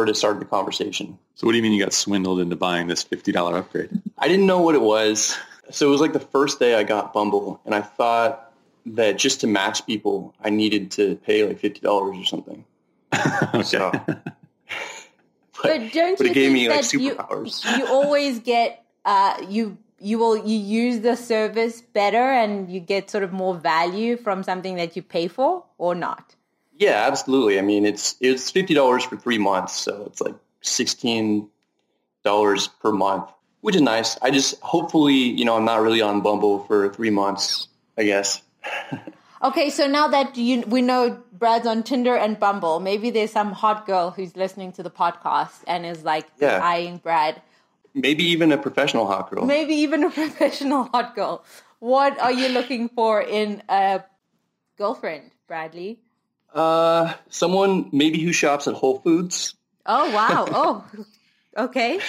her 0.00 0.06
to 0.06 0.14
start 0.14 0.38
the 0.38 0.44
conversation. 0.44 1.18
so 1.34 1.46
what 1.46 1.52
do 1.52 1.56
you 1.58 1.62
mean 1.62 1.72
you 1.72 1.82
got 1.82 1.92
swindled 1.92 2.40
into 2.40 2.56
buying 2.56 2.86
this 2.86 3.02
fifty 3.02 3.32
dollar 3.32 3.56
upgrade? 3.58 3.90
I 4.18 4.28
didn't 4.28 4.46
know 4.46 4.60
what 4.60 4.74
it 4.74 4.80
was. 4.82 5.36
So 5.70 5.88
it 5.88 5.90
was 5.90 6.00
like 6.00 6.12
the 6.12 6.20
first 6.20 6.58
day 6.60 6.74
I 6.76 6.84
got 6.84 7.12
Bumble 7.12 7.60
and 7.64 7.74
I 7.74 7.80
thought 7.82 8.52
that 8.86 9.18
just 9.18 9.40
to 9.40 9.46
match 9.46 9.84
people, 9.84 10.34
I 10.40 10.50
needed 10.50 10.92
to 10.92 11.16
pay 11.16 11.44
like 11.44 11.60
$50 11.60 11.84
or 11.84 12.24
something. 12.24 12.64
okay. 13.14 13.62
So, 13.62 13.90
But 15.62 15.92
don't 15.92 16.18
but 16.18 16.24
you 16.26 16.30
it 16.30 16.34
gave 16.34 16.34
think 16.34 16.52
me 16.52 16.68
like 16.68 16.82
that 16.82 16.92
you, 16.92 17.14
superpowers. 17.14 17.78
you 17.78 17.86
always 17.86 18.38
get 18.40 18.84
uh, 19.04 19.42
you 19.48 19.78
you 19.98 20.18
will 20.18 20.36
you 20.36 20.58
use 20.58 21.00
the 21.00 21.16
service 21.16 21.80
better 21.80 22.18
and 22.18 22.70
you 22.70 22.78
get 22.78 23.08
sort 23.10 23.24
of 23.24 23.32
more 23.32 23.54
value 23.54 24.16
from 24.16 24.42
something 24.42 24.76
that 24.76 24.96
you 24.96 25.02
pay 25.02 25.28
for 25.28 25.64
or 25.78 25.94
not? 25.94 26.34
Yeah, 26.78 27.06
absolutely. 27.06 27.58
I 27.58 27.62
mean, 27.62 27.86
it's 27.86 28.16
it's 28.20 28.50
fifty 28.50 28.74
dollars 28.74 29.04
for 29.04 29.16
three 29.16 29.38
months, 29.38 29.74
so 29.74 30.04
it's 30.06 30.20
like 30.20 30.34
sixteen 30.60 31.48
dollars 32.24 32.68
per 32.68 32.92
month, 32.92 33.30
which 33.62 33.76
is 33.76 33.82
nice. 33.82 34.18
I 34.20 34.30
just 34.30 34.60
hopefully, 34.60 35.14
you 35.14 35.44
know, 35.44 35.56
I'm 35.56 35.64
not 35.64 35.80
really 35.80 36.02
on 36.02 36.20
Bumble 36.20 36.64
for 36.64 36.92
three 36.92 37.10
months. 37.10 37.68
I 37.98 38.04
guess. 38.04 38.42
Okay, 39.42 39.68
so 39.68 39.86
now 39.86 40.08
that 40.08 40.36
you 40.38 40.62
we 40.66 40.80
know 40.80 41.22
Brad's 41.30 41.66
on 41.66 41.82
Tinder 41.82 42.16
and 42.16 42.40
Bumble, 42.40 42.80
maybe 42.80 43.10
there's 43.10 43.30
some 43.30 43.52
hot 43.52 43.86
girl 43.86 44.10
who's 44.10 44.34
listening 44.34 44.72
to 44.72 44.82
the 44.82 44.90
podcast 44.90 45.60
and 45.66 45.84
is 45.84 46.02
like 46.02 46.26
Yeah. 46.40 46.58
eyeing 46.62 46.96
Brad. 46.96 47.42
Maybe 47.92 48.24
even 48.24 48.50
a 48.50 48.56
professional 48.56 49.06
hot 49.06 49.30
girl. 49.30 49.44
Maybe 49.44 49.74
even 49.74 50.04
a 50.04 50.10
professional 50.22 50.84
hot 50.84 51.14
girl. 51.14 51.44
What 51.80 52.18
are 52.18 52.32
you 52.32 52.48
looking 52.48 52.88
for 52.88 53.20
in 53.20 53.62
a 53.68 54.02
girlfriend, 54.78 55.30
Bradley? 55.46 56.00
Uh, 56.56 57.12
someone 57.28 57.90
maybe 57.92 58.18
who 58.18 58.32
shops 58.32 58.66
at 58.66 58.72
Whole 58.72 58.98
Foods. 59.00 59.54
Oh 59.84 60.10
wow. 60.10 60.48
Oh, 60.50 60.84
okay. 61.64 62.00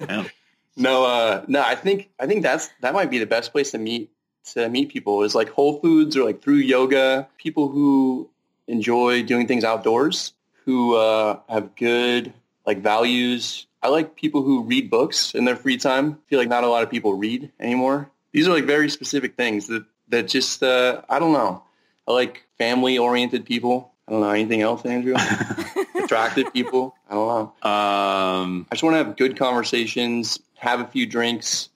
Yeah. 0.00 0.28
No, 0.76 1.04
uh, 1.04 1.44
no. 1.48 1.60
I 1.60 1.74
think 1.74 2.10
I 2.20 2.26
think 2.26 2.44
that's 2.44 2.68
that 2.82 2.94
might 2.94 3.10
be 3.10 3.18
the 3.18 3.26
best 3.26 3.50
place 3.50 3.72
to 3.72 3.78
meet 3.78 4.12
to 4.52 4.68
meet 4.68 4.90
people 4.90 5.24
is 5.24 5.34
like 5.34 5.48
Whole 5.48 5.80
Foods 5.80 6.16
or 6.16 6.24
like 6.24 6.40
through 6.40 6.56
yoga. 6.56 7.28
People 7.36 7.68
who 7.68 8.30
enjoy 8.68 9.24
doing 9.24 9.48
things 9.48 9.64
outdoors, 9.64 10.34
who 10.64 10.94
uh, 10.94 11.40
have 11.48 11.74
good 11.74 12.32
like 12.64 12.82
values. 12.82 13.66
I 13.82 13.88
like 13.88 14.14
people 14.14 14.42
who 14.42 14.62
read 14.62 14.88
books 14.88 15.34
in 15.34 15.46
their 15.46 15.56
free 15.56 15.78
time. 15.78 16.12
I 16.12 16.30
feel 16.30 16.38
like 16.38 16.48
not 16.48 16.62
a 16.62 16.68
lot 16.68 16.84
of 16.84 16.90
people 16.90 17.14
read 17.14 17.50
anymore. 17.58 18.08
These 18.30 18.46
are 18.46 18.52
like 18.52 18.66
very 18.66 18.88
specific 18.88 19.36
things 19.36 19.66
that 19.66 19.84
that 20.10 20.28
just 20.28 20.62
uh, 20.62 21.02
I 21.08 21.18
don't 21.18 21.32
know. 21.32 21.64
I 22.06 22.12
like 22.12 22.46
family 22.56 22.98
oriented 22.98 23.44
people. 23.44 23.92
I 24.08 24.12
don't 24.12 24.20
know 24.20 24.30
anything 24.30 24.62
else, 24.62 24.84
Andrew. 24.84 25.16
Attractive 26.02 26.52
people. 26.52 26.94
I 27.10 27.14
don't 27.14 27.28
know. 27.28 27.68
Um, 27.68 28.66
I 28.70 28.74
just 28.74 28.84
want 28.84 28.94
to 28.94 28.98
have 28.98 29.16
good 29.16 29.36
conversations, 29.36 30.38
have 30.56 30.80
a 30.80 30.86
few 30.86 31.06
drinks. 31.06 31.68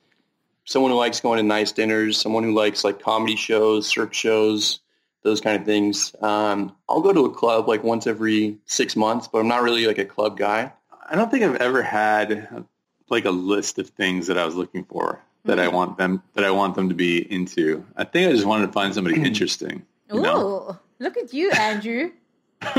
Someone 0.64 0.93
who 0.93 0.97
likes 0.97 1.21
going 1.21 1.38
to 1.38 1.43
nice 1.43 1.73
dinners, 1.73 2.21
someone 2.21 2.45
who 2.45 2.53
likes 2.53 2.85
like 2.85 3.01
comedy 3.01 3.35
shows, 3.35 3.88
cirque 3.88 4.14
shows, 4.14 4.79
those 5.23 5.40
kind 5.40 5.59
of 5.59 5.66
things. 5.66 6.14
Um, 6.21 6.75
I'll 6.88 7.01
go 7.01 7.12
to 7.12 7.25
a 7.25 7.31
club 7.31 7.66
like 7.66 7.83
once 7.83 8.07
every 8.07 8.59
six 8.66 8.95
months, 8.95 9.27
but 9.27 9.38
I'm 9.40 9.49
not 9.49 9.62
really 9.62 9.87
like 9.87 9.99
a 9.99 10.05
club 10.05 10.38
guy. 10.38 10.73
I 11.09 11.16
don't 11.16 11.31
think 11.31 11.43
I've 11.43 11.57
ever 11.57 11.83
had 11.83 12.64
like 13.09 13.25
a 13.25 13.31
list 13.31 13.81
of 13.81 13.88
things 13.88 14.29
that 14.29 14.38
I 14.38 14.45
was 14.45 14.55
looking 14.55 14.85
for 14.85 15.21
that 15.45 15.59
I 15.59 15.69
want 15.69 15.99
them 15.99 16.23
that 16.35 16.45
I 16.45 16.51
want 16.51 16.77
them 16.77 16.88
to 16.88 16.95
be 16.95 17.19
into. 17.33 17.85
I 17.97 18.05
think 18.05 18.29
I 18.29 18.33
just 18.33 18.47
wanted 18.47 18.66
to 18.66 18.73
find 18.73 18.95
somebody 18.95 19.21
interesting. 19.23 19.85
You 20.12 20.19
Ooh, 20.19 20.23
know? 20.23 20.79
look 20.99 21.16
at 21.16 21.33
you, 21.33 21.51
Andrew. 21.53 22.12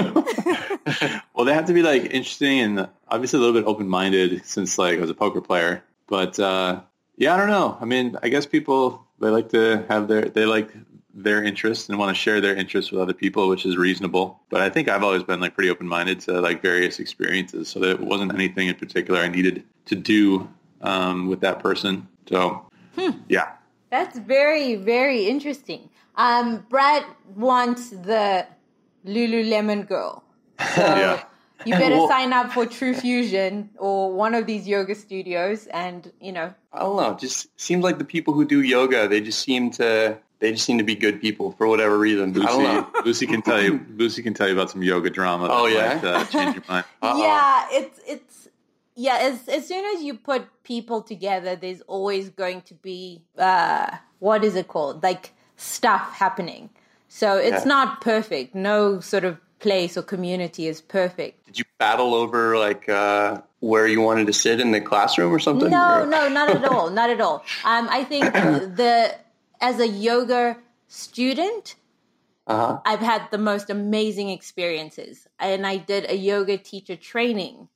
well, 1.34 1.46
they 1.46 1.54
have 1.54 1.65
to 1.65 1.74
be 1.74 1.82
like 1.82 2.06
interesting 2.06 2.60
and 2.60 2.89
obviously 3.08 3.38
a 3.38 3.41
little 3.41 3.60
bit 3.60 3.67
open 3.67 3.88
minded 3.88 4.46
since 4.46 4.78
like 4.78 4.98
I 4.98 5.02
was 5.02 5.10
a 5.10 5.15
poker 5.15 5.41
player. 5.41 5.84
But 6.08 6.39
uh, 6.39 6.82
yeah, 7.17 7.34
I 7.34 7.38
don't 7.38 7.50
know. 7.50 7.78
I 7.80 7.86
mean, 7.86 8.17
I 8.22 8.30
guess 8.30 8.46
people 8.46 9.06
they 9.20 9.30
like 9.30 9.50
to 9.50 9.86
have 9.88 10.08
their 10.08 10.26
they 10.26 10.46
like 10.46 10.72
their 11.13 11.44
interests 11.44 11.89
and 11.89 12.00
want 12.00 12.15
to 12.15 12.20
share 12.20 12.39
their 12.39 12.56
interests 12.56 12.91
with 12.91 13.02
other 13.02 13.13
people, 13.13 13.50
which 13.50 13.65
is 13.65 13.78
reasonable. 13.78 14.39
But 14.50 14.62
I 14.62 14.70
think 14.70 14.88
I've 14.88 15.04
always 15.04 15.24
been 15.24 15.39
like 15.39 15.56
pretty 15.56 15.70
open 15.70 15.88
minded 15.88 16.20
to 16.22 16.39
like 16.41 16.62
various 16.62 17.00
experiences, 17.00 17.70
so 17.70 17.80
there 17.80 17.98
wasn't 17.98 18.34
anything 18.34 18.67
in 18.67 18.76
particular 18.76 19.20
I 19.20 19.28
needed 19.28 19.63
to 19.86 19.96
do 19.96 20.50
um, 20.82 21.28
with 21.28 21.41
that 21.41 21.60
person. 21.60 22.08
So 22.28 22.65
yeah, 23.28 23.52
That's 23.89 24.17
very, 24.20 24.76
very 24.76 25.26
interesting. 25.26 25.89
Um, 26.15 26.65
Brad 26.70 27.06
wants 27.36 27.89
the 27.89 28.46
Lululemon 29.06 29.88
girl. 29.88 30.24
So 30.76 30.82
Yeah. 30.82 31.24
you 31.66 31.74
better 31.76 31.96
Well- 31.98 32.08
sign 32.08 32.34
up 32.34 32.52
for 32.52 32.66
TruFusion 32.66 33.70
or 33.78 34.12
one 34.14 34.34
of 34.36 34.46
these 34.46 34.68
yoga 34.68 34.96
studios 34.96 35.68
and, 35.68 36.12
you 36.20 36.32
know, 36.32 36.54
I 36.74 36.80
don't 36.80 36.96
know. 36.98 37.12
It 37.12 37.20
just 37.20 37.48
seems 37.60 37.84
like 37.84 37.98
the 37.98 38.06
people 38.06 38.34
who 38.34 38.46
do 38.46 38.62
yoga, 38.62 39.08
they 39.08 39.22
just 39.22 39.40
seem 39.40 39.72
to 39.72 40.18
they 40.39 40.52
just 40.52 40.66
seem 40.66 40.80
to 40.80 40.84
be 40.84 40.95
good 40.95 41.22
people 41.22 41.52
for 41.52 41.68
whatever 41.68 41.99
reason. 41.99 42.32
I 42.41 42.45
don't 42.47 42.64
know. 42.64 42.88
Lucy, 42.95 43.06
Lucy 43.06 43.28
can 43.28 43.41
tell 43.43 43.62
you. 43.62 43.80
Lucy 43.95 44.24
can 44.24 44.34
tell 44.34 44.47
you 44.47 44.54
about 44.54 44.72
some 44.72 44.82
yoga 44.82 45.12
drama. 45.12 45.47
That 45.47 45.54
Oh, 45.54 45.68
yeah? 45.68 45.93
might, 45.95 46.04
uh, 46.04 46.26
change 46.26 46.56
your 46.56 46.64
mind. 46.68 46.86
Uh-oh. 47.04 47.22
yeah, 47.22 47.68
it's 47.80 47.99
it's 48.08 48.47
yeah. 48.95 49.18
As 49.22 49.47
as 49.47 49.68
soon 49.68 49.86
as 49.95 50.02
you 50.02 50.16
put 50.16 50.47
people 50.64 51.04
together, 51.04 51.56
there's 51.56 51.82
always 51.82 52.30
going 52.30 52.62
to 52.64 52.74
be 52.74 53.22
uh, 53.38 53.95
what 54.18 54.43
is 54.43 54.56
it 54.56 54.68
called? 54.68 55.04
Like 55.04 55.34
stuff 55.58 56.14
happening. 56.14 56.72
So 57.14 57.36
it's 57.38 57.64
Yeah. 57.66 57.76
not 57.76 57.99
perfect. 57.99 58.55
No 58.55 59.01
sort 59.01 59.26
of 59.26 59.38
place 59.59 59.97
or 59.97 60.01
community 60.01 60.66
is 60.68 60.80
perfect. 60.82 61.45
Did 61.45 61.59
you 61.59 61.66
battle 61.78 62.16
over 62.16 62.57
like 62.57 62.88
uh, 62.88 63.41
where 63.59 63.86
you 63.86 63.99
wanted 63.99 64.28
to 64.28 64.34
sit 64.34 64.62
in 64.62 64.72
the 64.72 64.80
classroom 64.80 65.34
or 65.34 65.38
something? 65.39 65.70
No, 65.70 66.03
Or- 66.03 66.05
no, 66.05 66.30
not 66.30 66.49
at 66.49 66.64
all. 66.64 66.89
Not 66.89 67.09
at 67.09 67.20
all. 67.20 67.43
Um, 67.66 67.89
I 67.91 68.05
think 68.05 68.24
the 68.82 69.14
as 69.59 69.80
a 69.82 69.88
yoga 69.88 70.57
student, 70.88 71.76
Uh-huh. 72.47 72.80
I've 72.86 73.01
had 73.01 73.22
the 73.30 73.38
most 73.38 73.70
amazing 73.70 74.30
experiences. 74.30 75.28
And 75.38 75.68
I 75.68 75.78
did 75.78 76.09
a 76.09 76.16
yoga 76.16 76.57
teacher 76.57 76.95
training. 76.95 77.68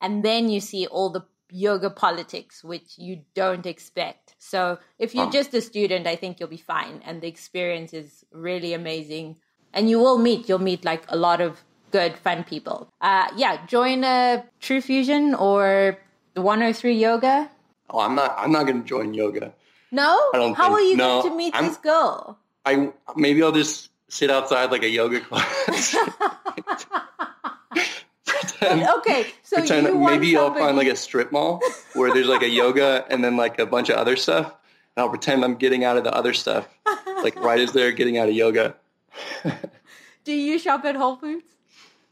And 0.00 0.24
then 0.24 0.48
you 0.48 0.60
see 0.60 0.86
all 0.86 1.10
the 1.10 1.24
yoga 1.50 1.90
politics, 1.90 2.62
which 2.62 2.98
you 2.98 3.20
don't 3.34 3.66
expect. 3.66 4.34
So 4.38 4.78
if 4.98 5.14
you're 5.14 5.24
Wow. 5.26 5.30
just 5.32 5.54
a 5.54 5.60
student, 5.60 6.06
I 6.06 6.16
think 6.16 6.38
you'll 6.40 6.48
be 6.48 6.56
fine. 6.56 7.02
And 7.04 7.20
the 7.22 7.28
experience 7.28 7.92
is 7.92 8.24
really 8.32 8.72
amazing. 8.74 9.36
And 9.72 9.88
you 9.90 9.98
will 9.98 10.18
meet, 10.18 10.48
you'll 10.48 10.58
meet 10.60 10.84
like 10.84 11.04
a 11.08 11.16
lot 11.16 11.40
of 11.40 11.64
good, 11.90 12.16
fun 12.18 12.44
people. 12.44 12.88
Uh, 13.00 13.28
yeah, 13.36 13.64
join 13.66 14.04
a 14.04 14.44
TruFusion 14.60 15.38
or 15.38 15.98
the 16.34 16.42
103 16.42 16.94
Yoga. 16.94 17.50
Oh, 17.90 18.00
I'm 18.00 18.14
not. 18.14 18.34
I'm 18.36 18.52
not 18.52 18.66
going 18.66 18.82
to 18.82 18.86
join 18.86 19.14
yoga. 19.14 19.54
No? 19.90 20.12
I 20.34 20.38
don't 20.38 20.54
How 20.54 20.64
think- 20.68 20.74
are 20.78 20.82
you 20.82 20.96
no, 20.96 21.22
going 21.22 21.32
to 21.32 21.36
meet 21.38 21.54
I'm- 21.54 21.68
this 21.68 21.78
girl? 21.78 22.38
I 22.66 22.92
maybe 23.16 23.42
I'll 23.42 23.52
just 23.52 23.88
sit 24.08 24.30
outside 24.30 24.70
like 24.70 24.82
a 24.82 24.90
yoga 24.90 25.20
class. 25.20 25.96
pretend, 28.58 28.88
Okay, 28.98 29.26
so 29.42 29.56
pretend 29.58 29.86
you 29.86 29.96
want 29.98 30.20
maybe 30.20 30.36
I'll 30.36 30.54
find 30.54 30.76
like 30.76 30.88
a 30.88 30.96
strip 30.96 31.32
mall 31.32 31.60
where 31.94 32.12
there's 32.12 32.26
like 32.28 32.42
a 32.42 32.48
yoga 32.48 33.04
and 33.10 33.22
then 33.24 33.36
like 33.36 33.58
a 33.58 33.66
bunch 33.66 33.88
of 33.88 33.96
other 33.96 34.16
stuff, 34.16 34.46
and 34.46 35.02
I'll 35.04 35.08
pretend 35.08 35.44
I'm 35.44 35.56
getting 35.56 35.84
out 35.84 35.96
of 35.96 36.04
the 36.04 36.12
other 36.14 36.32
stuff, 36.34 36.66
like 37.22 37.36
right 37.36 37.60
as 37.60 37.72
they're 37.72 37.92
getting 37.92 38.18
out 38.18 38.28
of 38.28 38.34
yoga. 38.34 38.74
Do 40.24 40.32
you 40.32 40.58
shop 40.58 40.84
at 40.84 40.96
Whole 40.96 41.16
Foods? 41.16 41.44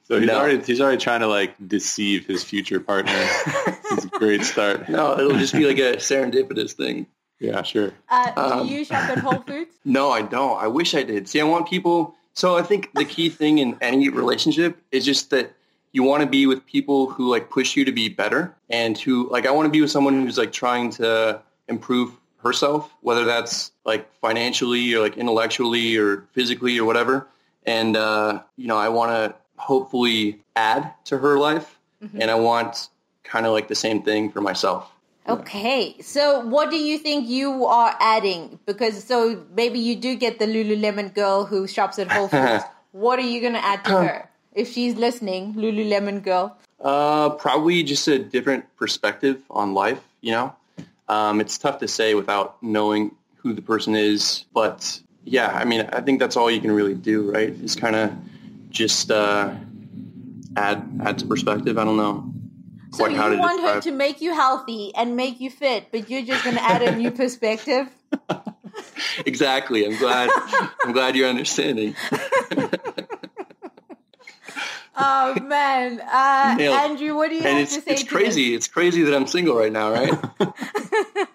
So 0.04 0.18
he's 0.20 0.28
No. 0.28 0.38
already 0.38 0.62
he's 0.62 0.80
already 0.80 0.98
trying 0.98 1.20
to 1.20 1.26
like 1.26 1.54
deceive 1.66 2.26
his 2.26 2.44
future 2.44 2.78
partner. 2.80 3.12
it's 3.16 4.04
a 4.04 4.08
great 4.08 4.42
start. 4.44 4.88
No, 4.88 5.18
it'll 5.18 5.36
just 5.36 5.52
be 5.52 5.66
like 5.66 5.78
a 5.78 5.96
serendipitous 5.96 6.72
thing. 6.72 7.06
Yeah, 7.40 7.62
sure. 7.62 7.92
Uh, 8.08 8.30
Um, 8.36 8.66
do 8.68 8.72
you 8.74 8.84
shop 8.84 9.10
at 9.10 9.18
Whole 9.18 9.40
Foods? 9.40 9.74
No, 9.84 10.10
I 10.10 10.22
don't. 10.22 10.58
I 10.62 10.68
wish 10.68 10.94
I 10.94 11.02
did. 11.02 11.28
See, 11.28 11.40
I 11.40 11.44
want 11.44 11.68
people. 11.68 12.14
So 12.34 12.56
I 12.56 12.62
think 12.62 12.92
the 12.94 13.04
key 13.04 13.28
thing 13.30 13.58
in 13.58 13.76
any 13.80 14.08
relationship 14.08 14.78
is 14.92 15.04
just 15.04 15.30
that 15.30 15.55
you 15.96 16.02
want 16.02 16.20
to 16.20 16.28
be 16.28 16.46
with 16.46 16.66
people 16.66 17.08
who 17.08 17.30
like 17.30 17.48
push 17.48 17.74
you 17.74 17.82
to 17.86 17.90
be 17.90 18.10
better 18.10 18.54
and 18.68 18.98
who 18.98 19.30
like 19.30 19.46
I 19.46 19.50
want 19.50 19.64
to 19.64 19.70
be 19.70 19.80
with 19.80 19.90
someone 19.90 20.20
who's 20.20 20.36
like 20.36 20.52
trying 20.52 20.90
to 20.90 21.40
improve 21.68 22.12
herself, 22.36 22.92
whether 23.00 23.24
that's 23.24 23.72
like 23.86 24.12
financially 24.20 24.92
or 24.92 25.00
like 25.00 25.16
intellectually 25.16 25.96
or 25.96 26.26
physically 26.34 26.78
or 26.78 26.84
whatever. 26.84 27.26
And 27.64 27.96
uh, 27.96 28.42
you 28.58 28.68
know, 28.68 28.76
I 28.76 28.90
want 28.90 29.12
to 29.12 29.34
hopefully 29.56 30.42
add 30.54 30.92
to 31.06 31.16
her 31.16 31.38
life, 31.38 31.78
and 32.20 32.30
I 32.30 32.34
want 32.34 32.88
kind 33.24 33.46
of 33.46 33.52
like 33.52 33.68
the 33.68 33.74
same 33.74 34.02
thing 34.02 34.30
for 34.30 34.42
myself. 34.42 34.92
Okay, 35.26 35.96
so 36.02 36.40
what 36.40 36.70
do 36.70 36.76
you 36.76 36.98
think 36.98 37.26
you 37.26 37.64
are 37.64 37.96
adding? 38.00 38.60
Because 38.66 39.02
so 39.02 39.46
maybe 39.56 39.78
you 39.78 39.96
do 39.96 40.14
get 40.14 40.38
the 40.38 40.44
Lululemon 40.44 41.14
girl 41.14 41.46
who 41.46 41.66
shops 41.66 41.98
at 41.98 42.12
Whole 42.12 42.28
Foods. 42.36 42.64
what 42.92 43.18
are 43.18 43.22
you 43.22 43.40
going 43.40 43.54
to 43.54 43.64
add 43.64 43.82
to 43.86 43.90
her? 44.02 44.30
If 44.56 44.72
she's 44.72 44.96
listening, 44.96 45.52
Lululemon 45.52 46.22
girl. 46.22 46.56
Uh, 46.80 47.28
probably 47.30 47.82
just 47.82 48.08
a 48.08 48.18
different 48.18 48.64
perspective 48.76 49.42
on 49.50 49.74
life. 49.74 50.02
You 50.22 50.32
know, 50.32 50.56
um, 51.08 51.42
it's 51.42 51.58
tough 51.58 51.78
to 51.80 51.88
say 51.88 52.14
without 52.14 52.62
knowing 52.62 53.14
who 53.36 53.52
the 53.52 53.60
person 53.60 53.94
is. 53.94 54.46
But 54.54 55.00
yeah, 55.24 55.48
I 55.48 55.64
mean, 55.66 55.82
I 55.92 56.00
think 56.00 56.20
that's 56.20 56.36
all 56.36 56.50
you 56.50 56.62
can 56.62 56.72
really 56.72 56.94
do, 56.94 57.30
right? 57.30 57.50
Is 57.50 57.76
kind 57.76 57.96
of 57.96 58.12
just 58.70 59.10
uh, 59.10 59.54
add 60.56 61.00
add 61.04 61.18
to 61.18 61.26
perspective. 61.26 61.76
I 61.76 61.84
don't 61.84 61.98
know 61.98 62.32
So 62.94 63.06
you 63.08 63.38
want 63.38 63.60
her 63.60 63.80
to 63.82 63.90
make 63.92 64.22
you 64.22 64.32
healthy 64.32 64.94
and 64.94 65.16
make 65.16 65.38
you 65.38 65.50
fit, 65.50 65.88
but 65.92 66.08
you're 66.08 66.24
just 66.24 66.44
going 66.44 66.56
to 66.56 66.62
add 66.62 66.80
a 66.80 66.96
new 66.96 67.10
perspective? 67.10 67.88
exactly. 69.26 69.84
I'm 69.84 69.98
glad. 69.98 70.30
I'm 70.82 70.92
glad 70.92 71.14
you're 71.14 71.28
understanding. 71.28 71.94
Oh 74.96 75.38
man, 75.42 76.00
uh, 76.00 76.56
Andrew, 76.58 77.14
what 77.16 77.28
do 77.28 77.36
you 77.36 77.42
And 77.42 77.58
have 77.58 77.62
it's 77.64 77.74
to 77.76 77.82
say? 77.82 77.90
it's 77.92 78.04
crazy. 78.04 78.54
It's 78.54 78.66
crazy 78.68 79.02
that 79.02 79.14
I'm 79.14 79.26
single 79.26 79.54
right 79.56 79.72
now, 79.72 79.92
right? 79.92 80.14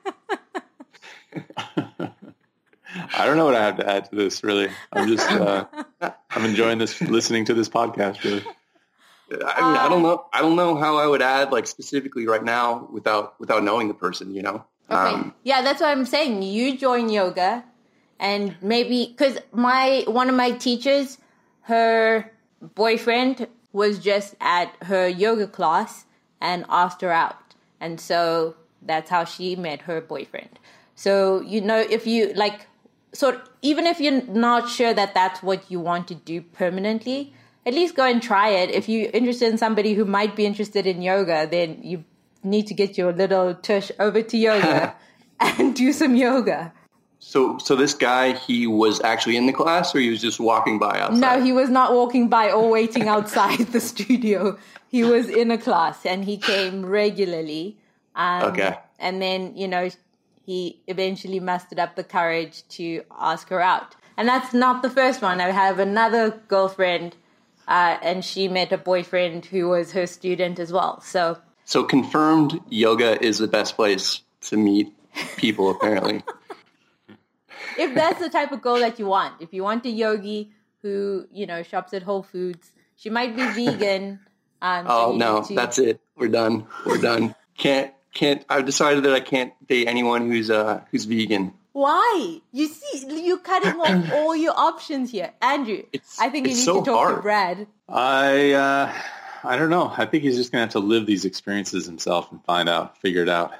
I 3.13 3.25
don't 3.25 3.37
know 3.37 3.45
what 3.45 3.55
I 3.55 3.63
have 3.63 3.77
to 3.77 3.89
add 3.89 4.09
to 4.09 4.15
this. 4.15 4.43
Really, 4.43 4.69
I'm 4.91 5.07
just 5.07 5.29
uh, 5.31 5.65
I'm 6.31 6.45
enjoying 6.45 6.77
this 6.77 6.99
listening 7.01 7.45
to 7.45 7.53
this 7.53 7.69
podcast. 7.69 8.23
Really, 8.23 8.43
I 9.45 9.61
mean, 9.61 9.77
I 9.77 9.87
don't 9.87 10.01
know. 10.01 10.25
I 10.33 10.41
don't 10.41 10.55
know 10.55 10.75
how 10.75 10.97
I 10.97 11.07
would 11.07 11.21
add 11.21 11.51
like 11.51 11.67
specifically 11.67 12.27
right 12.27 12.43
now 12.43 12.89
without 12.91 13.39
without 13.39 13.63
knowing 13.63 13.87
the 13.87 13.93
person. 13.93 14.33
You 14.33 14.41
know. 14.41 14.65
Okay. 14.89 14.99
Um, 14.99 15.33
yeah, 15.43 15.61
that's 15.61 15.79
what 15.79 15.89
I'm 15.89 16.05
saying. 16.05 16.41
You 16.41 16.77
join 16.77 17.09
yoga, 17.09 17.63
and 18.19 18.55
maybe 18.61 19.07
because 19.07 19.37
my 19.53 20.03
one 20.07 20.27
of 20.27 20.35
my 20.35 20.51
teachers, 20.51 21.17
her 21.61 22.30
boyfriend 22.61 23.47
was 23.73 23.99
just 23.99 24.35
at 24.39 24.75
her 24.83 25.07
yoga 25.07 25.47
class 25.47 26.05
and 26.39 26.65
asked 26.69 27.01
her 27.01 27.11
out, 27.11 27.55
and 27.79 27.99
so 27.99 28.55
that's 28.81 29.09
how 29.09 29.23
she 29.23 29.55
met 29.55 29.81
her 29.81 30.01
boyfriend. 30.01 30.59
So 30.95 31.41
you 31.41 31.61
know, 31.61 31.77
if 31.77 32.05
you 32.05 32.33
like, 32.33 32.67
sort 33.13 33.49
even 33.61 33.85
if 33.85 33.99
you're 33.99 34.21
not 34.23 34.69
sure 34.69 34.93
that 34.93 35.13
that's 35.13 35.41
what 35.43 35.69
you 35.69 35.79
want 35.79 36.07
to 36.09 36.15
do 36.15 36.41
permanently, 36.41 37.33
at 37.65 37.73
least 37.73 37.95
go 37.95 38.05
and 38.05 38.21
try 38.21 38.49
it. 38.49 38.71
If 38.71 38.89
you're 38.89 39.09
interested 39.11 39.49
in 39.49 39.57
somebody 39.57 39.93
who 39.93 40.05
might 40.05 40.35
be 40.35 40.45
interested 40.45 40.87
in 40.87 41.01
yoga, 41.01 41.47
then 41.49 41.79
you 41.83 42.03
need 42.43 42.67
to 42.67 42.73
get 42.73 42.97
your 42.97 43.13
little 43.13 43.53
tush 43.53 43.91
over 43.99 44.21
to 44.21 44.37
yoga 44.37 44.95
and 45.39 45.75
do 45.75 45.93
some 45.93 46.15
yoga. 46.15 46.73
So, 47.23 47.59
so 47.59 47.75
this 47.75 47.93
guy, 47.93 48.33
he 48.33 48.65
was 48.65 48.99
actually 49.03 49.37
in 49.37 49.45
the 49.45 49.53
class, 49.53 49.93
or 49.95 49.99
he 49.99 50.09
was 50.09 50.19
just 50.19 50.39
walking 50.39 50.79
by 50.79 50.99
outside. 50.99 51.19
No, 51.19 51.41
he 51.41 51.53
was 51.53 51.69
not 51.69 51.93
walking 51.93 52.27
by 52.29 52.51
or 52.51 52.69
waiting 52.69 53.07
outside 53.07 53.59
the 53.67 53.79
studio. 53.79 54.57
He 54.89 55.03
was 55.03 55.29
in 55.29 55.51
a 55.51 55.57
class 55.57 56.05
and 56.05 56.25
he 56.25 56.35
came 56.37 56.85
regularly. 56.85 57.77
Um, 58.15 58.43
Okay. 58.51 58.75
And 58.99 59.21
then, 59.21 59.55
you 59.55 59.67
know, 59.67 59.89
he 60.45 60.81
eventually 60.87 61.39
mustered 61.39 61.79
up 61.79 61.95
the 61.95 62.03
courage 62.03 62.67
to 62.69 63.03
ask 63.19 63.49
her 63.49 63.61
out. 63.61 63.95
And 64.17 64.27
that's 64.27 64.53
not 64.53 64.81
the 64.81 64.89
first 64.89 65.21
one. 65.21 65.39
I 65.39 65.51
have 65.51 65.79
another 65.79 66.41
girlfriend, 66.47 67.15
uh, 67.67 67.97
and 68.01 68.25
she 68.25 68.47
met 68.47 68.71
a 68.71 68.77
boyfriend 68.77 69.45
who 69.45 69.69
was 69.69 69.93
her 69.93 70.05
student 70.05 70.59
as 70.59 70.73
well. 70.73 71.01
So, 71.01 71.37
So 71.65 71.83
confirmed, 71.83 72.59
yoga 72.69 73.23
is 73.23 73.37
the 73.37 73.47
best 73.47 73.75
place 73.75 74.21
to 74.41 74.57
meet 74.57 74.91
people. 75.37 75.71
Apparently, 75.71 76.23
if 77.77 77.93
that's 77.95 78.19
the 78.19 78.29
type 78.29 78.51
of 78.51 78.61
girl 78.61 78.79
that 78.79 78.99
you 78.99 79.05
want, 79.07 79.41
if 79.41 79.53
you 79.53 79.63
want 79.63 79.85
a 79.85 79.89
yogi 79.89 80.51
who, 80.81 81.27
you 81.31 81.45
know, 81.45 81.63
shops 81.63 81.93
at 81.93 82.03
Whole 82.03 82.23
Foods, 82.23 82.71
she 82.95 83.09
might 83.09 83.35
be 83.35 83.45
vegan. 83.47 84.19
Um, 84.61 84.85
oh 84.87 85.15
no, 85.15 85.43
to- 85.43 85.55
that's 85.55 85.79
it. 85.79 85.99
We're 86.15 86.27
done. 86.27 86.67
We're 86.85 86.97
done. 86.99 87.35
Can't 87.57 87.91
can't. 88.13 88.45
I've 88.49 88.65
decided 88.65 89.03
that 89.03 89.13
I 89.13 89.19
can't 89.19 89.53
date 89.67 89.87
anyone 89.87 90.29
who's 90.29 90.49
uh 90.51 90.81
who's 90.91 91.05
vegan. 91.05 91.53
Why? 91.73 92.39
You 92.51 92.67
see, 92.67 93.23
you're 93.25 93.37
cutting 93.39 93.79
off 93.79 94.11
all 94.13 94.35
your 94.35 94.53
options 94.57 95.09
here, 95.11 95.31
Andrew. 95.41 95.83
It's- 95.93 96.17
I 96.19 96.29
think 96.29 96.47
you 96.47 96.53
need 96.53 96.59
so 96.59 96.79
to 96.81 96.85
talk 96.85 97.07
to 97.07 97.13
hard. 97.13 97.21
Brad. 97.23 97.67
I 97.89 98.51
uh, 98.51 98.93
I 99.43 99.57
don't 99.57 99.69
know. 99.69 99.91
I 99.95 100.05
think 100.05 100.23
he's 100.23 100.35
just 100.35 100.51
gonna 100.51 100.63
have 100.65 100.73
to 100.73 100.79
live 100.79 101.05
these 101.05 101.25
experiences 101.25 101.85
himself 101.85 102.31
and 102.31 102.43
find 102.45 102.69
out, 102.69 102.97
figure 102.99 103.23
it 103.23 103.29
out. 103.29 103.53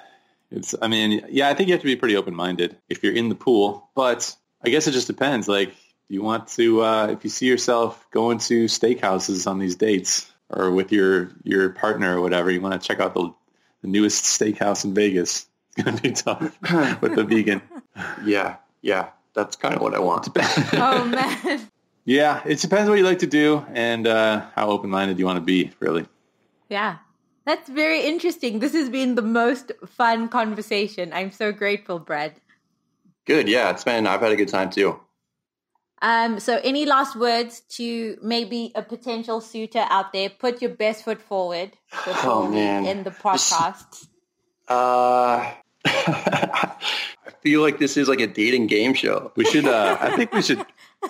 It's. 0.51 0.75
I 0.81 0.87
mean, 0.87 1.25
yeah, 1.29 1.49
I 1.49 1.53
think 1.53 1.67
you 1.67 1.73
have 1.73 1.81
to 1.81 1.87
be 1.87 1.95
pretty 1.95 2.17
open 2.17 2.35
minded 2.35 2.77
if 2.89 3.03
you're 3.03 3.13
in 3.13 3.29
the 3.29 3.35
pool, 3.35 3.89
but 3.95 4.35
I 4.63 4.69
guess 4.69 4.87
it 4.87 4.91
just 4.91 5.07
depends. 5.07 5.47
Like, 5.47 5.69
do 5.69 6.13
you 6.13 6.21
want 6.21 6.47
to? 6.49 6.81
Uh, 6.83 7.07
if 7.07 7.23
you 7.23 7.29
see 7.29 7.47
yourself 7.47 8.05
going 8.11 8.39
to 8.39 8.65
steakhouses 8.65 9.47
on 9.47 9.59
these 9.59 9.75
dates, 9.75 10.31
or 10.49 10.71
with 10.71 10.91
your 10.91 11.31
your 11.43 11.69
partner 11.69 12.17
or 12.17 12.21
whatever, 12.21 12.51
you 12.51 12.61
want 12.61 12.79
to 12.79 12.85
check 12.85 12.99
out 12.99 13.13
the 13.13 13.33
the 13.81 13.87
newest 13.87 14.23
steakhouse 14.25 14.85
in 14.85 14.93
Vegas. 14.93 15.47
It's 15.75 15.85
gonna 15.85 16.01
be 16.01 16.11
tough 16.11 17.01
with 17.01 17.15
the 17.15 17.23
vegan. 17.23 17.61
Yeah, 18.23 18.55
yeah. 18.81 19.09
That's 19.33 19.57
kind 19.57 19.75
of 19.75 19.81
what 19.81 19.93
I 19.93 19.99
want. 19.99 20.29
Oh 20.73 21.03
man. 21.05 21.67
Yeah, 22.05 22.41
it 22.45 22.59
depends 22.59 22.89
what 22.89 22.97
you 22.97 23.03
like 23.03 23.19
to 23.19 23.27
do 23.27 23.65
and 23.73 24.07
uh, 24.07 24.45
how 24.55 24.69
open 24.69 24.89
minded 24.89 25.19
you 25.19 25.25
want 25.25 25.37
to 25.37 25.41
be. 25.41 25.71
Really. 25.79 26.07
Yeah. 26.69 26.97
That's 27.45 27.67
very 27.69 28.01
interesting. 28.05 28.59
This 28.59 28.73
has 28.73 28.89
been 28.89 29.15
the 29.15 29.21
most 29.21 29.71
fun 29.87 30.29
conversation. 30.29 31.11
I'm 31.13 31.31
so 31.31 31.51
grateful, 31.51 31.99
Brad. 31.99 32.33
Good. 33.25 33.47
Yeah, 33.47 33.71
it's 33.71 33.83
been. 33.83 34.05
I've 34.07 34.21
had 34.21 34.31
a 34.31 34.35
good 34.35 34.47
time 34.49 34.69
too. 34.69 34.99
Um, 36.03 36.39
so 36.39 36.59
any 36.63 36.85
last 36.85 37.15
words 37.15 37.59
to 37.77 38.17
maybe 38.23 38.71
a 38.75 38.81
potential 38.81 39.39
suitor 39.41 39.85
out 39.89 40.13
there? 40.13 40.29
Put 40.29 40.61
your 40.61 40.71
best 40.71 41.03
foot 41.05 41.21
forward 41.21 41.71
before 42.05 42.31
Oh, 42.31 42.49
we 42.49 42.55
man. 42.55 42.85
end 42.85 43.05
the 43.05 43.11
podcast. 43.11 44.07
Uh, 44.67 45.51
I 45.85 46.77
feel 47.41 47.61
like 47.61 47.77
this 47.77 47.97
is 47.97 48.07
like 48.07 48.21
a 48.21 48.27
dating 48.27 48.67
game 48.67 48.93
show. 48.93 49.33
We 49.35 49.43
should. 49.43 49.65
Uh, 49.65 49.97
I 49.99 50.15
think 50.15 50.31
we 50.31 50.41
should. 50.41 50.65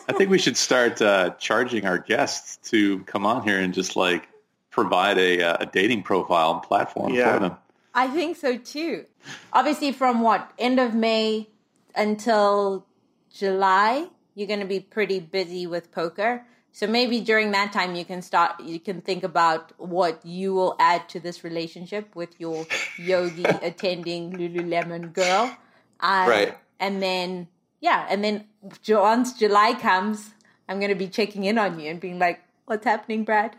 I 0.09 0.13
think 0.13 0.32
we 0.32 0.39
should 0.39 0.57
start 0.57 0.99
uh, 0.99 1.32
charging 1.38 1.86
our 1.86 1.99
guests 1.99 2.57
to 2.71 3.01
come 3.03 3.23
on 3.25 3.43
here 3.43 3.59
and 3.59 3.71
just 3.71 3.95
like 3.95 4.27
provide 4.72 5.17
a, 5.19 5.41
uh, 5.43 5.57
a 5.59 5.65
dating 5.67 6.01
profile 6.03 6.53
and 6.53 6.63
platform 6.63 7.13
Yeah. 7.13 7.34
for 7.34 7.39
them. 7.39 7.57
I 7.93 8.07
think 8.07 8.38
so 8.38 8.57
too. 8.57 9.05
Obviously, 9.53 9.91
from 9.91 10.22
what 10.22 10.49
end 10.57 10.80
of 10.80 10.95
May 10.95 11.49
until 11.93 12.86
July, 13.34 14.07
you're 14.34 14.47
going 14.47 14.61
to 14.61 14.65
be 14.65 14.80
pretty 14.80 15.19
busy 15.19 15.67
with 15.67 15.91
poker. 15.91 16.45
So 16.72 16.88
maybe 16.88 17.19
during 17.19 17.51
that 17.51 17.74
time, 17.74 17.95
you 17.95 18.05
can 18.05 18.22
start. 18.22 18.61
You 18.61 18.80
can 18.80 19.01
think 19.01 19.24
about 19.24 19.74
what 19.78 20.26
you 20.26 20.53
will 20.53 20.78
add 20.80 21.09
to 21.09 21.19
this 21.19 21.43
relationship 21.43 22.15
with 22.15 22.39
your 22.39 22.65
yogi 22.97 23.43
attending 23.61 24.32
Lululemon 24.32 25.11
girl. 25.13 25.55
Um, 25.99 26.30
Right. 26.30 26.57
And 26.80 27.01
then 27.03 27.49
yeah, 27.82 28.07
and 28.09 28.24
then 28.24 28.45
once 28.88 29.34
July 29.34 29.74
comes, 29.74 30.34
I'm 30.69 30.80
going 30.80 30.89
to 30.89 30.95
be 30.95 31.09
checking 31.09 31.43
in 31.43 31.57
on 31.57 31.78
you 31.80 31.89
and 31.91 31.99
being 31.99 32.19
like, 32.19 32.39
What's 32.65 32.86
happening, 32.86 33.26
Brad? 33.26 33.57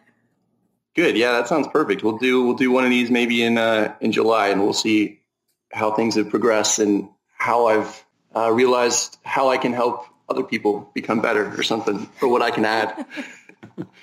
Good. 0.94 1.16
Yeah, 1.16 1.32
that 1.32 1.48
sounds 1.48 1.68
perfect. 1.68 2.02
We'll 2.02 2.18
do 2.18 2.44
we'll 2.44 2.54
do 2.54 2.70
one 2.70 2.84
of 2.84 2.90
these 2.90 3.10
maybe 3.10 3.42
in 3.42 3.56
uh, 3.56 3.94
in 4.00 4.12
July, 4.12 4.48
and 4.48 4.62
we'll 4.62 4.72
see 4.72 5.20
how 5.72 5.92
things 5.92 6.16
have 6.16 6.28
progressed 6.28 6.78
and 6.78 7.08
how 7.38 7.66
I've 7.66 8.04
uh, 8.36 8.50
realized 8.52 9.18
how 9.24 9.48
I 9.48 9.56
can 9.56 9.72
help 9.72 10.06
other 10.28 10.42
people 10.42 10.90
become 10.94 11.20
better 11.20 11.52
or 11.58 11.62
something, 11.62 12.08
or 12.20 12.28
what 12.28 12.42
I 12.42 12.50
can 12.50 12.64
add. 12.64 13.06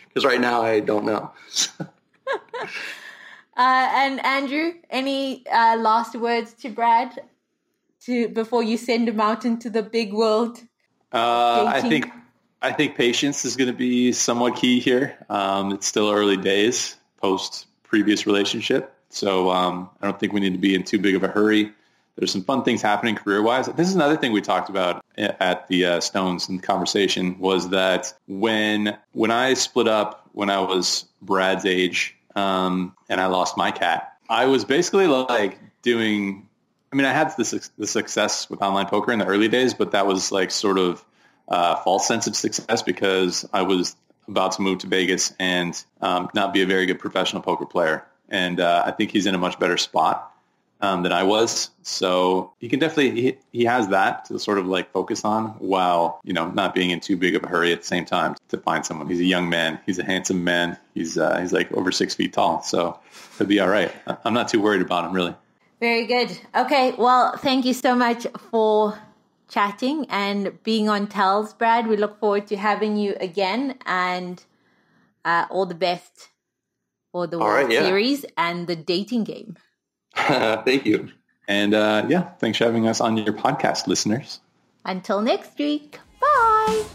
Because 0.07 0.25
right 0.25 0.41
now 0.41 0.63
I 0.63 0.79
don't 0.79 1.05
know. 1.05 1.31
uh, 1.79 1.85
and 3.55 4.25
Andrew, 4.25 4.73
any 4.89 5.45
uh, 5.47 5.77
last 5.77 6.15
words 6.15 6.53
to 6.61 6.69
Brad 6.69 7.19
to 8.05 8.29
before 8.29 8.63
you 8.63 8.77
send 8.77 9.07
him 9.07 9.19
out 9.19 9.45
into 9.45 9.69
the 9.69 9.83
big 9.83 10.13
world? 10.13 10.59
Uh, 11.13 11.65
I 11.67 11.81
think 11.81 12.09
I 12.61 12.73
think 12.73 12.95
patience 12.95 13.45
is 13.45 13.55
going 13.55 13.69
to 13.69 13.77
be 13.77 14.11
somewhat 14.11 14.55
key 14.55 14.79
here. 14.79 15.17
Um, 15.29 15.71
it's 15.73 15.87
still 15.87 16.11
early 16.11 16.37
days 16.37 16.97
post 17.17 17.67
previous 17.83 18.25
relationship, 18.25 18.93
so 19.09 19.49
um, 19.49 19.89
I 20.01 20.05
don't 20.05 20.19
think 20.19 20.33
we 20.33 20.39
need 20.39 20.53
to 20.53 20.59
be 20.59 20.75
in 20.75 20.83
too 20.83 20.99
big 20.99 21.15
of 21.15 21.23
a 21.23 21.27
hurry. 21.27 21.71
There's 22.15 22.31
some 22.31 22.43
fun 22.43 22.63
things 22.63 22.81
happening 22.81 23.15
career-wise. 23.15 23.67
This 23.67 23.87
is 23.87 23.95
another 23.95 24.17
thing 24.17 24.33
we 24.33 24.41
talked 24.41 24.69
about 24.69 25.03
at 25.17 25.67
the 25.69 25.85
uh, 25.85 25.99
Stones 26.01 26.49
in 26.49 26.57
the 26.57 26.61
conversation 26.61 27.39
was 27.39 27.69
that 27.69 28.13
when 28.27 28.97
when 29.13 29.31
I 29.31 29.53
split 29.53 29.87
up 29.87 30.27
when 30.33 30.49
I 30.49 30.59
was 30.59 31.05
Brad's 31.21 31.65
age 31.65 32.15
um, 32.35 32.93
and 33.07 33.21
I 33.21 33.27
lost 33.27 33.55
my 33.55 33.71
cat, 33.71 34.13
I 34.29 34.45
was 34.45 34.65
basically 34.65 35.07
like 35.07 35.57
doing. 35.81 36.45
I 36.91 36.95
mean, 36.95 37.05
I 37.05 37.13
had 37.13 37.29
the, 37.37 37.69
the 37.77 37.85
success 37.85 38.49
with 38.49 38.63
online 38.63 38.87
poker 38.87 39.11
in 39.11 39.19
the 39.19 39.25
early 39.25 39.47
days, 39.47 39.75
but 39.75 39.91
that 39.91 40.07
was 40.07 40.31
like 40.31 40.49
sort 40.49 40.79
of 40.79 41.05
uh, 41.49 41.75
false 41.77 42.07
sense 42.07 42.27
of 42.27 42.35
success 42.35 42.83
because 42.83 43.47
I 43.51 43.63
was 43.63 43.95
about 44.27 44.53
to 44.53 44.61
move 44.61 44.79
to 44.79 44.87
Vegas 44.87 45.33
and 45.39 45.83
um, 46.01 46.29
not 46.33 46.53
be 46.53 46.61
a 46.61 46.65
very 46.65 46.85
good 46.85 46.99
professional 46.99 47.41
poker 47.41 47.65
player. 47.65 48.05
And 48.29 48.59
uh, 48.59 48.83
I 48.85 48.91
think 48.91 49.11
he's 49.11 49.25
in 49.25 49.33
a 49.33 49.39
much 49.39 49.59
better 49.59 49.75
spot 49.77 50.31
um, 50.81 51.03
than 51.03 51.11
I 51.11 51.23
was. 51.23 51.71
So 51.81 52.53
he 52.59 52.69
can 52.69 52.79
definitely, 52.79 53.19
he, 53.19 53.37
he 53.51 53.65
has 53.65 53.89
that 53.89 54.25
to 54.25 54.37
sort 54.37 54.59
of 54.59 54.67
like 54.67 54.91
focus 54.91 55.25
on 55.25 55.47
while, 55.57 56.21
you 56.23 56.33
know, 56.33 56.49
not 56.49 56.75
being 56.75 56.91
in 56.91 56.99
too 56.99 57.17
big 57.17 57.35
of 57.35 57.43
a 57.43 57.47
hurry 57.47 57.73
at 57.73 57.81
the 57.81 57.87
same 57.87 58.05
time 58.05 58.35
to 58.49 58.57
find 58.57 58.85
someone. 58.85 59.07
He's 59.07 59.19
a 59.19 59.25
young 59.25 59.49
man. 59.49 59.79
He's 59.85 59.97
a 59.97 60.05
handsome 60.05 60.43
man. 60.43 60.77
He's, 60.93 61.17
uh, 61.17 61.39
he's 61.39 61.51
like 61.51 61.71
over 61.71 61.91
six 61.91 62.13
feet 62.13 62.33
tall. 62.33 62.61
So 62.61 62.99
he'll 63.37 63.47
be 63.47 63.59
all 63.59 63.67
right. 63.67 63.91
I'm 64.23 64.33
not 64.33 64.47
too 64.47 64.61
worried 64.61 64.81
about 64.81 65.05
him 65.05 65.13
really. 65.13 65.35
Very 65.79 66.05
good. 66.05 66.37
Okay. 66.55 66.93
Well, 66.97 67.35
thank 67.37 67.65
you 67.65 67.73
so 67.73 67.95
much 67.95 68.27
for 68.51 68.99
chatting 69.49 70.05
and 70.09 70.61
being 70.63 70.87
on 70.87 71.07
Tells, 71.07 71.53
Brad. 71.53 71.87
We 71.87 71.97
look 71.97 72.19
forward 72.19 72.47
to 72.47 72.57
having 72.57 72.95
you 72.95 73.15
again 73.19 73.77
and 73.85 74.43
uh, 75.25 75.45
all 75.49 75.65
the 75.65 75.75
best 75.75 76.29
for 77.11 77.27
the 77.27 77.39
World 77.39 77.65
right, 77.65 77.71
yeah. 77.71 77.81
Series 77.81 78.25
and 78.37 78.67
the 78.67 78.75
dating 78.75 79.25
game. 79.25 79.57
Thank 80.15 80.85
you. 80.85 81.09
And 81.47 81.73
uh, 81.73 82.05
yeah, 82.07 82.29
thanks 82.39 82.59
for 82.59 82.65
having 82.65 82.87
us 82.87 83.01
on 83.01 83.17
your 83.17 83.33
podcast, 83.33 83.87
listeners. 83.87 84.39
Until 84.85 85.21
next 85.21 85.57
week. 85.57 85.99
Bye. 86.21 86.85